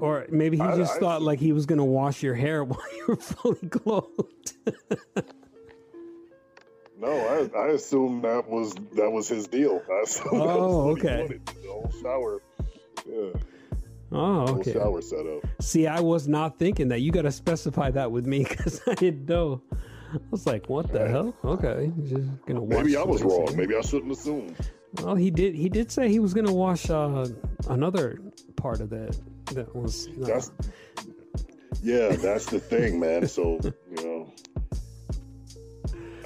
Or 0.00 0.26
maybe 0.30 0.56
he 0.56 0.62
I- 0.62 0.76
just 0.76 0.96
I- 0.96 1.00
thought 1.00 1.22
like 1.22 1.40
he 1.40 1.52
was 1.52 1.66
going 1.66 1.78
to 1.80 1.84
wash 1.84 2.22
your 2.22 2.34
hair 2.34 2.62
while 2.64 2.80
you 2.96 3.04
were 3.08 3.16
fully 3.16 3.68
clothed. 3.68 4.52
No, 7.00 7.08
I, 7.12 7.58
I 7.58 7.68
assumed 7.68 8.24
that 8.24 8.48
was 8.48 8.74
that 8.96 9.10
was 9.10 9.28
his 9.28 9.46
deal. 9.46 9.80
I 9.88 9.92
Oh, 9.92 10.00
was 10.00 10.20
what 10.20 10.32
he 10.32 10.38
oh, 10.40 10.90
okay. 10.90 11.40
The 11.44 11.68
whole 11.70 11.92
shower, 12.02 12.42
yeah, 13.08 13.30
Oh, 14.10 14.46
whole 14.46 14.58
okay. 14.60 14.72
shower 14.72 15.02
setup. 15.02 15.44
See, 15.60 15.86
I 15.86 16.00
was 16.00 16.26
not 16.28 16.58
thinking 16.58 16.88
that. 16.88 17.00
You 17.00 17.12
got 17.12 17.22
to 17.22 17.32
specify 17.32 17.90
that 17.90 18.10
with 18.10 18.26
me 18.26 18.44
because 18.48 18.80
I 18.86 18.94
didn't 18.94 19.28
know. 19.28 19.60
I 20.14 20.18
was 20.30 20.46
like, 20.46 20.68
"What 20.70 20.90
the 20.90 21.06
hell?" 21.06 21.34
Okay, 21.44 21.92
just 22.04 22.30
gonna. 22.46 22.62
Maybe 22.64 22.96
I 22.96 23.02
was 23.02 23.22
wrong. 23.22 23.54
Maybe 23.54 23.76
I 23.76 23.82
shouldn't 23.82 24.12
assume. 24.12 24.56
Well, 25.02 25.14
he 25.14 25.30
did. 25.30 25.54
He 25.54 25.68
did 25.68 25.92
say 25.92 26.08
he 26.08 26.18
was 26.18 26.32
gonna 26.32 26.52
wash 26.54 26.88
uh, 26.88 27.26
another 27.68 28.18
part 28.56 28.80
of 28.80 28.88
that. 28.90 29.18
That 29.54 29.74
was. 29.76 30.08
uh, 30.08 30.26
That's 30.26 30.50
yeah, 31.82 32.16
that's 32.16 32.46
the 32.46 32.58
thing, 32.58 32.98
man. 32.98 33.28
So 33.28 33.60
you 33.90 34.02
know, 34.04 34.32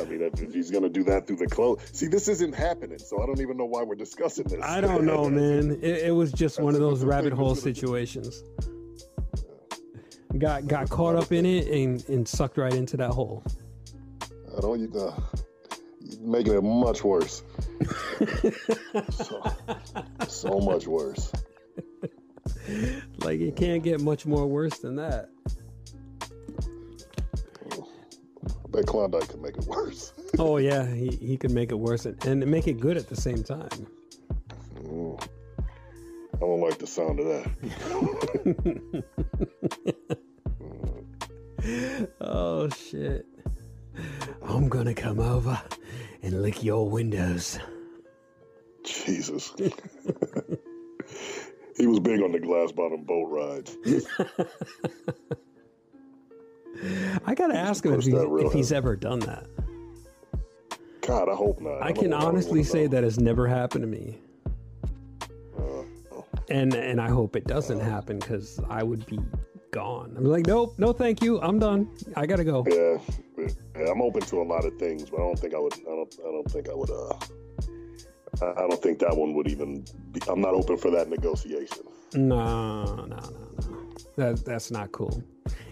I 0.03 0.05
mean, 0.05 0.23
if, 0.23 0.41
if 0.41 0.53
he's 0.53 0.71
gonna 0.71 0.89
do 0.89 1.05
that 1.05 1.27
through 1.27 1.37
the 1.37 1.47
clothes, 1.47 1.81
see, 1.93 2.07
this 2.09 2.29
isn't 2.29 2.55
happening. 2.55 2.99
So 2.99 3.23
I 3.23 3.27
don't 3.27 3.41
even 3.41 3.57
know 3.57 3.65
why 3.65 3.83
we're 3.83 3.95
discussing 3.95 4.45
this. 4.45 4.61
I 4.63 4.81
don't 4.81 5.05
know, 5.05 5.31
man. 5.31 5.79
It, 5.83 6.07
it 6.07 6.15
was 6.15 6.33
just 6.33 6.61
one 6.61 6.75
of 6.75 6.81
those 6.81 7.05
rabbit 7.05 7.33
hole 7.33 7.55
that's 7.55 7.63
situations. 7.63 8.43
Got 10.39 10.67
got 10.67 10.89
caught 10.89 11.15
up 11.15 11.31
in 11.31 11.47
it 11.47 11.69
and, 11.69 12.07
and 12.09 12.27
sucked 12.27 12.59
right 12.59 12.75
into 12.75 12.97
that 12.97 13.11
hole. 13.11 13.45
I 14.57 14.61
don't. 14.61 14.81
You, 14.81 15.01
uh, 15.01 15.21
making 16.21 16.55
it 16.55 16.63
much 16.63 17.05
worse. 17.05 17.43
so, 19.11 19.53
so 20.29 20.59
much 20.61 20.87
worse. 20.87 21.33
Like 23.19 23.41
it 23.41 23.57
can't 23.57 23.83
get 23.83 24.01
much 24.01 24.27
more 24.27 24.47
worse 24.47 24.79
than 24.79 24.97
that. 24.97 25.29
Bet 28.73 28.87
Klondike 28.87 29.29
could 29.29 29.43
make 29.43 29.57
it 29.57 29.65
worse. 29.65 30.13
Oh 30.39 30.57
yeah, 30.57 30.87
he, 30.87 31.11
he 31.17 31.37
could 31.37 31.51
make 31.51 31.71
it 31.73 31.79
worse 31.79 32.07
and, 32.07 32.25
and 32.25 32.47
make 32.47 32.67
it 32.67 32.81
good 32.81 32.97
at 32.97 33.07
the 33.07 33.15
same 33.15 33.45
time. 33.45 33.69
Mm. 34.77 35.23
I 36.35 36.39
don't 36.41 36.61
like 36.61 36.79
the 36.79 36.87
sound 36.87 37.21
of 37.21 37.27
that. 37.27 39.05
Oh 42.21 42.69
shit. 42.71 43.25
I'm 44.43 44.69
gonna 44.69 44.95
come 44.95 45.21
over 45.21 45.61
and 46.23 46.43
lick 46.43 46.65
your 46.65 46.89
windows. 46.89 47.59
Jesus. 48.85 49.53
he 51.77 51.87
was 51.87 52.01
big 52.01 52.21
on 52.21 52.33
the 52.33 52.41
glass 52.41 52.73
bottom 52.73 53.05
boat 53.05 53.27
rides. 53.27 53.77
I 57.27 57.35
gotta 57.35 57.57
ask 57.57 57.85
him 57.85 57.95
if, 57.95 58.05
he, 58.05 58.13
if 58.13 58.53
he's 58.53 58.73
ever 58.73 58.97
done 58.97 59.21
that. 59.21 59.47
God, 61.03 61.29
I 61.29 61.35
hope 61.35 61.61
not. 61.61 61.83
I 61.83 61.93
don't 61.93 62.03
can. 62.05 62.13
I 62.13 62.23
honestly 62.23 62.63
say 62.63 62.87
that 62.87 63.03
has 63.03 63.19
never 63.19 63.47
happened 63.47 63.83
to 63.83 63.89
me. 63.89 64.19
And 66.49 66.75
and 66.75 67.01
I 67.01 67.09
hope 67.09 67.37
it 67.37 67.47
doesn't 67.47 67.81
happen 67.81 68.19
because 68.19 68.61
I 68.69 68.83
would 68.83 69.07
be 69.07 69.19
gone. 69.71 70.15
I'm 70.17 70.25
like, 70.25 70.47
nope, 70.47 70.75
no, 70.79 70.93
thank 70.93 71.23
you. 71.23 71.41
I'm 71.41 71.59
done. 71.59 71.89
I 72.17 72.27
gotta 72.27 72.45
go. 72.45 72.65
Yeah, 72.69 72.99
yeah, 73.77 73.91
I'm 73.91 74.03
open 74.03 74.23
to 74.23 74.43
a 74.43 74.45
lot 74.45 74.65
of 74.65 74.77
things, 74.79 75.09
but 75.11 75.17
I 75.21 75.25
don't 75.25 75.39
think 75.39 75.55
I 75.55 75.59
would. 75.59 75.75
I 75.75 75.95
don't. 75.97 76.15
I 76.21 76.31
don't 76.31 76.51
think 76.51 76.69
I 76.69 76.75
would. 76.75 76.91
Uh, 76.91 77.15
I 78.43 78.65
I 78.65 78.69
don't 78.69 78.83
think 78.83 78.99
that 79.01 79.17
one 79.17 79.35
would 79.35 79.49
even. 79.49 79.85
Be, 80.13 80.21
I'm 80.29 80.41
not 80.41 80.55
open 80.55 80.77
for 80.77 80.91
that 80.91 81.09
negotiation. 81.09 81.85
No, 82.15 82.85
no, 82.85 83.07
no, 83.07 83.17
no. 83.17 83.82
That 84.17 84.45
that's 84.45 84.71
not 84.71 84.93
cool. 84.93 85.23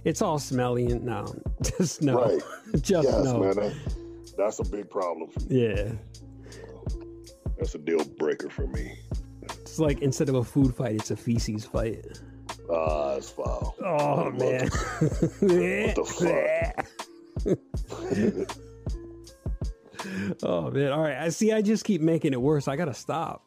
It's 0.04 0.22
all 0.22 0.38
smelly 0.38 0.86
and 0.86 1.04
no, 1.04 1.26
just 1.78 2.00
no, 2.02 2.22
Right. 2.22 2.42
just 2.80 3.08
yes, 3.08 3.24
no. 3.24 3.40
man. 3.40 3.56
That, 3.56 3.74
that's 4.36 4.58
a 4.60 4.64
big 4.64 4.88
problem. 4.90 5.28
For 5.28 5.40
me. 5.40 5.46
Yeah, 5.66 5.92
That's 7.58 7.74
a 7.74 7.78
deal 7.78 8.02
breaker 8.04 8.48
for 8.48 8.66
me. 8.66 8.98
it's 9.42 9.78
like 9.78 10.00
instead 10.00 10.28
of 10.30 10.36
a 10.36 10.44
food 10.44 10.74
fight, 10.74 10.94
it's 10.94 11.10
a 11.10 11.16
feces 11.16 11.64
fight. 11.66 12.06
Ah, 12.72 13.14
it's 13.16 13.28
foul. 13.30 13.74
Oh 13.84 14.30
man. 14.30 14.68
What 14.68 15.96
the 15.96 16.04
fuck? 17.44 17.56
oh 20.42 20.70
man. 20.70 20.92
All 20.92 21.02
right. 21.02 21.18
I 21.18 21.28
see. 21.30 21.52
I 21.52 21.62
just 21.62 21.84
keep 21.84 22.00
making 22.00 22.32
it 22.32 22.40
worse. 22.40 22.68
I 22.68 22.76
gotta 22.76 22.94
stop. 22.94 23.44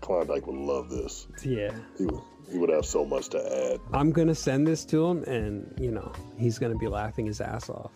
Klondike 0.00 0.46
would 0.46 0.56
love 0.56 0.88
this. 0.88 1.26
Yeah. 1.44 1.70
He 1.98 2.06
would. 2.06 2.22
He 2.50 2.58
would 2.58 2.70
have 2.70 2.86
so 2.86 3.04
much 3.04 3.28
to 3.30 3.72
add. 3.72 3.80
I'm 3.92 4.10
gonna 4.10 4.34
send 4.34 4.66
this 4.66 4.84
to 4.86 5.06
him, 5.06 5.24
and 5.24 5.72
you 5.78 5.90
know 5.90 6.12
he's 6.38 6.58
gonna 6.58 6.78
be 6.78 6.88
laughing 6.88 7.26
his 7.26 7.40
ass 7.40 7.68
off. 7.68 7.92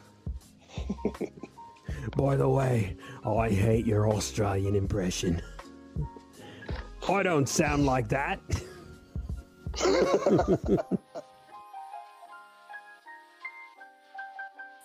By 2.16 2.36
the 2.36 2.48
way, 2.48 2.96
oh, 3.24 3.38
I 3.38 3.50
hate 3.50 3.86
your 3.86 4.09
Australian 4.09 4.74
impression. 4.74 5.40
I 7.09 7.22
don't 7.22 7.48
sound 7.48 7.86
like 7.86 8.09
that. 8.09 8.40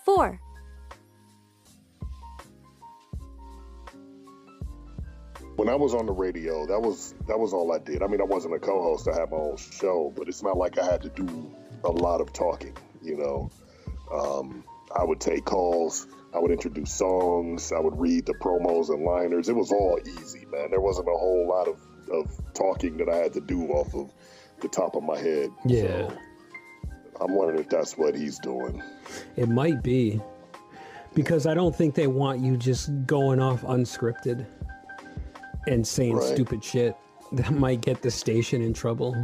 Four. 0.06 0.40
When 5.58 5.70
I 5.70 5.76
was 5.76 5.96
on 5.96 6.06
the 6.06 6.12
radio, 6.12 6.68
that 6.68 6.80
was 6.80 7.16
that 7.28 7.38
was 7.38 7.52
all 7.52 7.74
I 7.74 7.80
did. 7.80 8.04
I 8.04 8.08
mean, 8.08 8.22
I 8.22 8.26
wasn't 8.26 8.54
a 8.54 8.60
co-host. 8.60 9.08
I 9.08 9.20
had 9.20 9.32
my 9.32 9.38
own 9.38 9.58
show, 9.58 10.14
but 10.16 10.28
it's 10.28 10.44
not 10.44 10.56
like 10.56 10.78
I 10.78 10.86
had 10.86 11.02
to 11.02 11.10
do 11.10 11.52
a 11.84 11.90
lot 11.92 12.22
of 12.22 12.32
talking. 12.32 12.78
You 13.02 13.18
know, 13.18 13.52
um, 14.12 14.64
I 14.96 15.04
would 15.04 15.20
take 15.20 15.46
calls. 15.46 16.08
I 16.34 16.40
would 16.40 16.52
introduce 16.52 16.94
songs. 16.94 17.72
I 17.72 17.80
would 17.80 18.00
read 18.00 18.28
the 18.28 18.36
promos 18.36 18.90
and 18.90 19.04
liners. 19.04 19.50
It 19.50 19.56
was 19.56 19.72
all 19.72 20.00
easy, 20.06 20.46
man. 20.46 20.70
There 20.70 20.80
wasn't 20.80 21.08
a 21.08 21.18
whole 21.18 21.48
lot 21.48 21.68
of, 21.68 21.80
of 22.12 22.54
talking 22.54 22.98
that 22.98 23.10
I 23.10 23.16
had 23.16 23.34
to 23.34 23.42
do 23.42 23.68
off 23.70 23.96
of 23.96 24.14
the 24.62 24.68
top 24.68 24.96
of 24.96 25.04
my 25.04 25.18
head. 25.18 25.50
Yeah. 25.66 25.82
So 25.82 26.18
I'm 27.20 27.34
wondering 27.34 27.60
if 27.60 27.70
that's 27.70 27.98
what 27.98 28.16
he's 28.16 28.38
doing. 28.40 28.84
It 29.36 29.50
might 29.50 29.82
be 29.82 30.22
because 31.16 31.48
I 31.48 31.56
don't 31.56 31.76
think 31.76 31.96
they 31.96 32.08
want 32.08 32.42
you 32.42 32.58
just 32.58 32.92
going 33.08 33.40
off 33.40 33.62
unscripted 33.64 34.46
and 35.68 35.86
saying 35.86 36.16
Right. 36.16 36.34
stupid 36.34 36.64
shit 36.64 36.96
that 37.34 37.52
might 37.52 37.82
get 37.82 38.02
the 38.02 38.12
station 38.12 38.62
in 38.62 38.74
trouble. 38.74 39.16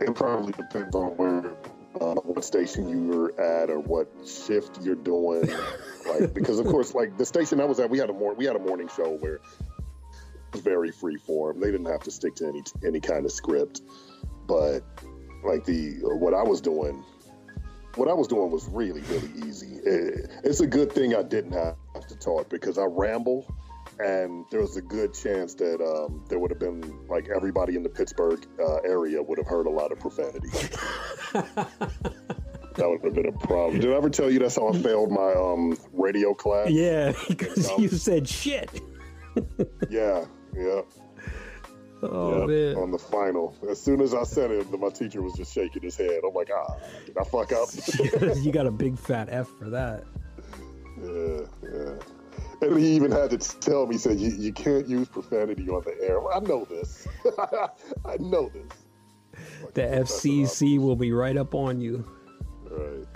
It 0.00 0.14
probably 0.14 0.52
depends 0.52 0.94
on 0.94 1.16
where, 1.16 1.54
uh, 2.00 2.14
what 2.22 2.44
station 2.44 2.88
you 2.88 3.06
were 3.16 3.40
at, 3.40 3.70
or 3.70 3.78
what 3.78 4.08
shift 4.26 4.80
you're 4.82 4.94
doing. 4.94 5.48
like, 6.08 6.34
because 6.34 6.58
of 6.58 6.66
course, 6.66 6.94
like 6.94 7.16
the 7.16 7.24
station 7.24 7.60
I 7.60 7.64
was 7.64 7.78
at, 7.80 7.88
we 7.88 7.98
had 7.98 8.10
a 8.10 8.12
mor- 8.12 8.34
we 8.34 8.44
had 8.44 8.56
a 8.56 8.58
morning 8.58 8.88
show 8.94 9.16
where 9.18 9.36
it 9.36 9.40
was 10.52 10.60
very 10.62 10.90
free 10.90 11.16
form. 11.16 11.60
They 11.60 11.70
didn't 11.70 11.86
have 11.86 12.02
to 12.02 12.10
stick 12.10 12.34
to 12.36 12.48
any 12.48 12.62
any 12.84 13.00
kind 13.00 13.24
of 13.24 13.32
script. 13.32 13.82
But 14.46 14.80
like 15.44 15.64
the 15.64 15.98
what 16.02 16.34
I 16.34 16.42
was 16.42 16.60
doing, 16.60 17.02
what 17.94 18.08
I 18.08 18.12
was 18.12 18.26
doing 18.26 18.50
was 18.50 18.66
really 18.68 19.02
really 19.02 19.30
easy. 19.46 19.76
It, 19.84 20.30
it's 20.44 20.60
a 20.60 20.66
good 20.66 20.92
thing 20.92 21.14
I 21.14 21.22
didn't 21.22 21.52
have 21.52 21.76
to 22.08 22.16
talk 22.16 22.48
because 22.50 22.76
I 22.76 22.84
ramble. 22.84 23.46
And 23.98 24.44
there 24.50 24.60
was 24.60 24.76
a 24.76 24.82
good 24.82 25.14
chance 25.14 25.54
that 25.54 25.80
um, 25.80 26.24
there 26.28 26.38
would 26.38 26.50
have 26.50 26.58
been 26.58 27.06
like 27.08 27.28
everybody 27.34 27.76
in 27.76 27.82
the 27.82 27.88
Pittsburgh 27.88 28.44
uh, 28.58 28.76
area 28.76 29.22
would 29.22 29.38
have 29.38 29.46
heard 29.46 29.66
a 29.66 29.70
lot 29.70 29.92
of 29.92 30.00
profanity. 30.00 30.48
that 31.32 32.88
would 32.88 33.04
have 33.04 33.14
been 33.14 33.28
a 33.28 33.46
problem. 33.46 33.80
Did 33.80 33.92
I 33.92 33.96
ever 33.96 34.10
tell 34.10 34.30
you 34.30 34.38
that's 34.38 34.56
how 34.56 34.68
I 34.68 34.78
failed 34.78 35.10
my 35.10 35.32
um, 35.34 35.76
radio 35.92 36.34
class? 36.34 36.70
Yeah, 36.70 37.12
because 37.28 37.70
you 37.78 37.88
said 37.88 38.28
shit. 38.28 38.80
Yeah, 39.88 40.24
yeah. 40.56 40.82
Oh 42.02 42.48
yeah, 42.48 42.72
man. 42.72 42.76
on 42.76 42.90
the 42.90 42.98
final. 42.98 43.56
As 43.70 43.80
soon 43.80 44.00
as 44.00 44.12
I 44.12 44.24
said 44.24 44.50
it, 44.50 44.70
my 44.78 44.88
teacher 44.88 45.22
was 45.22 45.34
just 45.34 45.54
shaking 45.54 45.82
his 45.82 45.96
head. 45.96 46.20
I'm 46.26 46.34
like, 46.34 46.50
ah, 46.52 46.76
did 47.06 47.16
I 47.16 47.24
fuck 47.24 47.52
up? 47.52 47.68
you 48.42 48.50
got 48.50 48.66
a 48.66 48.72
big 48.72 48.98
fat 48.98 49.28
F 49.30 49.48
for 49.58 49.70
that. 49.70 50.04
yeah, 51.00 51.46
yeah. 51.62 51.94
And 52.62 52.78
he 52.78 52.94
even 52.94 53.10
had 53.10 53.30
to 53.30 53.38
tell 53.38 53.86
me, 53.86 53.94
he 53.94 53.98
said, 53.98 54.18
you, 54.20 54.30
you 54.30 54.52
can't 54.52 54.86
use 54.86 55.08
profanity 55.08 55.68
on 55.68 55.82
the 55.84 55.96
air. 56.00 56.20
Well, 56.20 56.32
I 56.34 56.40
know 56.46 56.64
this. 56.64 57.06
I 58.04 58.16
know 58.18 58.48
this. 58.54 58.70
Like, 59.62 59.74
The 59.74 59.82
FCC 59.82 60.78
will 60.78 60.96
be 60.96 61.12
right 61.12 61.36
up 61.36 61.54
on 61.54 61.80
you. 61.80 62.06
Right. 62.70 63.06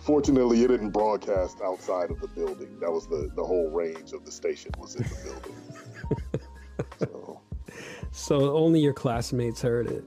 Fortunately, 0.00 0.62
it 0.64 0.68
didn't 0.68 0.90
broadcast 0.90 1.58
outside 1.64 2.10
of 2.10 2.20
the 2.20 2.28
building. 2.28 2.78
That 2.80 2.90
was 2.90 3.06
the, 3.08 3.30
the 3.36 3.44
whole 3.44 3.70
range 3.70 4.12
of 4.12 4.24
the 4.24 4.32
station 4.32 4.72
was 4.78 4.96
in 4.96 5.02
the 5.04 5.16
building. 5.24 6.40
so, 6.98 7.40
So 8.10 8.56
only 8.56 8.80
your 8.80 8.94
classmates 8.94 9.62
heard 9.62 9.86
it. 9.88 10.04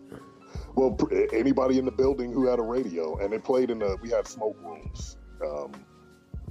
well, 0.76 0.92
pr- 0.92 1.14
anybody 1.34 1.78
in 1.80 1.86
the 1.86 1.92
building 1.92 2.34
who 2.34 2.48
had 2.48 2.60
a 2.60 2.64
radio, 2.64 3.18
and 3.20 3.34
it 3.34 3.44
played 3.44 3.70
in 3.70 3.80
the, 3.80 3.98
we 4.02 4.10
had 4.10 4.28
smoke 4.28 4.58
rooms. 4.64 5.18
Um, 5.46 5.72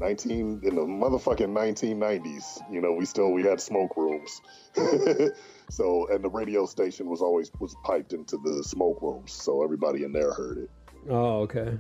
19 0.01 0.61
in 0.63 0.75
the 0.75 0.81
motherfucking 0.81 1.53
1990s, 1.53 2.61
you 2.71 2.81
know, 2.81 2.93
we 2.93 3.05
still 3.05 3.33
we 3.33 3.43
had 3.43 3.61
smoke 3.61 3.97
rooms. 3.97 4.41
so, 5.71 6.09
and 6.09 6.25
the 6.25 6.31
radio 6.31 6.65
station 6.67 7.09
was 7.09 7.21
always 7.21 7.51
was 7.61 7.77
piped 7.85 8.13
into 8.13 8.39
the 8.39 8.65
smoke 8.65 9.01
rooms, 9.03 9.33
so 9.33 9.63
everybody 9.63 10.05
in 10.05 10.13
there 10.13 10.33
heard 10.33 10.59
it. 10.59 10.71
Oh, 11.09 11.41
okay. 11.41 11.79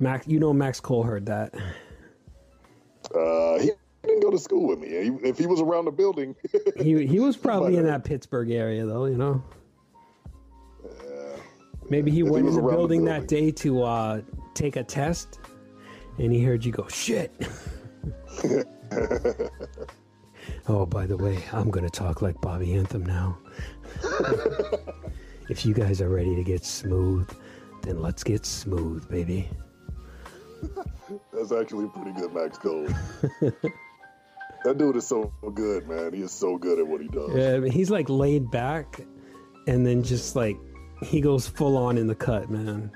Max, 0.00 0.26
you 0.26 0.40
know 0.40 0.52
Max 0.52 0.80
Cole 0.80 1.02
heard 1.02 1.26
that. 1.26 1.54
Uh, 3.14 3.58
he 3.58 3.70
didn't 4.02 4.20
go 4.20 4.30
to 4.30 4.38
school 4.38 4.66
with 4.66 4.78
me. 4.78 4.88
He, 4.88 5.28
if 5.28 5.38
he 5.38 5.46
was 5.46 5.60
around 5.60 5.84
the 5.84 5.92
building, 5.92 6.34
He 6.78 7.06
he 7.06 7.20
was 7.20 7.36
probably 7.46 7.76
in 7.76 7.84
that 7.84 8.04
Pittsburgh 8.04 8.50
area 8.50 8.86
though, 8.86 9.04
you 9.04 9.16
know. 9.16 9.42
Maybe 11.90 12.10
he 12.10 12.20
If 12.20 12.30
went 12.30 12.46
was 12.46 12.56
in 12.56 12.62
the 12.62 12.66
around 12.66 12.72
the 12.72 12.78
building 12.78 13.04
that 13.04 13.28
day 13.28 13.50
to 13.50 13.82
uh, 13.82 14.22
take 14.54 14.76
a 14.76 14.82
test, 14.82 15.40
and 16.18 16.32
he 16.32 16.42
heard 16.42 16.64
you 16.64 16.72
go 16.72 16.86
shit. 16.88 17.32
oh, 20.68 20.86
by 20.86 21.06
the 21.06 21.16
way, 21.16 21.42
I'm 21.52 21.70
gonna 21.70 21.90
talk 21.90 22.22
like 22.22 22.40
Bobby 22.40 22.74
Anthem 22.74 23.04
now. 23.04 23.38
if 25.48 25.64
you 25.64 25.74
guys 25.74 26.00
are 26.00 26.08
ready 26.08 26.34
to 26.34 26.42
get 26.42 26.64
smooth, 26.64 27.28
then 27.82 28.00
let's 28.00 28.24
get 28.24 28.46
smooth, 28.46 29.08
baby. 29.08 29.48
that's 31.32 31.52
actually 31.52 31.88
pretty 31.88 32.12
good, 32.12 32.32
Max 32.32 32.58
Cole. 32.58 32.86
that 34.64 34.78
dude 34.78 34.96
is 34.96 35.06
so 35.06 35.32
good, 35.54 35.88
man. 35.88 36.12
He 36.12 36.22
is 36.22 36.32
so 36.32 36.56
good 36.56 36.78
at 36.78 36.86
what 36.86 37.00
he 37.00 37.08
does. 37.08 37.30
Yeah, 37.34 37.66
he's 37.68 37.90
like 37.90 38.08
laid 38.08 38.50
back, 38.50 39.00
and 39.66 39.86
then 39.86 40.02
just 40.02 40.36
like 40.36 40.56
he 41.02 41.20
goes 41.20 41.46
full 41.46 41.76
on 41.76 41.98
in 41.98 42.06
the 42.06 42.14
cut, 42.14 42.50
man. 42.50 42.90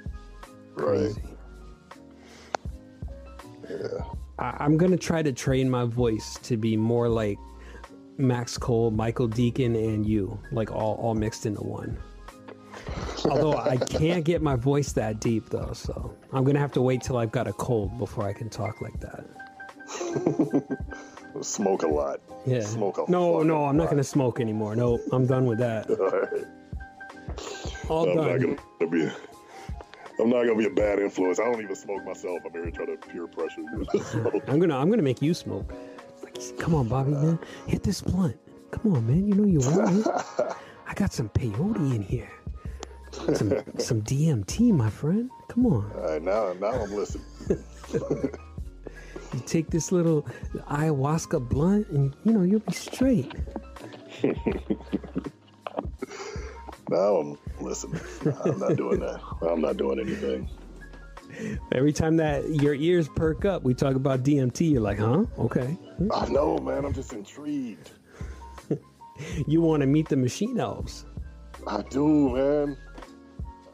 right. 0.76 1.14
Crazy. 1.14 1.37
Yeah. 3.70 4.04
I, 4.38 4.56
I'm 4.60 4.76
gonna 4.76 4.96
try 4.96 5.22
to 5.22 5.32
train 5.32 5.68
my 5.68 5.84
voice 5.84 6.38
to 6.44 6.56
be 6.56 6.76
more 6.76 7.08
like 7.08 7.38
Max 8.16 8.58
Cole, 8.58 8.90
Michael 8.90 9.28
Deacon, 9.28 9.76
and 9.76 10.06
you, 10.06 10.38
like 10.52 10.72
all 10.72 10.94
all 10.96 11.14
mixed 11.14 11.46
into 11.46 11.62
one. 11.62 11.98
Although 13.24 13.56
I 13.56 13.76
can't 13.76 14.24
get 14.24 14.42
my 14.42 14.56
voice 14.56 14.92
that 14.92 15.20
deep 15.20 15.50
though, 15.50 15.72
so 15.72 16.14
I'm 16.32 16.44
gonna 16.44 16.58
have 16.58 16.72
to 16.72 16.82
wait 16.82 17.02
till 17.02 17.16
I've 17.16 17.32
got 17.32 17.46
a 17.46 17.52
cold 17.52 17.98
before 17.98 18.26
I 18.26 18.32
can 18.32 18.48
talk 18.48 18.80
like 18.80 18.98
that. 19.00 19.24
Smoke 21.40 21.82
a 21.82 21.86
lot. 21.88 22.20
Yeah. 22.46 22.60
Smoke 22.60 22.98
a 22.98 23.10
no, 23.10 23.42
no, 23.42 23.64
I'm 23.64 23.76
not 23.76 23.90
gonna 23.90 24.04
smoke 24.04 24.40
anymore. 24.40 24.74
No, 24.74 24.98
I'm 25.12 25.26
done 25.26 25.46
with 25.46 25.58
that. 25.58 25.90
All 25.90 26.10
right. 26.10 26.46
All 27.88 28.10
I'm 28.10 28.16
not 28.16 28.40
done. 28.40 28.58
gonna 28.80 28.90
be. 28.90 29.10
I'm 30.20 30.30
not 30.30 30.44
gonna 30.44 30.56
be 30.56 30.66
a 30.66 30.70
bad 30.70 30.98
influence. 30.98 31.38
I 31.38 31.44
don't 31.44 31.62
even 31.62 31.76
smoke 31.76 32.04
myself. 32.04 32.40
I'm 32.44 32.52
here 32.52 32.70
trying 32.70 32.88
to 32.98 33.08
peer 33.08 33.26
pressure 33.26 33.60
you 33.60 33.84
to 33.92 34.04
smoke. 34.04 34.42
I'm 34.48 34.58
gonna 34.58 34.76
I'm 34.76 34.90
gonna 34.90 35.02
make 35.02 35.22
you 35.22 35.32
smoke. 35.34 35.72
Like, 36.22 36.36
come 36.58 36.74
on, 36.74 36.88
Bobby, 36.88 37.12
man, 37.12 37.38
hit 37.66 37.82
this 37.82 38.00
blunt. 38.00 38.36
Come 38.70 38.94
on, 38.94 39.06
man, 39.06 39.26
you 39.28 39.34
know 39.34 39.44
you 39.44 39.60
want 39.60 40.06
it. 40.06 40.56
I 40.86 40.94
got 40.94 41.12
some 41.12 41.28
peyote 41.30 41.94
in 41.94 42.02
here. 42.02 42.30
Some 43.12 43.50
some 43.78 44.02
DMT, 44.02 44.72
my 44.72 44.90
friend. 44.90 45.30
Come 45.48 45.66
on, 45.66 45.90
All 45.94 46.02
right, 46.02 46.22
now, 46.22 46.52
now 46.54 46.72
I'm 46.72 46.92
listening. 46.94 47.24
you 47.88 49.40
take 49.46 49.70
this 49.70 49.92
little 49.92 50.22
ayahuasca 50.70 51.48
blunt, 51.48 51.88
and 51.88 52.14
you 52.24 52.32
know 52.32 52.42
you'll 52.42 52.60
be 52.60 52.72
straight. 52.72 53.32
Now 56.90 57.16
I'm 57.18 57.38
listening. 57.68 58.00
I'm 58.44 58.58
not 58.58 58.76
doing 58.76 59.00
that. 59.00 59.20
I'm 59.42 59.60
not 59.60 59.76
doing 59.76 60.00
anything. 60.00 60.48
Every 61.72 61.92
time 61.92 62.16
that 62.16 62.48
your 62.62 62.74
ears 62.74 63.08
perk 63.08 63.44
up, 63.44 63.62
we 63.62 63.74
talk 63.74 63.94
about 63.94 64.22
DMT. 64.24 64.72
You're 64.72 64.80
like, 64.80 64.98
huh? 64.98 65.24
Okay. 65.38 65.76
I 66.12 66.26
know, 66.28 66.58
man. 66.58 66.84
I'm 66.84 66.94
just 66.94 67.12
intrigued. 67.12 67.90
You 69.48 69.60
want 69.60 69.80
to 69.80 69.86
meet 69.88 70.08
the 70.08 70.16
machine 70.16 70.60
elves? 70.60 71.04
I 71.66 71.82
do, 71.82 72.30
man. 72.36 72.76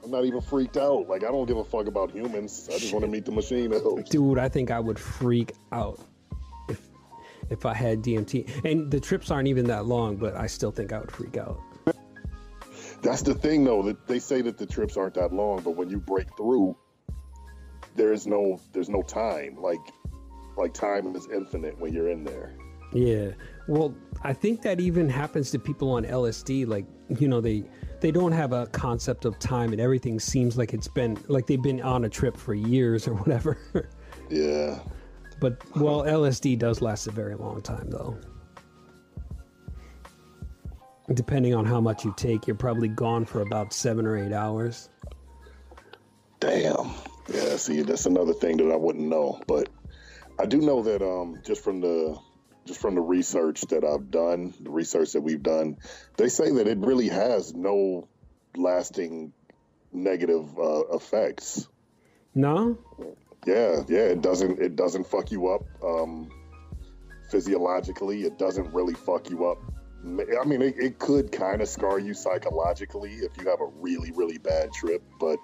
I'm 0.02 0.10
not 0.10 0.24
even 0.24 0.40
freaked 0.40 0.78
out. 0.78 1.06
Like 1.06 1.22
I 1.22 1.28
don't 1.28 1.46
give 1.46 1.58
a 1.58 1.64
fuck 1.64 1.86
about 1.86 2.10
humans. 2.12 2.66
I 2.72 2.78
just 2.78 2.94
want 2.94 3.04
to 3.04 3.10
meet 3.10 3.26
the 3.26 3.32
machine 3.32 3.72
elves. 3.72 4.08
dude 4.08 4.38
i 4.38 4.48
think 4.48 4.70
i 4.70 4.80
would 4.80 4.98
freak 4.98 5.52
out 5.72 6.00
if 6.70 6.80
if 7.50 7.66
i 7.66 7.74
had 7.74 8.02
dmt 8.02 8.48
and 8.64 8.90
the 8.90 8.98
trips 9.00 9.30
aren't 9.30 9.48
even 9.48 9.66
that 9.66 9.84
long 9.86 10.16
but 10.16 10.34
i 10.34 10.46
still 10.46 10.70
think 10.70 10.92
i 10.92 10.98
would 10.98 11.10
freak 11.10 11.36
out 11.36 11.58
That's 13.04 13.22
the 13.22 13.34
thing, 13.34 13.62
though. 13.64 13.82
That 13.82 14.06
they 14.08 14.18
say 14.18 14.40
that 14.42 14.58
the 14.58 14.66
trips 14.66 14.96
aren't 14.96 15.14
that 15.14 15.32
long, 15.32 15.60
but 15.62 15.72
when 15.76 15.88
you 15.90 15.98
break 16.00 16.26
through, 16.36 16.76
there 17.94 18.12
is 18.12 18.26
no 18.26 18.58
there's 18.72 18.88
no 18.88 19.02
time. 19.02 19.56
Like 19.60 19.80
like 20.56 20.72
time 20.74 21.14
is 21.14 21.28
infinite 21.32 21.78
when 21.78 21.92
you're 21.92 22.08
in 22.10 22.24
there. 22.24 22.56
yeah 22.92 23.30
well 23.66 23.92
i 24.22 24.32
think 24.32 24.62
that 24.62 24.78
even 24.78 25.08
happens 25.08 25.50
to 25.50 25.58
people 25.58 25.90
on 25.90 26.04
lsd 26.04 26.64
like 26.68 26.86
you 27.18 27.26
know 27.26 27.40
they 27.40 27.64
they 28.00 28.12
don't 28.12 28.30
have 28.30 28.52
a 28.52 28.66
concept 28.68 29.24
of 29.24 29.36
time 29.40 29.72
and 29.72 29.80
everything 29.80 30.20
seems 30.20 30.56
like 30.56 30.72
it's 30.72 30.86
been 30.86 31.18
like 31.26 31.46
they've 31.48 31.62
been 31.62 31.80
on 31.82 32.04
a 32.04 32.08
trip 32.08 32.36
for 32.36 32.54
years 32.54 33.08
or 33.08 33.14
whatever 33.22 33.58
Yeah. 34.30 34.78
but 35.40 35.56
well 35.74 36.02
lsd 36.04 36.56
does 36.56 36.80
last 36.80 37.08
a 37.08 37.10
very 37.10 37.34
long 37.34 37.60
time 37.62 37.90
though 37.90 38.16
depending 41.12 41.54
on 41.54 41.66
how 41.66 41.80
much 41.80 42.04
you 42.04 42.14
take 42.16 42.46
you're 42.46 42.56
probably 42.56 42.88
gone 42.88 43.24
for 43.24 43.42
about 43.42 43.72
seven 43.72 44.06
or 44.06 44.16
eight 44.16 44.32
hours 44.32 44.88
Damn. 46.44 46.90
Yeah, 47.32 47.56
see, 47.56 47.80
that's 47.80 48.04
another 48.04 48.34
thing 48.34 48.58
that 48.58 48.70
I 48.70 48.76
wouldn't 48.76 49.08
know. 49.08 49.40
But 49.46 49.70
I 50.38 50.44
do 50.44 50.58
know 50.58 50.82
that 50.82 51.02
um 51.02 51.40
just 51.44 51.64
from 51.64 51.80
the 51.80 52.18
just 52.66 52.80
from 52.80 52.94
the 52.94 53.00
research 53.00 53.62
that 53.68 53.82
I've 53.82 54.10
done, 54.10 54.52
the 54.60 54.70
research 54.70 55.12
that 55.12 55.22
we've 55.22 55.42
done, 55.42 55.78
they 56.16 56.28
say 56.28 56.50
that 56.50 56.66
it 56.66 56.78
really 56.78 57.08
has 57.08 57.54
no 57.54 58.08
lasting 58.56 59.32
negative 59.92 60.58
uh, 60.58 60.86
effects. 60.92 61.66
no 62.34 62.78
Yeah, 63.46 63.82
yeah, 63.88 64.12
it 64.12 64.20
doesn't 64.20 64.60
it 64.60 64.76
doesn't 64.76 65.06
fuck 65.06 65.30
you 65.30 65.48
up 65.48 65.62
um 65.82 66.28
physiologically. 67.30 68.24
It 68.24 68.38
doesn't 68.38 68.74
really 68.74 68.94
fuck 68.94 69.30
you 69.30 69.46
up. 69.46 69.58
I 70.04 70.44
mean, 70.44 70.60
it, 70.60 70.74
it 70.78 70.98
could 70.98 71.32
kind 71.32 71.62
of 71.62 71.68
scar 71.68 71.98
you 71.98 72.12
psychologically 72.12 73.12
if 73.12 73.36
you 73.38 73.48
have 73.48 73.60
a 73.60 73.66
really 73.66 74.12
really 74.12 74.38
bad 74.38 74.72
trip, 74.72 75.02
but 75.18 75.38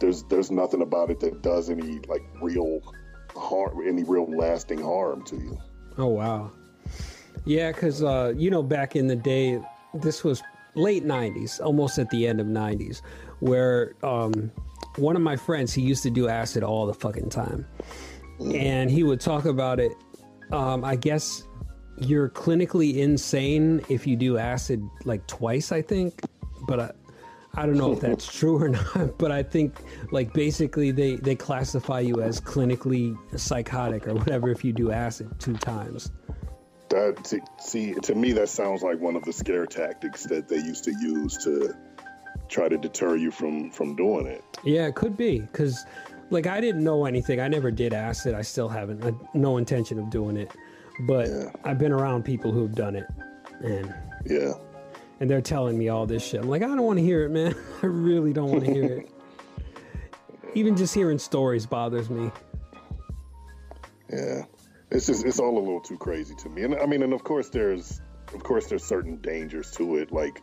there's 0.00 0.24
there's 0.24 0.50
nothing 0.50 0.82
about 0.82 1.10
it 1.10 1.20
that 1.20 1.42
does 1.42 1.70
any 1.70 2.00
like 2.08 2.22
real 2.40 2.80
harm, 3.36 3.86
any 3.86 4.02
real 4.04 4.26
lasting 4.26 4.82
harm 4.82 5.24
to 5.26 5.36
you. 5.36 5.58
Oh 5.98 6.08
wow. 6.08 6.50
Yeah, 7.44 7.72
because 7.72 8.02
uh, 8.02 8.34
you 8.36 8.50
know, 8.50 8.62
back 8.62 8.96
in 8.96 9.06
the 9.06 9.16
day, 9.16 9.60
this 9.94 10.24
was 10.24 10.42
late 10.74 11.04
'90s, 11.04 11.60
almost 11.60 11.98
at 11.98 12.10
the 12.10 12.26
end 12.26 12.40
of 12.40 12.46
'90s, 12.46 13.02
where 13.40 13.94
um, 14.02 14.50
one 14.96 15.16
of 15.16 15.22
my 15.22 15.36
friends 15.36 15.72
he 15.72 15.82
used 15.82 16.02
to 16.02 16.10
do 16.10 16.28
acid 16.28 16.62
all 16.62 16.86
the 16.86 16.94
fucking 16.94 17.30
time, 17.30 17.66
and 18.54 18.90
he 18.90 19.02
would 19.02 19.20
talk 19.20 19.44
about 19.44 19.80
it. 19.80 19.92
Um, 20.50 20.84
I 20.84 20.96
guess 20.96 21.44
you're 21.98 22.28
clinically 22.28 22.96
insane 22.96 23.82
if 23.88 24.06
you 24.06 24.16
do 24.16 24.38
acid 24.38 24.88
like 25.04 25.26
twice. 25.26 25.72
I 25.72 25.82
think, 25.82 26.20
but 26.66 26.80
I, 26.80 26.90
I 27.54 27.66
don't 27.66 27.76
know 27.76 27.92
if 27.92 28.00
that's 28.00 28.26
true 28.38 28.62
or 28.62 28.68
not. 28.68 29.18
But 29.18 29.32
I 29.32 29.42
think 29.42 29.78
like 30.10 30.32
basically 30.32 30.90
they 30.90 31.16
they 31.16 31.34
classify 31.34 32.00
you 32.00 32.22
as 32.22 32.40
clinically 32.40 33.16
psychotic 33.38 34.06
or 34.08 34.14
whatever 34.14 34.50
if 34.50 34.64
you 34.64 34.72
do 34.72 34.90
acid 34.90 35.30
two 35.38 35.54
times. 35.54 36.10
That 36.88 37.24
to, 37.24 37.40
see 37.58 37.94
to 37.94 38.14
me 38.14 38.32
that 38.32 38.48
sounds 38.48 38.82
like 38.82 39.00
one 39.00 39.16
of 39.16 39.24
the 39.24 39.32
scare 39.32 39.66
tactics 39.66 40.24
that 40.24 40.48
they 40.48 40.58
used 40.58 40.84
to 40.84 40.92
use 41.00 41.38
to 41.44 41.74
try 42.48 42.68
to 42.68 42.76
deter 42.76 43.16
you 43.16 43.30
from 43.30 43.70
from 43.70 43.96
doing 43.96 44.26
it. 44.26 44.44
Yeah, 44.62 44.86
it 44.86 44.94
could 44.94 45.16
be 45.16 45.40
because, 45.40 45.84
like, 46.30 46.46
I 46.46 46.60
didn't 46.60 46.84
know 46.84 47.06
anything. 47.06 47.40
I 47.40 47.48
never 47.48 47.70
did 47.70 47.92
acid. 47.92 48.34
I 48.34 48.42
still 48.42 48.68
haven't. 48.68 49.04
I, 49.04 49.12
no 49.34 49.56
intention 49.56 49.98
of 49.98 50.10
doing 50.10 50.36
it. 50.36 50.50
But 51.02 51.28
Yeah. 51.28 51.50
I've 51.64 51.78
been 51.78 51.92
around 51.92 52.24
people 52.24 52.52
who've 52.52 52.74
done 52.74 52.96
it, 52.96 53.06
and 53.60 53.92
Yeah. 54.24 54.54
and 55.20 55.28
they're 55.30 55.40
telling 55.40 55.76
me 55.78 55.88
all 55.88 56.06
this 56.06 56.24
shit. 56.24 56.40
I'm 56.40 56.48
like, 56.48 56.62
I 56.62 56.66
don't 56.66 56.82
want 56.82 56.98
to 56.98 57.04
hear 57.04 57.24
it, 57.24 57.30
man. 57.30 57.54
I 57.82 57.86
really 57.86 58.32
don't 58.32 58.50
want 58.50 58.64
to 58.64 58.72
hear 58.72 58.84
it. 58.98 59.10
Even 60.54 60.76
just 60.76 60.94
hearing 60.94 61.18
stories 61.18 61.64
bothers 61.66 62.10
me. 62.10 62.30
Yeah, 64.10 64.42
it's 64.90 65.06
just 65.06 65.24
it's 65.24 65.38
all 65.38 65.56
a 65.56 65.60
little 65.60 65.80
too 65.80 65.96
crazy 65.96 66.34
to 66.36 66.48
me. 66.48 66.62
And 66.62 66.74
I 66.74 66.86
mean, 66.86 67.02
and 67.02 67.12
of 67.14 67.24
course 67.24 67.48
there's 67.48 68.00
of 68.34 68.42
course 68.42 68.66
there's 68.66 68.84
certain 68.84 69.16
dangers 69.22 69.70
to 69.72 69.96
it. 69.96 70.12
Like 70.12 70.42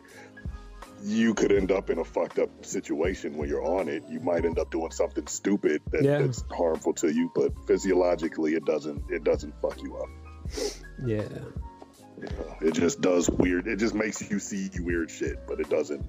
you 1.02 1.32
could 1.34 1.52
end 1.52 1.70
up 1.72 1.88
in 1.88 1.98
a 1.98 2.04
fucked 2.04 2.38
up 2.38 2.50
situation 2.64 3.36
when 3.38 3.48
you're 3.48 3.64
on 3.64 3.88
it. 3.88 4.02
You 4.10 4.20
might 4.20 4.44
end 4.44 4.58
up 4.58 4.70
doing 4.70 4.90
something 4.90 5.26
stupid 5.28 5.80
that, 5.92 6.02
Yeah. 6.02 6.18
that's 6.18 6.44
harmful 6.50 6.92
to 6.94 7.08
you, 7.12 7.30
but 7.34 7.52
physiologically 7.66 8.54
it 8.54 8.64
doesn't 8.64 9.02
it 9.10 9.22
doesn't 9.24 9.54
fuck 9.62 9.80
you 9.82 9.96
up. 9.96 10.08
Yeah. 11.04 11.22
Know? 11.22 11.52
It 12.60 12.74
just 12.74 13.00
does 13.00 13.30
weird. 13.30 13.66
It 13.66 13.76
just 13.76 13.94
makes 13.94 14.30
you 14.30 14.38
see 14.38 14.68
weird 14.80 15.10
shit, 15.10 15.38
but 15.48 15.58
it 15.60 15.70
doesn't 15.70 16.04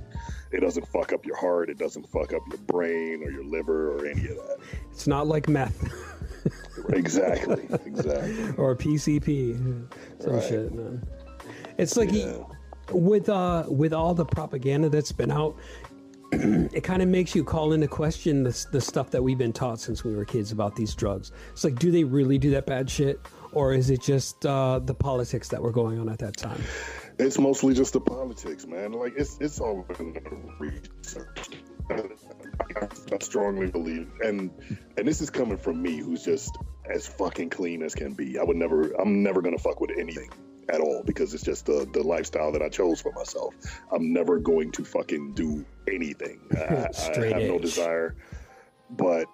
it 0.51 0.59
doesn't 0.59 0.85
fuck 0.89 1.13
up 1.13 1.25
your 1.25 1.37
heart. 1.37 1.69
It 1.69 1.77
doesn't 1.77 2.09
fuck 2.09 2.33
up 2.33 2.41
your 2.49 2.57
brain 2.67 3.23
or 3.23 3.31
your 3.31 3.45
liver 3.45 3.93
or 3.97 4.05
any 4.05 4.23
of 4.27 4.35
that. 4.35 4.57
It's 4.91 5.07
not 5.07 5.27
like 5.27 5.47
meth 5.47 5.81
exactly, 6.89 7.65
exactly. 7.85 8.49
or 8.57 8.75
PCP. 8.75 9.87
Some 10.19 10.33
Right. 10.33 10.43
shit, 10.43 10.73
man. 10.73 11.05
It's 11.77 11.95
like 11.95 12.11
Yeah. 12.11 12.39
with 12.91 13.29
uh 13.29 13.65
with 13.69 13.93
all 13.93 14.13
the 14.13 14.25
propaganda 14.25 14.89
that's 14.89 15.11
been 15.13 15.31
out 15.31 15.55
it 16.33 16.83
kind 16.83 17.01
of 17.01 17.09
makes 17.09 17.35
you 17.35 17.43
call 17.43 17.73
into 17.73 17.87
question 17.87 18.43
the, 18.43 18.65
the 18.71 18.79
stuff 18.79 19.11
that 19.11 19.21
we've 19.21 19.37
been 19.37 19.51
taught 19.53 19.79
since 19.81 20.03
we 20.05 20.15
were 20.15 20.23
kids 20.23 20.53
about 20.53 20.77
these 20.77 20.95
drugs. 20.95 21.33
It's 21.51 21.65
like, 21.65 21.77
do 21.77 21.91
they 21.91 22.05
really 22.05 22.37
do 22.37 22.51
that 22.51 22.65
bad 22.65 22.89
shit? 22.89 23.19
Or 23.53 23.73
is 23.73 23.89
it 23.89 24.01
just 24.01 24.45
uh, 24.45 24.79
the 24.79 24.93
politics 24.93 25.49
that 25.49 25.61
were 25.61 25.71
going 25.71 25.99
on 25.99 26.09
at 26.09 26.19
that 26.19 26.37
time? 26.37 26.61
It's 27.19 27.37
mostly 27.37 27.73
just 27.73 27.93
the 27.93 27.99
politics, 27.99 28.65
man. 28.65 28.93
Like 28.93 29.13
it's 29.17 29.37
it's 29.39 29.59
all 29.59 29.85
in 29.99 30.13
the 30.13 30.21
research. 30.59 31.49
I 31.89 33.17
strongly 33.19 33.69
believe, 33.69 34.09
and 34.23 34.49
and 34.97 35.07
this 35.07 35.21
is 35.21 35.29
coming 35.29 35.57
from 35.57 35.81
me, 35.81 35.97
who's 35.97 36.23
just 36.23 36.57
as 36.89 37.05
fucking 37.05 37.49
clean 37.49 37.83
as 37.83 37.93
can 37.93 38.13
be. 38.13 38.39
I 38.39 38.43
would 38.43 38.57
never, 38.57 38.91
I'm 38.93 39.23
never 39.23 39.41
gonna 39.41 39.57
fuck 39.57 39.81
with 39.81 39.91
anything 39.97 40.29
at 40.69 40.79
all 40.79 41.03
because 41.03 41.33
it's 41.33 41.43
just 41.43 41.65
the 41.65 41.87
the 41.93 42.01
lifestyle 42.01 42.51
that 42.53 42.61
I 42.61 42.69
chose 42.69 43.01
for 43.01 43.11
myself. 43.11 43.53
I'm 43.91 44.13
never 44.13 44.39
going 44.39 44.71
to 44.73 44.85
fucking 44.85 45.33
do 45.33 45.65
anything. 45.91 46.39
I, 46.55 46.87
I 47.13 47.25
have 47.27 47.41
no 47.41 47.59
desire, 47.59 48.15
but 48.91 49.27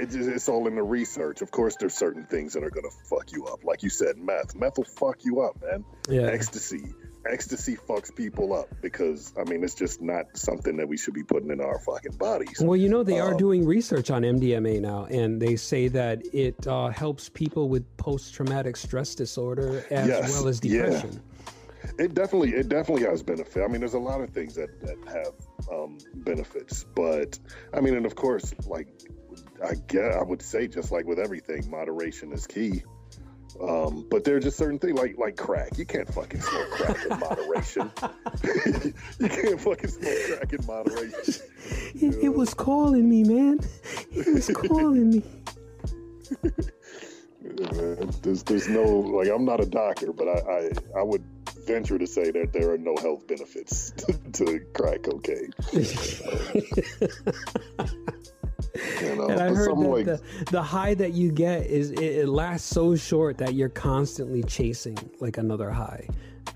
it 0.00 0.10
just, 0.10 0.28
it's 0.28 0.48
all 0.48 0.66
in 0.66 0.74
the 0.74 0.82
research. 0.82 1.42
Of 1.42 1.50
course, 1.50 1.76
there's 1.78 1.94
certain 1.94 2.24
things 2.24 2.52
that 2.54 2.64
are 2.64 2.70
gonna 2.70 2.88
fuck 3.08 3.32
you 3.32 3.44
up. 3.46 3.64
Like 3.64 3.82
you 3.82 3.90
said, 3.90 4.16
meth. 4.18 4.54
Meth 4.54 4.76
will 4.78 4.84
fuck 4.84 5.24
you 5.24 5.40
up, 5.42 5.60
man. 5.62 5.84
Yeah. 6.08 6.22
Ecstasy. 6.22 6.94
Ecstasy 7.30 7.76
fucks 7.76 8.14
people 8.14 8.54
up 8.54 8.68
because 8.80 9.34
I 9.38 9.44
mean 9.44 9.62
it's 9.62 9.74
just 9.74 10.00
not 10.00 10.24
something 10.38 10.78
that 10.78 10.88
we 10.88 10.96
should 10.96 11.12
be 11.12 11.22
putting 11.22 11.50
in 11.50 11.60
our 11.60 11.78
fucking 11.78 12.12
bodies. 12.16 12.56
Well, 12.60 12.76
you 12.76 12.88
know, 12.88 13.02
they 13.02 13.20
are 13.20 13.32
Um, 13.32 13.36
doing 13.36 13.66
research 13.66 14.10
on 14.10 14.22
MDMA 14.22 14.80
now, 14.80 15.04
and 15.04 15.40
they 15.40 15.56
say 15.56 15.88
that 15.88 16.22
it 16.34 16.66
uh, 16.66 16.88
helps 16.88 17.28
people 17.28 17.68
with 17.68 17.84
post 17.98 18.32
traumatic 18.32 18.74
stress 18.76 19.14
disorder 19.14 19.84
as 19.90 20.08
Yes, 20.08 20.32
well 20.32 20.48
as 20.48 20.60
depression. 20.60 21.12
yeah. 21.12 21.52
It 21.98 22.14
definitely 22.14 22.52
it 22.54 22.68
definitely 22.70 23.04
has 23.06 23.22
benefit. 23.22 23.62
I 23.64 23.68
mean, 23.68 23.80
there's 23.80 23.94
a 23.94 23.98
lot 23.98 24.22
of 24.22 24.30
things 24.30 24.54
that 24.54 24.80
that 24.80 24.96
have 25.08 25.34
um, 25.70 25.98
benefits, 26.14 26.84
but 26.94 27.38
I 27.74 27.80
mean, 27.80 27.94
and 27.96 28.06
of 28.06 28.14
course, 28.14 28.54
like 28.66 28.88
I 29.64 29.74
get, 29.74 30.12
I 30.12 30.22
would 30.22 30.42
say, 30.42 30.68
just 30.68 30.90
like 30.90 31.06
with 31.06 31.18
everything, 31.18 31.70
moderation 31.70 32.32
is 32.32 32.46
key. 32.46 32.82
Um, 33.60 34.06
but 34.10 34.24
there 34.24 34.36
are 34.36 34.40
just 34.40 34.56
certain 34.56 34.78
things 34.78 34.98
like 34.98 35.18
like 35.18 35.36
crack. 35.36 35.76
You 35.76 35.84
can't 35.84 36.12
fucking 36.12 36.40
smoke 36.40 36.70
crack 36.70 37.04
in 37.04 37.18
moderation. 37.18 37.90
you 39.18 39.28
can't 39.28 39.60
fucking 39.60 39.90
smoke 39.90 40.18
crack 40.28 40.52
in 40.52 40.66
moderation. 40.66 41.34
It, 41.94 42.24
it 42.24 42.34
was 42.34 42.54
calling 42.54 43.08
me, 43.08 43.24
man. 43.24 43.60
It 44.12 44.26
was 44.32 44.48
calling 44.54 45.10
me. 45.10 45.22
There's 48.22 48.44
there's 48.44 48.68
no 48.68 48.82
like 48.82 49.28
I'm 49.28 49.44
not 49.44 49.60
a 49.60 49.66
doctor, 49.66 50.12
but 50.12 50.28
I 50.28 50.38
I, 50.38 50.70
I 51.00 51.02
would 51.02 51.24
venture 51.66 51.98
to 51.98 52.06
say 52.06 52.30
that 52.30 52.52
there 52.52 52.72
are 52.72 52.78
no 52.78 52.96
health 53.02 53.26
benefits 53.26 53.90
to, 53.96 54.12
to 54.32 54.60
crack 54.72 55.02
cocaine. 55.02 55.52
You 59.02 59.16
know, 59.16 59.28
And 59.28 59.40
I 59.40 59.48
heard 59.48 59.68
that 59.70 59.74
like, 59.74 60.04
the, 60.06 60.20
the 60.50 60.62
high 60.62 60.94
that 60.94 61.12
you 61.12 61.32
get 61.32 61.66
is 61.66 61.90
it, 61.90 62.00
it 62.00 62.28
lasts 62.28 62.68
so 62.68 62.94
short 62.96 63.38
that 63.38 63.54
you're 63.54 63.68
constantly 63.68 64.42
chasing 64.42 64.98
like 65.20 65.38
another 65.38 65.70
high. 65.70 66.06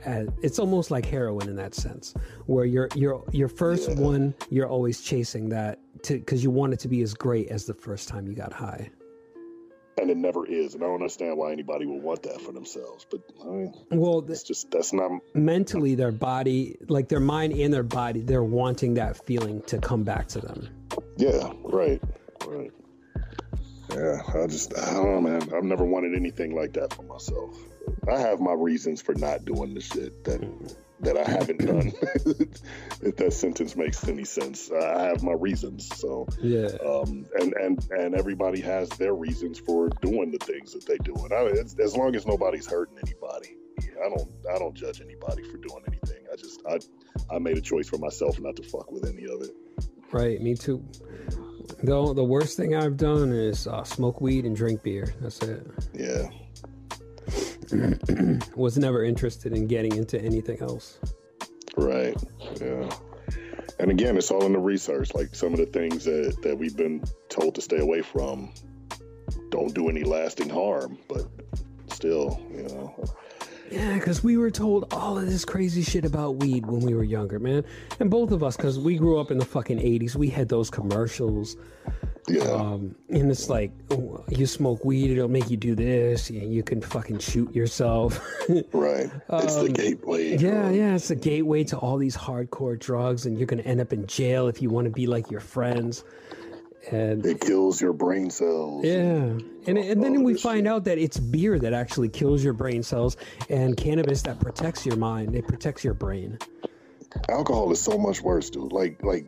Uh, 0.07 0.25
it's 0.43 0.59
almost 0.59 0.91
like 0.91 1.07
heroin 1.07 1.49
in 1.49 1.57
that 1.57 1.75
sense, 1.75 2.15
where 2.47 2.65
your 2.67 2.89
your 2.95 3.25
your 3.33 3.49
first 3.49 3.89
Yeah. 3.89 4.01
one 4.01 4.35
you're 4.51 4.69
always 4.69 5.01
chasing 5.01 5.49
that 5.51 5.79
because 6.07 6.43
you 6.45 6.51
want 6.51 6.73
it 6.75 6.79
to 6.81 6.89
be 6.89 7.01
as 7.03 7.15
great 7.15 7.49
as 7.49 7.65
the 7.65 7.73
first 7.75 8.09
time 8.09 8.27
you 8.27 8.35
got 8.35 8.53
high. 8.53 8.91
And 10.01 10.11
it 10.11 10.17
never 10.17 10.47
is, 10.47 10.75
and 10.75 10.83
I 10.83 10.87
don't 10.87 10.97
understand 10.97 11.37
why 11.37 11.53
anybody 11.53 11.87
would 11.87 12.03
want 12.03 12.23
that 12.25 12.41
for 12.41 12.53
themselves. 12.53 13.07
But 13.11 13.21
I 13.43 13.47
mean, 13.47 13.75
Well, 13.91 14.21
th- 14.23 14.31
it's 14.33 14.43
just 14.43 14.71
that's 14.71 14.93
not. 14.93 15.11
mentally, 15.35 15.95
their 15.95 16.13
body, 16.13 16.77
like 16.89 17.09
their 17.09 17.21
mind 17.21 17.53
and 17.55 17.73
their 17.73 17.83
body, 17.83 18.21
they're 18.21 18.43
wanting 18.43 18.95
that 18.95 19.25
feeling 19.25 19.63
to 19.63 19.79
come 19.79 20.03
back 20.03 20.29
to 20.29 20.41
them. 20.41 20.69
Yeah, 21.17 21.53
right, 21.63 22.03
right. 22.47 22.71
Yeah, 23.91 24.23
I 24.35 24.47
just 24.49 24.77
I 24.77 24.93
don't 24.95 25.05
know, 25.07 25.21
man. 25.21 25.55
I've 25.55 25.63
never 25.65 25.85
wanted 25.85 26.15
anything 26.17 26.55
like 26.55 26.73
that 26.73 26.93
for 26.95 27.03
myself. 27.03 27.57
I 28.11 28.19
have 28.19 28.41
my 28.41 28.53
reasons 28.53 29.01
for 29.03 29.15
not 29.15 29.45
doing 29.45 29.75
the 29.75 29.81
shit 29.81 30.25
that 30.25 30.41
that 31.01 31.19
I 31.19 31.29
haven't 31.29 31.59
done. 31.67 31.93
if 33.03 33.17
that 33.17 33.33
sentence 33.33 33.77
makes 33.77 34.07
any 34.09 34.25
sense, 34.25 34.71
I 34.71 35.03
have 35.09 35.23
my 35.23 35.33
reasons. 35.33 35.89
So, 35.97 36.27
Yeah. 36.41 36.69
um, 36.87 37.27
and 37.41 37.53
and 37.55 37.91
and 37.91 38.15
everybody 38.15 38.61
has 38.61 38.89
their 38.91 39.15
reasons 39.15 39.59
for 39.59 39.89
doing 40.01 40.31
the 40.31 40.39
things 40.39 40.73
that 40.73 40.87
they 40.87 40.97
do. 40.99 41.15
And 41.15 41.33
I, 41.33 41.43
it's, 41.61 41.79
as 41.79 41.97
long 41.97 42.15
as 42.17 42.27
nobody's 42.27 42.67
hurting 42.67 42.97
anybody, 43.05 43.57
I 44.05 44.09
don't 44.09 44.31
I 44.55 44.59
don't 44.59 44.75
judge 44.75 45.01
anybody 45.01 45.43
for 45.43 45.57
doing 45.59 45.83
anything. 45.89 46.25
I 46.33 46.37
just 46.37 46.61
I 46.69 46.79
I 47.35 47.39
made 47.39 47.59
a 47.59 47.63
choice 47.63 47.89
for 47.89 47.99
myself 47.99 48.39
not 48.41 48.57
to 48.57 48.63
fuck 48.63 48.91
with 48.93 49.05
any 49.07 49.25
of 49.25 49.43
it. 49.43 49.51
Right, 50.13 50.41
me 50.41 50.55
too. 50.55 50.83
Though 51.83 52.15
the 52.15 52.25
worst 52.25 52.57
thing 52.57 52.75
I've 52.77 52.97
done 52.97 53.33
is 53.33 53.67
uh, 53.67 53.85
smoke 53.85 54.21
weed 54.21 54.45
and 54.47 54.55
drink 54.55 54.83
beer. 54.83 55.13
That's 55.21 55.41
it. 55.41 55.67
Yeah. 55.93 56.29
Was 58.57 58.79
never 58.79 59.05
interested 59.05 59.53
in 59.53 59.67
getting 59.67 59.97
into 59.97 60.21
anything 60.21 60.61
else. 60.61 60.99
Right. 61.77 62.17
Yeah. 62.61 62.91
And 63.79 63.91
again, 63.91 64.17
it's 64.17 64.31
all 64.31 64.45
in 64.45 64.53
the 64.53 64.59
research. 64.59 65.15
Like 65.15 65.35
some 65.35 65.53
of 65.53 65.59
the 65.59 65.67
things 65.67 66.05
that, 66.05 66.37
that 66.43 66.57
we've 66.57 66.77
been 66.77 67.03
told 67.29 67.55
to 67.57 67.61
stay 67.61 67.79
away 67.79 68.03
from 68.03 68.53
don't 69.51 69.75
do 69.75 69.89
any 69.89 70.05
lasting 70.05 70.49
harm, 70.49 70.99
but 71.09 71.27
still, 71.89 72.41
you 72.51 72.63
know. 72.65 73.05
Yeah, 73.71 73.95
because 73.95 74.23
we 74.23 74.37
were 74.37 74.51
told 74.51 74.93
all 74.93 75.19
of 75.19 75.27
this 75.27 75.45
crazy 75.45 75.83
shit 75.83 76.05
about 76.05 76.37
weed 76.37 76.67
when 76.67 76.81
we 76.81 76.95
were 76.95 77.03
younger, 77.03 77.39
man. 77.39 77.65
And 77.99 78.11
both 78.11 78.31
of 78.31 78.43
us, 78.43 78.57
because 78.57 78.79
we 78.79 78.97
grew 78.97 79.19
up 79.19 79.31
in 79.31 79.39
the 79.39 79.45
fucking 79.45 79.79
80s, 79.79 80.15
we 80.15 80.29
had 80.29 80.49
those 80.49 80.71
commercials. 80.71 81.57
Yeah. 82.27 82.43
Um, 82.51 82.95
and 83.11 83.31
it's 83.31 83.49
like, 83.51 83.71
oh, 83.91 84.25
you 84.31 84.47
smoke 84.47 84.85
weed, 84.85 85.11
it'll 85.11 85.29
make 85.29 85.51
you 85.51 85.57
do 85.57 85.75
this. 85.75 86.31
And 86.31 86.53
you 86.53 86.63
can 86.63 86.81
fucking 86.81 87.19
shoot 87.19 87.55
yourself. 87.55 88.19
right. 88.73 89.11
It's 89.31 89.57
the 89.57 89.69
gateway. 89.69 90.37
um, 90.37 90.43
Yeah, 90.43 90.71
yeah, 90.71 90.95
it's 90.95 91.09
the 91.09 91.17
gateway 91.17 91.65
to 91.65 91.77
all 91.77 91.99
these 91.99 92.17
hardcore 92.17 92.79
drugs, 92.79 93.27
and 93.27 93.37
you're 93.39 93.47
gonna 93.47 93.63
end 93.63 93.81
up 93.81 93.93
in 93.93 94.07
jail 94.07 94.49
if 94.49 94.63
you 94.63 94.71
want 94.71 94.87
to 94.87 94.91
be 94.91 95.07
like 95.07 95.31
your 95.31 95.41
friends. 95.41 96.05
And 96.91 97.25
It 97.25 97.41
kills 97.41 97.81
your 97.81 97.95
brain 97.95 98.29
cells. 98.31 98.85
yeah, 98.85 99.03
and, 99.67 99.79
and 99.79 99.79
all 99.79 100.03
then 100.03 100.23
we 100.23 100.35
find 100.35 100.69
out 100.69 100.85
that 100.85 100.99
it's 100.99 101.19
beer 101.19 101.59
that 101.59 101.73
actually 101.73 102.11
kills 102.11 102.45
your 102.45 102.53
brain 102.53 102.83
cells, 102.83 103.17
and 103.49 103.77
cannabis 103.77 104.21
that 104.23 104.39
protects 104.41 104.85
your 104.85 104.97
mind. 104.97 105.35
It 105.35 105.47
protects 105.49 105.83
your 105.83 105.95
brain. 105.95 106.39
Alcohol 107.29 107.71
is 107.73 107.81
so 107.81 107.97
much 107.97 108.21
worse, 108.21 108.51
dude. 108.51 108.73
Like, 108.73 109.03
like, 109.03 109.25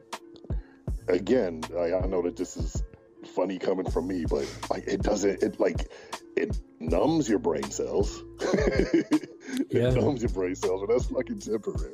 again, 1.08 1.62
I, 1.76 1.94
I 1.94 2.06
know 2.06 2.22
that 2.22 2.36
this 2.36 2.56
is 2.56 2.82
funny 3.34 3.58
coming 3.58 3.90
from 3.90 4.06
me, 4.06 4.24
but 4.28 4.46
like, 4.70 4.84
it 4.86 5.02
doesn't, 5.02 5.42
it 5.42 5.58
like, 5.60 5.90
it 6.36 6.58
numbs 6.80 7.28
your 7.28 7.38
brain 7.38 7.70
cells. 7.70 8.22
it 8.40 9.30
Yeah. 9.70 9.90
numbs 9.90 10.22
your 10.22 10.30
brain 10.30 10.54
cells, 10.54 10.82
and 10.82 10.90
that's 10.90 11.06
fucking 11.06 11.38
temporary. 11.40 11.92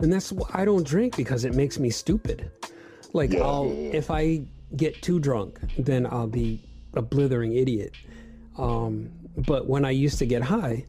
And 0.00 0.12
that's 0.12 0.32
why 0.32 0.48
I 0.52 0.64
don't 0.64 0.86
drink 0.86 1.16
because 1.16 1.44
it 1.44 1.54
makes 1.54 1.78
me 1.78 1.90
stupid. 1.90 2.50
Like 3.12 3.32
Yeah, 3.32 3.40
I'll 3.44 3.66
yeah, 3.66 3.90
if 3.94 4.10
I 4.10 4.42
get 4.76 5.00
too 5.00 5.18
drunk, 5.20 5.58
then 5.78 6.06
I'll 6.06 6.26
be 6.26 6.62
a 6.94 7.00
blithering 7.02 7.54
idiot. 7.54 7.92
Um, 8.58 9.10
but 9.36 9.66
when 9.68 9.84
I 9.84 9.90
used 9.90 10.18
to 10.18 10.26
get 10.26 10.42
high, 10.42 10.84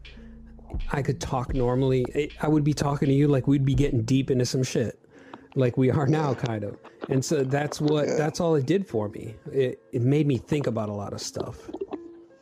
I 0.92 1.02
could 1.02 1.22
talk 1.22 1.54
normally. 1.54 2.06
I- 2.16 2.30
I 2.42 2.48
would 2.50 2.64
be 2.64 2.74
talking 2.74 3.08
to 3.08 3.14
you 3.14 3.28
like 3.28 3.48
we'd 3.48 3.66
be 3.66 3.76
getting 3.76 4.02
deep 4.04 4.30
into 4.32 4.46
some 4.46 4.64
shit, 4.64 5.00
like 5.56 5.78
we 5.78 5.90
are 5.92 6.08
now, 6.08 6.34
kind 6.34 6.64
of. 6.66 6.78
And 7.10 7.24
so 7.24 7.44
that's 7.44 7.80
what 7.80 8.08
that's 8.18 8.40
all 8.40 8.56
it 8.56 8.66
did 8.66 8.88
for 8.88 9.10
me. 9.10 9.36
It 9.52 9.82
it 9.92 10.02
made 10.02 10.28
me 10.28 10.38
think 10.38 10.68
about 10.68 10.90
a 10.90 10.94
lot 10.94 11.14
of 11.14 11.22
stuff. 11.22 11.70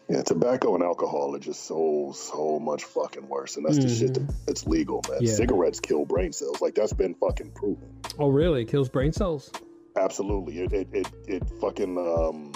Yeah, 0.09 0.21
tobacco 0.21 0.75
and 0.75 0.83
alcohol 0.83 1.35
are 1.35 1.39
just 1.39 1.65
so 1.65 2.13
so 2.15 2.59
much 2.59 2.83
fucking 2.83 3.27
worse, 3.27 3.57
and 3.57 3.65
that's 3.65 3.77
the 3.77 3.89
shit 3.89 4.13
that, 4.13 4.45
that's 4.45 4.67
legal, 4.67 5.01
man. 5.09 5.19
Yeah. 5.21 5.33
Cigarettes 5.33 5.79
kill 5.79 6.05
brain 6.05 6.31
cells, 6.31 6.61
like 6.61 6.75
that's 6.75 6.93
been 6.93 7.15
fucking 7.15 7.51
proven. 7.51 7.89
Oh, 8.19 8.29
really? 8.29 8.63
It 8.63 8.67
kills 8.69 8.87
brain 8.87 9.13
cells? 9.13 9.51
Absolutely, 9.97 10.59
it 10.59 10.73
it 10.73 10.87
it, 10.93 11.07
it 11.27 11.49
fucking 11.59 11.97
um, 11.97 12.51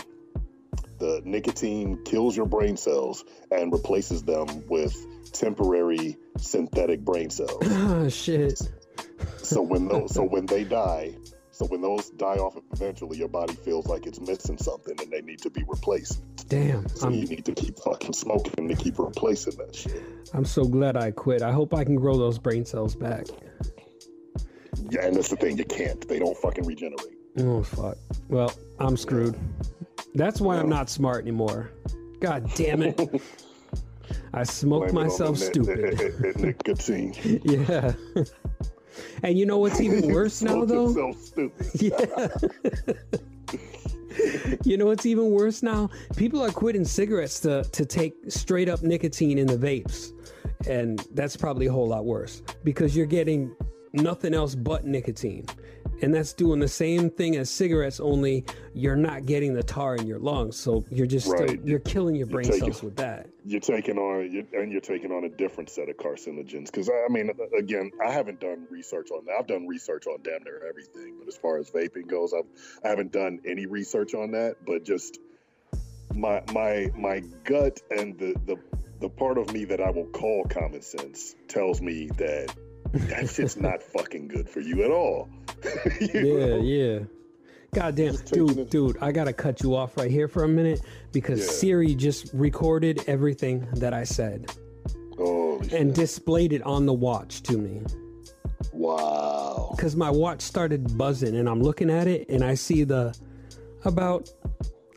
the 1.00 1.22
nicotine 1.26 2.04
kills 2.04 2.38
your 2.38 2.46
brain 2.46 2.78
cells 2.78 3.24
and 3.52 3.72
replaces 3.72 4.22
them 4.24 4.68
with 4.68 4.96
temporary 5.32 6.18
synthetic 6.38 7.02
brain 7.02 7.32
cells. 7.32 7.64
Oh 7.64 8.10
shit. 8.10 8.62
so 9.38 9.62
when 9.64 9.88
those 9.88 10.14
so 10.14 10.24
when 10.24 10.46
they 10.46 10.64
die. 10.64 11.16
So 11.60 11.66
when 11.66 11.82
those 11.82 12.10
die 12.12 12.38
off 12.38 12.58
eventually, 12.72 13.18
your 13.18 13.28
body 13.28 13.54
feels 13.54 13.86
like 13.86 14.08
it's 14.08 14.22
missing 14.22 14.58
something 14.58 14.96
and 15.02 15.12
they 15.12 15.20
need 15.20 15.40
to 15.40 15.50
be 15.50 15.62
replaced. 15.68 16.22
Damn. 16.48 16.88
So 16.88 17.08
I'm 17.08 17.14
you 17.14 17.26
need 17.26 17.44
to 17.44 17.52
keep 17.54 17.78
fucking 17.80 18.14
smoking 18.14 18.70
to 18.70 18.76
keep 18.76 18.98
replacing 18.98 19.58
that 19.58 19.76
shit. 19.76 20.02
I'm 20.34 20.46
so 20.46 20.64
glad 20.64 20.96
I 20.96 21.12
quit. 21.12 21.42
I 21.42 21.52
hope 21.52 21.74
I 21.74 21.84
can 21.84 21.96
grow 21.96 22.18
those 22.18 22.40
brain 22.40 22.64
cells 22.64 22.96
back. 22.96 23.26
Yeah, 24.90 25.06
and 25.06 25.18
that's 25.18 25.28
the 25.28 25.36
thing. 25.36 25.58
You 25.58 25.66
can't. 25.66 26.08
They 26.08 26.18
don't 26.18 26.38
fucking 26.38 26.66
regenerate. 26.66 27.18
Oh 27.40 27.62
fuck. 27.62 27.98
Well, 28.30 28.54
I'm 28.80 28.96
screwed. 28.96 29.38
That's 30.16 30.40
why 30.40 30.56
I'm 30.56 30.70
not 30.70 30.90
smart 30.90 31.24
anymore. 31.24 31.72
God 32.22 32.50
damn 32.56 32.84
it. 32.84 32.98
I 34.34 34.44
smoked 34.44 34.94
Blame 34.94 34.96
it 34.96 35.00
on 35.02 35.08
myself 35.08 35.38
stupid. 35.38 36.00
ni- 36.22 36.42
ni- 36.42 36.42
Nicotine. 36.42 37.14
yeah. 37.44 37.92
And 39.24 39.38
you 39.38 39.46
know 39.46 39.58
what's 39.58 39.82
even 39.82 40.12
worse 40.14 40.42
now, 40.42 40.66
though? 40.66 40.94
So 40.94 41.14
stupid. 41.14 41.68
Yeah. 41.80 42.28
you 44.66 44.76
know 44.78 44.88
what's 44.88 45.06
even 45.06 45.32
worse 45.32 45.64
now? 45.64 45.90
People 46.18 46.42
are 46.42 46.52
quitting 46.52 46.84
cigarettes 46.84 47.40
to, 47.42 47.64
to 47.64 47.86
take 47.86 48.14
straight 48.28 48.68
up 48.68 48.82
nicotine 48.84 49.38
in 49.38 49.48
the 49.48 49.56
vapes. 49.56 50.12
And 50.68 51.00
that's 51.14 51.38
probably 51.38 51.68
a 51.68 51.72
whole 51.72 51.88
lot 51.88 52.06
worse 52.06 52.42
because 52.64 52.98
you're 52.98 53.06
getting 53.06 53.56
nothing 53.94 54.34
else 54.34 54.56
but 54.56 54.86
nicotine. 54.86 55.46
And 56.02 56.14
that's 56.14 56.34
doing 56.34 56.60
the 56.60 56.68
same 56.68 57.10
thing 57.10 57.36
as 57.36 57.50
cigarettes, 57.50 58.00
only 58.00 58.46
you're 58.74 58.96
not 58.96 59.26
getting 59.26 59.54
the 59.54 59.64
tar 59.64 59.96
in 59.96 60.08
your 60.08 60.20
lungs. 60.20 60.56
So 60.56 60.86
you're 60.90 61.08
just 61.08 61.28
still, 61.28 61.56
you're 61.64 61.80
killing 61.80 62.16
your 62.16 62.28
brain 62.28 62.48
taking- 62.48 62.72
cells 62.72 62.84
with 62.84 62.96
that. 62.98 63.28
You're 63.46 63.60
taking 63.60 63.98
on, 63.98 64.32
you 64.32 64.46
and 64.54 64.72
you're 64.72 64.82
taking 64.82 65.12
on 65.12 65.24
a 65.24 65.30
different 65.30 65.70
set 65.70 65.90
of 65.90 65.98
carcinogens. 65.98 66.66
Because 66.66 66.90
I 66.90 67.12
mean, 67.12 67.32
again, 67.58 67.92
I 68.06 68.12
haven't 68.12 68.40
done 68.40 68.68
research 68.70 69.10
on 69.12 69.26
that. 69.26 69.36
I've 69.40 69.48
done 69.48 69.68
research 69.68 70.06
on 70.08 70.20
damn 70.24 70.44
near 70.44 70.62
everything, 70.68 71.16
but 71.20 71.28
as 71.28 71.36
far 71.36 71.58
as 71.58 71.70
vaping 71.72 72.08
goes, 72.08 72.34
I've 72.34 72.46
I 72.84 72.90
haven't 72.90 73.12
done 73.12 73.40
any 73.46 73.66
research 73.66 74.14
on 74.14 74.32
that. 74.32 74.58
But 74.66 74.84
just 74.84 75.20
my 76.14 76.44
my 76.54 76.92
my 76.96 77.22
gut 77.44 77.82
and 77.90 78.18
the 78.20 78.36
the 78.46 78.58
the 79.00 79.10
part 79.10 79.38
of 79.38 79.52
me 79.54 79.66
that 79.66 79.82
I 79.82 79.90
will 79.90 80.08
call 80.08 80.44
common 80.46 80.82
sense 80.82 81.36
tells 81.48 81.82
me 81.82 82.10
that 82.18 82.54
that 82.94 83.30
shit's 83.30 83.58
not 83.58 83.82
fucking 83.84 84.28
good 84.28 84.50
for 84.50 84.60
you 84.62 84.84
at 84.84 84.92
all. 84.92 85.30
You 86.00 86.10
Yeah, 86.14 86.46
know? 86.48 86.62
yeah. 86.62 87.00
Goddamn, 87.74 88.16
dude, 88.32 88.58
it- 88.58 88.72
dude, 88.72 88.98
I 89.02 89.12
gotta 89.12 89.34
cut 89.34 89.62
you 89.62 89.76
off 89.76 89.96
right 89.98 90.10
here 90.10 90.28
for 90.28 90.44
a 90.44 90.48
minute 90.48 90.82
because 91.12 91.40
Yeah. 91.40 91.46
Siri 91.52 91.96
just 91.96 92.32
recorded 92.34 93.04
everything 93.08 93.68
that 93.74 93.94
I 93.94 94.04
said 94.06 94.52
Holy 95.18 95.68
shit. 95.70 95.80
and 95.80 95.94
displayed 95.94 96.54
it 96.54 96.64
on 96.64 96.86
the 96.86 96.94
watch 96.94 97.44
to 97.44 97.58
me. 97.58 97.82
wow. 98.74 99.74
Because 99.76 99.96
my 99.96 100.10
watch 100.10 100.42
started 100.42 100.98
buzzing 100.98 101.36
and 101.36 101.48
I'm 101.48 101.62
looking 101.62 101.90
at 101.90 102.08
it 102.08 102.28
and 102.30 102.44
I 102.44 102.56
see 102.56 102.84
the 102.84 103.16
about 103.86 104.30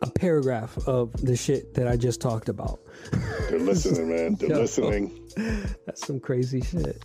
a 0.01 0.09
paragraph 0.09 0.77
of 0.87 1.11
the 1.13 1.35
shit 1.35 1.73
that 1.75 1.87
I 1.87 1.95
just 1.95 2.19
talked 2.21 2.49
about. 2.49 2.79
They're 3.49 3.59
listening, 3.59 4.09
man. 4.09 4.35
They're 4.35 4.49
Yo. 4.55 4.59
listening. 4.61 5.19
That's 5.85 6.05
some 6.05 6.19
crazy 6.19 6.61
shit. 6.61 7.01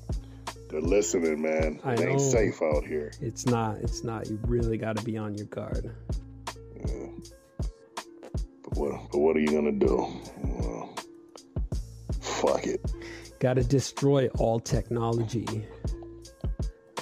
They're 0.68 0.80
listening, 0.82 1.40
man. 1.40 1.80
I 1.82 1.94
it 1.94 2.00
ain't 2.00 2.12
know. 2.12 2.18
safe 2.18 2.60
out 2.60 2.84
here. 2.84 3.10
It's 3.22 3.46
not, 3.46 3.78
it's 3.78 4.04
not. 4.04 4.28
You 4.28 4.38
really 4.42 4.76
gotta 4.76 5.02
be 5.02 5.16
on 5.16 5.34
your 5.34 5.46
guard. 5.46 5.94
But 8.62 8.76
what, 8.76 9.10
but 9.10 9.18
what 9.18 9.36
are 9.36 9.40
you 9.40 9.50
gonna 9.50 9.72
do? 9.72 10.06
Well, 10.44 10.94
fuck 12.20 12.66
it. 12.66 12.84
Gotta 13.40 13.64
destroy 13.64 14.28
all 14.38 14.60
technology. 14.60 15.46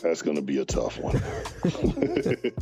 That's 0.00 0.22
gonna 0.22 0.42
be 0.42 0.58
a 0.58 0.64
tough 0.64 0.98
one. 1.00 1.20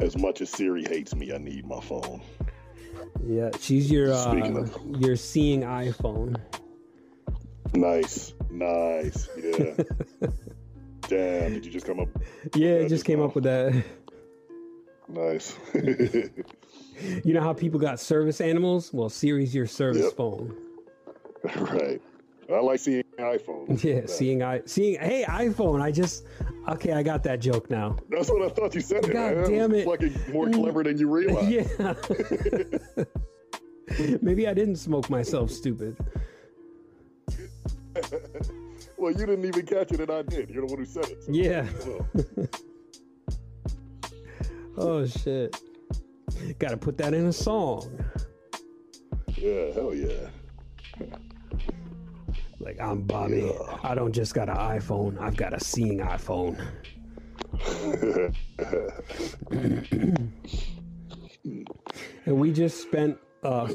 as 0.00 0.16
much 0.16 0.40
as 0.40 0.48
Siri 0.48 0.84
hates 0.84 1.14
me, 1.14 1.32
I 1.32 1.38
need 1.38 1.66
my 1.66 1.80
phone. 1.80 2.22
Yeah, 3.22 3.50
she's 3.60 3.90
your 3.90 4.14
uh, 4.14 4.66
your 4.98 5.16
seeing 5.16 5.60
iPhone. 5.60 6.40
Nice, 7.74 8.34
nice, 8.50 9.28
yeah. 9.36 9.74
Damn, 11.08 11.54
did 11.54 11.66
you 11.66 11.70
just 11.72 11.86
come 11.86 12.00
up? 12.00 12.08
Yeah, 12.54 12.70
it 12.70 12.88
just 12.88 13.04
came 13.04 13.18
now? 13.18 13.26
up 13.26 13.34
with 13.34 13.44
that. 13.44 13.84
Nice. 15.08 15.56
You 17.24 17.34
know 17.34 17.40
how 17.40 17.52
people 17.52 17.80
got 17.80 17.98
service 17.98 18.40
animals? 18.40 18.92
Well, 18.92 19.08
Siri's 19.08 19.54
your 19.54 19.66
service 19.66 20.04
Yep. 20.04 20.12
phone. 20.12 20.56
right. 21.56 22.00
I 22.48 22.60
like 22.60 22.78
seeing 22.78 23.02
iPhones. 23.18 23.82
Yeah, 23.82 24.02
seeing 24.06 24.42
i 24.42 24.62
seeing. 24.66 25.00
Hey, 25.00 25.24
iPhone. 25.26 25.80
I 25.80 25.90
just 25.90 26.24
okay. 26.68 26.92
I 26.92 27.02
got 27.02 27.22
that 27.24 27.40
joke 27.40 27.70
now. 27.70 27.96
That's 28.10 28.30
what 28.30 28.42
I 28.42 28.48
thought 28.50 28.74
you 28.74 28.80
said. 28.80 29.02
God 29.10 29.36
man. 29.36 29.50
damn 29.50 29.74
it. 29.74 29.86
Fucking 29.86 30.14
more 30.32 30.46
mm. 30.46 30.54
clever 30.54 30.84
than 30.84 30.98
you 30.98 31.08
realize. 31.08 31.48
Yeah. 31.48 31.94
Maybe 34.20 34.46
I 34.46 34.54
didn't 34.54 34.76
smoke 34.76 35.10
myself 35.10 35.50
stupid. 35.50 35.96
Well, 38.96 39.12
you 39.12 39.26
didn't 39.26 39.44
even 39.44 39.66
catch 39.66 39.92
it, 39.92 40.00
and 40.00 40.10
I 40.10 40.22
did. 40.22 40.50
You're 40.50 40.66
the 40.66 40.72
one 40.74 40.78
who 40.78 40.84
said 40.86 41.04
it. 41.06 41.22
so- 41.24 41.32
Yeah. 41.32 41.66
Well, 41.86 42.08
Oh 44.76 45.06
shit. 45.06 45.60
Got 46.58 46.70
to 46.70 46.76
put 46.76 46.96
that 46.98 47.14
in 47.14 47.26
a 47.26 47.32
song. 47.32 47.88
yeah, 49.36 49.72
hell 49.72 49.94
yeah. 49.94 50.28
Like 52.60 52.80
I'm 52.80 53.02
Bobby. 53.02 53.52
Yeah. 53.54 53.76
I 53.82 53.94
don't 53.94 54.12
just 54.12 54.34
got 54.34 54.48
an 54.48 54.56
iPhone. 54.56 55.20
I've 55.20 55.36
got 55.36 55.52
a 55.54 55.60
seeing 55.62 55.98
iPhone. 56.00 56.58
and 62.26 62.36
we 62.38 62.52
just 62.52 62.80
spent 62.82 63.18
uh, 63.42 63.72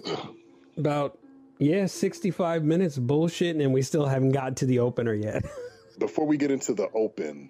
about 0.77 1.18
yeah 1.59 1.85
65 1.85 2.63
minutes 2.63 2.97
bullshitting, 2.97 3.61
and 3.63 3.73
we 3.73 3.81
still 3.81 4.05
haven't 4.05 4.31
got 4.31 4.57
to 4.57 4.65
the 4.65 4.79
opener 4.79 5.13
yet. 5.13 5.45
Before 5.99 6.25
we 6.25 6.37
get 6.37 6.49
into 6.49 6.73
the 6.73 6.89
open, 6.95 7.49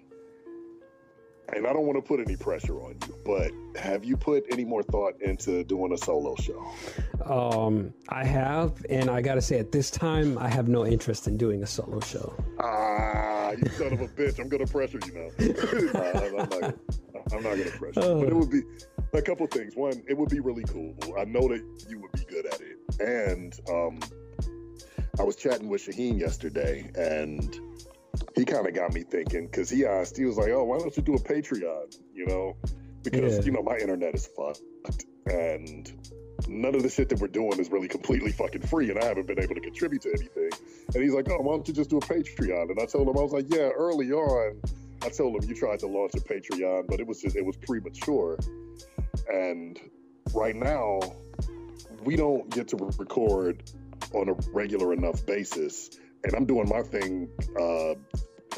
and 1.52 1.66
I 1.66 1.72
don't 1.72 1.86
want 1.86 1.96
to 1.96 2.02
put 2.02 2.20
any 2.20 2.36
pressure 2.36 2.80
on 2.80 2.96
you, 3.06 3.14
but 3.24 3.52
have 3.80 4.04
you 4.04 4.16
put 4.16 4.44
any 4.50 4.64
more 4.64 4.82
thought 4.82 5.20
into 5.20 5.64
doing 5.64 5.92
a 5.92 5.98
solo 5.98 6.34
show? 6.36 6.72
um, 7.24 7.92
I 8.08 8.24
have, 8.24 8.84
and 8.90 9.08
I 9.08 9.20
gotta 9.20 9.40
say, 9.40 9.58
at 9.58 9.70
this 9.72 9.90
time, 9.90 10.36
I 10.38 10.48
have 10.48 10.68
no 10.68 10.84
interest 10.84 11.28
in 11.28 11.36
doing 11.36 11.62
a 11.62 11.66
solo 11.66 12.00
show. 12.00 12.34
Ah, 12.60 13.52
you 13.52 13.68
son 13.70 13.92
of 13.92 14.00
a 14.00 14.08
bitch! 14.08 14.38
I'm 14.40 14.48
gonna 14.48 14.66
pressure 14.66 14.98
you 15.06 15.12
now. 15.12 15.28
I'm 16.20 16.36
not. 16.36 16.50
Gonna, 16.50 16.74
I'm 17.32 17.42
not 17.42 17.56
gonna 17.56 17.70
pressure. 17.70 18.00
you. 18.00 18.14
But 18.24 18.28
it 18.28 18.34
would 18.34 18.50
be 18.50 18.62
a 19.12 19.22
couple 19.22 19.46
things. 19.46 19.74
One, 19.76 20.02
it 20.08 20.16
would 20.16 20.30
be 20.30 20.40
really 20.40 20.64
cool. 20.64 20.94
I 21.18 21.24
know 21.24 21.48
that 21.48 21.62
you 21.88 22.00
would 22.00 22.12
be 22.12 22.24
good 22.28 22.46
at 22.46 22.60
it. 22.60 22.78
And 23.00 23.58
um, 23.70 23.98
I 25.18 25.22
was 25.22 25.36
chatting 25.36 25.68
with 25.68 25.86
Shaheen 25.86 26.18
yesterday, 26.20 26.90
and 26.94 27.58
he 28.36 28.44
kind 28.44 28.66
of 28.66 28.74
got 28.74 28.92
me 28.92 29.02
thinking 29.02 29.46
because 29.46 29.70
he 29.70 29.86
asked. 29.86 30.16
He 30.16 30.24
was 30.24 30.36
like, 30.36 30.50
"Oh, 30.50 30.64
why 30.64 30.78
don't 30.78 30.96
you 30.96 31.02
do 31.02 31.14
a 31.14 31.18
Patreon?" 31.20 31.96
You 32.14 32.26
know, 32.26 32.56
because 33.02 33.38
Yeah. 33.38 33.44
you 33.44 33.52
know 33.52 33.62
my 33.62 33.78
internet 33.78 34.14
is 34.14 34.26
fucked, 34.26 35.04
and 35.26 35.90
none 36.48 36.74
of 36.74 36.82
the 36.82 36.88
shit 36.88 37.08
that 37.10 37.20
we're 37.20 37.28
doing 37.28 37.58
is 37.58 37.70
really 37.70 37.88
completely 37.88 38.32
fucking 38.32 38.62
free, 38.62 38.90
and 38.90 38.98
I 38.98 39.04
haven't 39.06 39.26
been 39.26 39.40
able 39.40 39.54
to 39.54 39.60
contribute 39.60 40.02
to 40.02 40.10
anything. 40.10 40.50
And 40.94 41.02
he's 41.02 41.12
like, 41.14 41.28
"Oh, 41.30 41.38
why 41.40 41.52
don't 41.54 41.66
you 41.68 41.74
just 41.74 41.90
do 41.90 41.98
a 41.98 42.00
Patreon?" 42.00 42.70
And 42.70 42.80
I 42.80 42.86
told 42.86 43.08
him, 43.08 43.16
I 43.16 43.22
was 43.22 43.32
like, 43.32 43.46
"Yeah." 43.48 43.70
Early 43.70 44.12
on, 44.12 44.60
I 45.02 45.08
told 45.08 45.42
him 45.42 45.48
you 45.48 45.54
tried 45.54 45.78
to 45.80 45.86
launch 45.86 46.12
a 46.14 46.20
Patreon, 46.20 46.86
but 46.88 47.00
it 47.00 47.06
was 47.06 47.20
just 47.22 47.36
it 47.36 47.44
was 47.44 47.56
premature. 47.56 48.38
And 49.32 49.78
right 50.34 50.56
now, 50.56 51.00
we 52.04 52.16
don't 52.16 52.48
get 52.50 52.68
to 52.68 52.76
record 52.98 53.62
on 54.14 54.28
a 54.28 54.34
regular 54.52 54.92
enough 54.92 55.24
basis. 55.26 55.90
And 56.24 56.34
I'm 56.34 56.46
doing 56.46 56.68
my 56.68 56.82
thing 56.82 57.30
uh, 57.58 57.94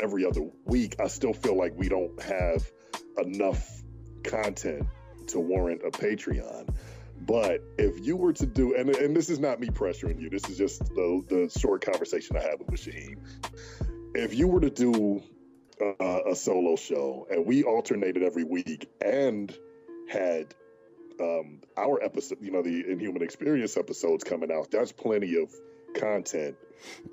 every 0.03 0.27
other 0.27 0.49
week. 0.65 0.97
I 1.01 1.09
still 1.09 1.33
feel 1.33 1.57
like 1.57 1.75
we 1.77 1.89
don't 1.89 2.21
have 2.23 2.71
enough 3.19 3.83
content 4.25 4.87
to 5.29 5.41
warrant 5.41 5.83
a 5.85 5.91
Patreon. 5.91 6.75
But 7.21 7.63
if 7.79 8.05
you 8.05 8.17
were 8.17 8.33
to 8.33 8.47
do, 8.47 8.75
and, 8.75 8.91
and 8.91 9.15
this 9.15 9.31
is 9.31 9.39
not 9.39 9.61
me 9.61 9.69
pressuring 9.69 10.21
you, 10.21 10.29
this 10.29 10.49
is 10.49 10.59
just 10.59 10.85
the, 10.87 11.23
the 11.29 11.59
short 11.59 11.85
conversation 11.85 12.37
I 12.37 12.41
had 12.41 12.59
with 12.59 12.81
Shaheen. 12.81 13.19
If 14.15 14.35
you 14.35 14.49
were 14.49 14.61
to 14.61 14.71
do 14.71 15.23
uh, 15.81 16.21
a 16.31 16.35
solo 16.35 16.77
show 16.77 17.27
and 17.31 17.47
we 17.47 17.63
alternated 17.63 18.23
every 18.23 18.45
week 18.45 18.91
and 19.01 19.55
had 20.09 20.55
um, 21.23 21.61
our 21.77 22.03
episode, 22.03 22.39
you 22.41 22.51
know, 22.51 22.63
the 22.63 22.91
Inhuman 22.91 23.23
Experience 23.23 23.77
episodes 23.77 24.25
coming 24.25 24.51
out, 24.53 24.71
that's 24.71 24.93
plenty 24.93 25.37
of 25.41 25.53
content. 25.95 26.57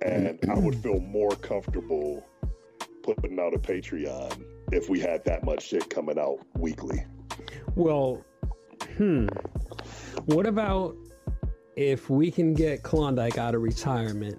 And 0.02 0.40
I 0.50 0.56
would 0.56 0.76
feel 0.84 1.00
more 1.00 1.32
comfortable 1.32 2.26
putting 3.04 3.40
out 3.40 3.54
a 3.54 3.60
Patreon 3.60 4.44
if 4.72 4.90
we 4.90 5.00
had 5.00 5.24
that 5.26 5.44
much 5.44 5.68
shit 5.68 5.90
coming 5.90 6.20
out 6.20 6.40
weekly. 6.58 7.06
Well, 7.76 8.24
hmm. 8.98 9.28
What 10.26 10.46
about 10.46 10.96
if 11.76 12.10
we 12.10 12.30
can 12.30 12.54
get 12.54 12.84
Klondike 12.84 13.38
out 13.38 13.56
of 13.56 13.62
retirement 13.62 14.38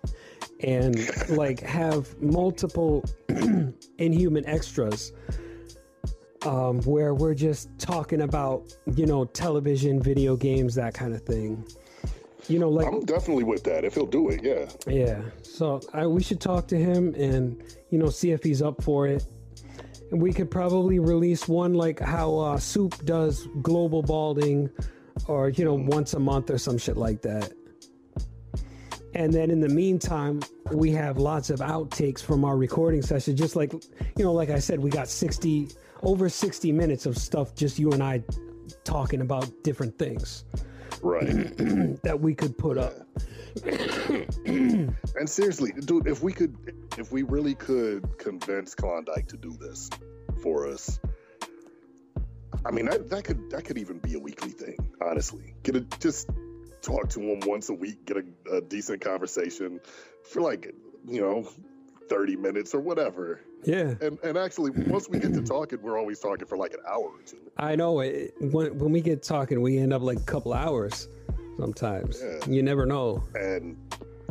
and 0.62 0.99
like 1.31 1.61
have 1.61 2.21
multiple 2.21 3.05
inhuman 3.99 4.47
extras 4.47 5.12
um, 6.47 6.80
where 6.82 7.14
we're 7.14 7.34
just 7.34 7.68
talking 7.78 8.22
about, 8.22 8.72
you 8.95 9.07
know, 9.07 9.24
television, 9.24 10.03
video 10.03 10.36
games, 10.36 10.74
that 10.74 10.95
kind 10.95 11.14
of 11.14 11.22
thing. 11.22 11.64
You 12.49 12.59
know, 12.59 12.68
like 12.68 12.86
I'm 12.86 13.05
definitely 13.05 13.45
with 13.45 13.62
that. 13.64 13.84
If 13.84 13.95
he'll 13.95 14.07
do 14.07 14.30
it, 14.30 14.43
yeah. 14.43 14.68
yeah. 14.86 15.20
So 15.43 15.80
I, 15.93 16.07
we 16.07 16.22
should 16.22 16.41
talk 16.41 16.66
to 16.68 16.76
him 16.76 17.14
and 17.14 17.62
you 17.91 17.99
know 17.99 18.11
see 18.11 18.32
if 18.32 18.43
he's 18.43 18.61
up 18.61 18.82
for 18.82 19.07
it. 19.07 19.24
And 20.11 20.20
we 20.20 20.32
could 20.32 20.51
probably 20.51 20.99
release 20.99 21.47
one 21.47 21.74
like 21.74 22.01
how 22.01 22.36
uh, 22.38 22.59
Soup 22.59 22.97
does 23.05 23.47
global 23.62 24.03
balding, 24.03 24.68
or 25.28 25.51
you 25.51 25.64
know 25.64 25.74
once 25.74 26.14
a 26.14 26.18
month 26.18 26.51
or 26.51 26.59
some 26.59 26.76
shit 26.76 26.97
like 26.97 27.22
that. 27.22 27.53
And 29.14 29.32
then 29.32 29.51
in 29.51 29.61
the 29.61 29.68
meantime, 29.68 30.41
we 30.72 30.93
have 30.93 31.18
lots 31.18 31.51
of 31.51 31.61
outtakes 31.61 32.22
from 32.22 32.45
our 32.45 32.57
recording 32.57 33.03
session. 33.03 33.36
Just 33.36 33.57
like, 33.57 33.72
you 33.72 34.24
know, 34.24 34.32
like 34.32 34.51
I 34.51 34.61
said, 34.61 34.78
we 34.78 34.88
got 34.88 35.09
60, 35.09 35.68
over 36.03 36.28
60 36.28 36.72
minutes 36.72 37.07
of 37.07 37.16
stuff, 37.16 37.55
just 37.55 37.78
you 37.78 37.90
and 37.92 38.03
I 38.03 38.22
talking 38.84 39.20
about 39.20 39.51
different 39.62 39.98
things 39.98 40.44
Right. 41.03 41.57
that 42.03 42.18
we 42.20 42.34
could 42.34 42.57
put 42.59 42.78
up. 42.78 42.94
and 43.64 45.28
seriously, 45.28 45.72
dude, 45.72 46.07
if 46.07 46.22
we 46.22 46.32
could, 46.32 46.57
if 46.98 47.11
we 47.11 47.22
really 47.22 47.55
could 47.55 48.18
convince 48.18 48.74
Klondike 48.74 49.26
to 49.28 49.36
do 49.36 49.57
this 49.59 49.90
for 50.42 50.68
us, 50.68 51.01
I 52.64 52.70
mean, 52.70 52.86
that, 52.86 53.09
that 53.09 53.24
could 53.24 53.51
that 53.51 53.64
could 53.64 53.78
even 53.78 53.98
be 53.98 54.14
a 54.14 54.18
weekly 54.18 54.51
thing. 54.51 54.76
Honestly, 55.03 55.55
get 55.62 55.76
a 55.76 55.80
just 56.01 56.28
talk 56.82 57.09
to 57.11 57.20
him 57.20 57.40
once 57.46 57.70
a 57.70 57.74
week, 57.74 58.05
get 58.05 58.18
a, 58.18 58.57
a 58.57 58.61
decent 58.61 59.01
conversation 59.01 59.80
for 60.30 60.42
like 60.42 60.74
you 61.07 61.20
know 61.20 61.48
thirty 62.11 62.37
minutes 62.37 62.75
or 62.75 62.81
whatever. 62.81 63.41
Yeah. 63.65 63.95
And 64.03 64.19
and 64.23 64.37
actually, 64.37 64.71
once 64.71 65.09
we 65.09 65.19
get 65.19 65.33
to 65.33 65.43
talking, 65.43 65.81
we're 65.81 65.99
always 65.99 66.19
talking 66.19 66.47
for 66.47 66.59
like 66.59 66.75
an 66.75 66.81
hour 66.87 67.05
or 67.05 67.23
two. 67.25 67.39
I 67.57 67.77
know 67.77 68.01
it, 68.01 68.35
when, 68.41 68.79
when 68.79 68.93
we 68.93 69.01
get 69.01 69.23
talking, 69.23 69.63
we 69.63 69.79
end 69.79 69.95
up 69.95 70.03
like 70.03 70.19
a 70.19 70.25
couple 70.25 70.53
hours 70.53 71.09
sometimes. 71.59 72.23
Yeah. 72.23 72.41
You 72.47 72.63
never 72.63 72.85
know. 72.85 73.23
And 73.35 73.77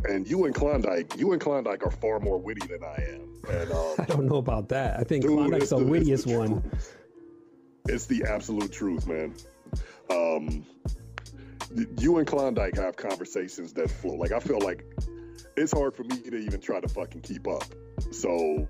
and 0.08 0.28
you 0.30 0.46
and 0.46 0.54
Klondike, 0.54 1.18
you 1.18 1.32
and 1.32 1.42
Klondike 1.42 1.86
are 1.86 1.92
far 1.92 2.20
more 2.20 2.38
witty 2.38 2.66
than 2.68 2.84
I 2.84 3.04
am. 3.14 3.30
And 3.50 3.72
um, 3.72 3.96
I 4.00 4.06
don't 4.06 4.26
know 4.26 4.38
about 4.38 4.70
that. 4.70 5.00
I 5.00 5.04
think 5.04 5.24
Dude, 5.24 5.32
Klondike's 5.32 5.70
the 5.70 5.78
the- 5.78 5.82
it's 5.82 5.90
wittiest 5.90 6.28
the 6.28 6.38
one. 6.38 6.72
It's 7.88 8.06
the 8.06 8.24
absolute 8.24 8.72
truth, 8.72 9.08
man. 9.08 9.34
Um, 10.12 10.66
you 11.98 12.18
and 12.18 12.28
Klondike 12.28 12.76
have 12.78 12.96
conversations 12.96 13.74
that 13.74 13.90
flow. 13.90 14.16
Like 14.16 14.32
I 14.32 14.40
feel 14.40 14.60
like 14.60 14.86
it's 15.60 15.74
hard 15.74 15.95
for 15.95 16.03
me 16.03 16.18
to 16.22 16.38
even 16.38 16.62
try 16.62 16.80
to 16.80 16.88
fucking 16.88 17.22
keep 17.22 17.47
up. 17.47 17.66
So 18.12 18.68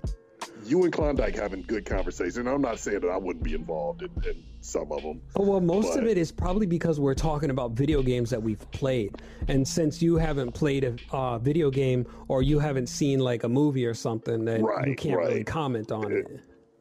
you 0.64 0.84
and 0.84 0.92
Klondike 0.92 1.36
having 1.36 1.62
good 1.62 1.86
conversation. 1.86 2.46
I'm 2.46 2.60
not 2.60 2.78
saying 2.78 3.00
that 3.00 3.10
I 3.10 3.16
wouldn't 3.16 3.44
be 3.44 3.54
involved 3.54 4.02
in, 4.02 4.10
in 4.24 4.44
some 4.60 4.90
of 4.92 5.02
them. 5.02 5.22
Oh, 5.36 5.44
well, 5.44 5.60
most 5.60 5.96
of 5.96 6.06
it 6.06 6.18
is 6.18 6.32
probably 6.32 6.66
because 6.66 6.98
we're 6.98 7.14
talking 7.14 7.50
about 7.50 7.72
video 7.72 8.02
games 8.02 8.30
that 8.30 8.42
we've 8.42 8.70
played. 8.72 9.22
And 9.48 9.66
since 9.66 10.02
you 10.02 10.16
haven't 10.16 10.52
played 10.52 10.84
a 10.84 10.96
uh, 11.12 11.38
video 11.38 11.70
game 11.70 12.06
or 12.28 12.42
you 12.42 12.58
haven't 12.58 12.88
seen 12.88 13.20
like 13.20 13.44
a 13.44 13.48
movie 13.48 13.86
or 13.86 13.94
something, 13.94 14.44
then 14.44 14.64
you 14.86 14.94
can't 14.96 15.18
really 15.18 15.44
comment 15.44 15.92
on 15.92 16.12
it. 16.12 16.26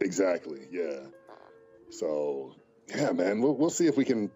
Exactly. 0.02 0.68
Yeah. 0.72 1.00
So 1.90 2.56
yeah, 2.96 3.12
man, 3.12 3.42
we'll, 3.42 3.56
we'll 3.56 3.70
see 3.70 3.88
if 3.88 3.98
we 3.98 4.06
can. 4.06 4.32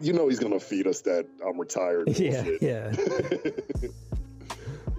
You 0.00 0.14
know, 0.14 0.28
he's 0.28 0.38
gonna 0.38 0.60
feed 0.60 0.86
us 0.86 1.02
that 1.02 1.26
I'm 1.46 1.58
retired. 1.60 2.08
Yeah, 2.18 2.44
yeah. 2.60 2.92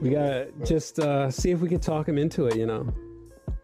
we 0.01 0.11
gotta 0.11 0.51
just 0.65 0.99
uh, 0.99 1.29
see 1.31 1.51
if 1.51 1.59
we 1.59 1.69
can 1.69 1.79
talk 1.79 2.07
him 2.07 2.17
into 2.17 2.47
it, 2.47 2.55
you 2.55 2.65
know. 2.65 2.93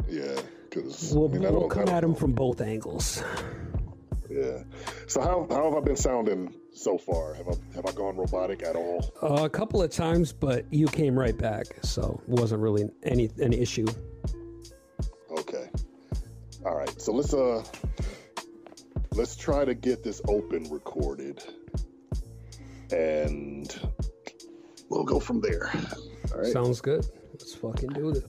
Yeah, 0.08 0.40
because 0.70 1.12
We'll, 1.14 1.28
we'll 1.28 1.70
come 1.70 1.90
at 1.90 2.04
him 2.04 2.16
from 2.16 2.34
both 2.34 2.62
angles. 2.62 3.24
Yeah. 4.30 4.64
So 5.08 5.22
how 5.22 5.48
how 5.50 5.66
have 5.66 5.76
I 5.76 5.82
been 5.82 5.96
sounding 5.96 6.54
so 6.74 6.98
far? 6.98 7.36
Have 7.36 7.48
I 7.48 7.54
have 7.76 7.86
I 7.86 7.92
gone 7.92 8.18
robotic 8.18 8.64
at 8.64 8.76
all? 8.76 9.14
Uh, 9.22 9.44
a 9.44 9.50
couple 9.50 9.82
of 9.82 9.92
times, 9.92 10.34
but 10.34 10.66
you 10.72 10.88
came 10.88 11.18
right 11.18 11.38
back, 11.38 11.68
so 11.84 12.20
it 12.28 12.40
wasn't 12.40 12.62
really 12.62 12.90
any 13.04 13.30
an 13.38 13.54
issue. 13.54 13.86
Okay. 15.30 15.70
All 16.66 16.76
right. 16.76 17.00
So 17.00 17.14
let's 17.14 17.34
uh 17.34 17.64
let's 19.12 19.36
try 19.36 19.66
to 19.66 19.76
get 19.76 20.04
this 20.04 20.20
open 20.28 20.68
recorded, 20.72 21.44
and 22.92 23.76
we'll 24.90 25.04
go 25.04 25.20
from 25.20 25.42
there. 25.42 25.72
Sounds 26.42 26.82
good. 26.82 27.06
Let's 27.32 27.56
fucking 27.56 27.90
do 27.90 28.12
this. 28.12 28.24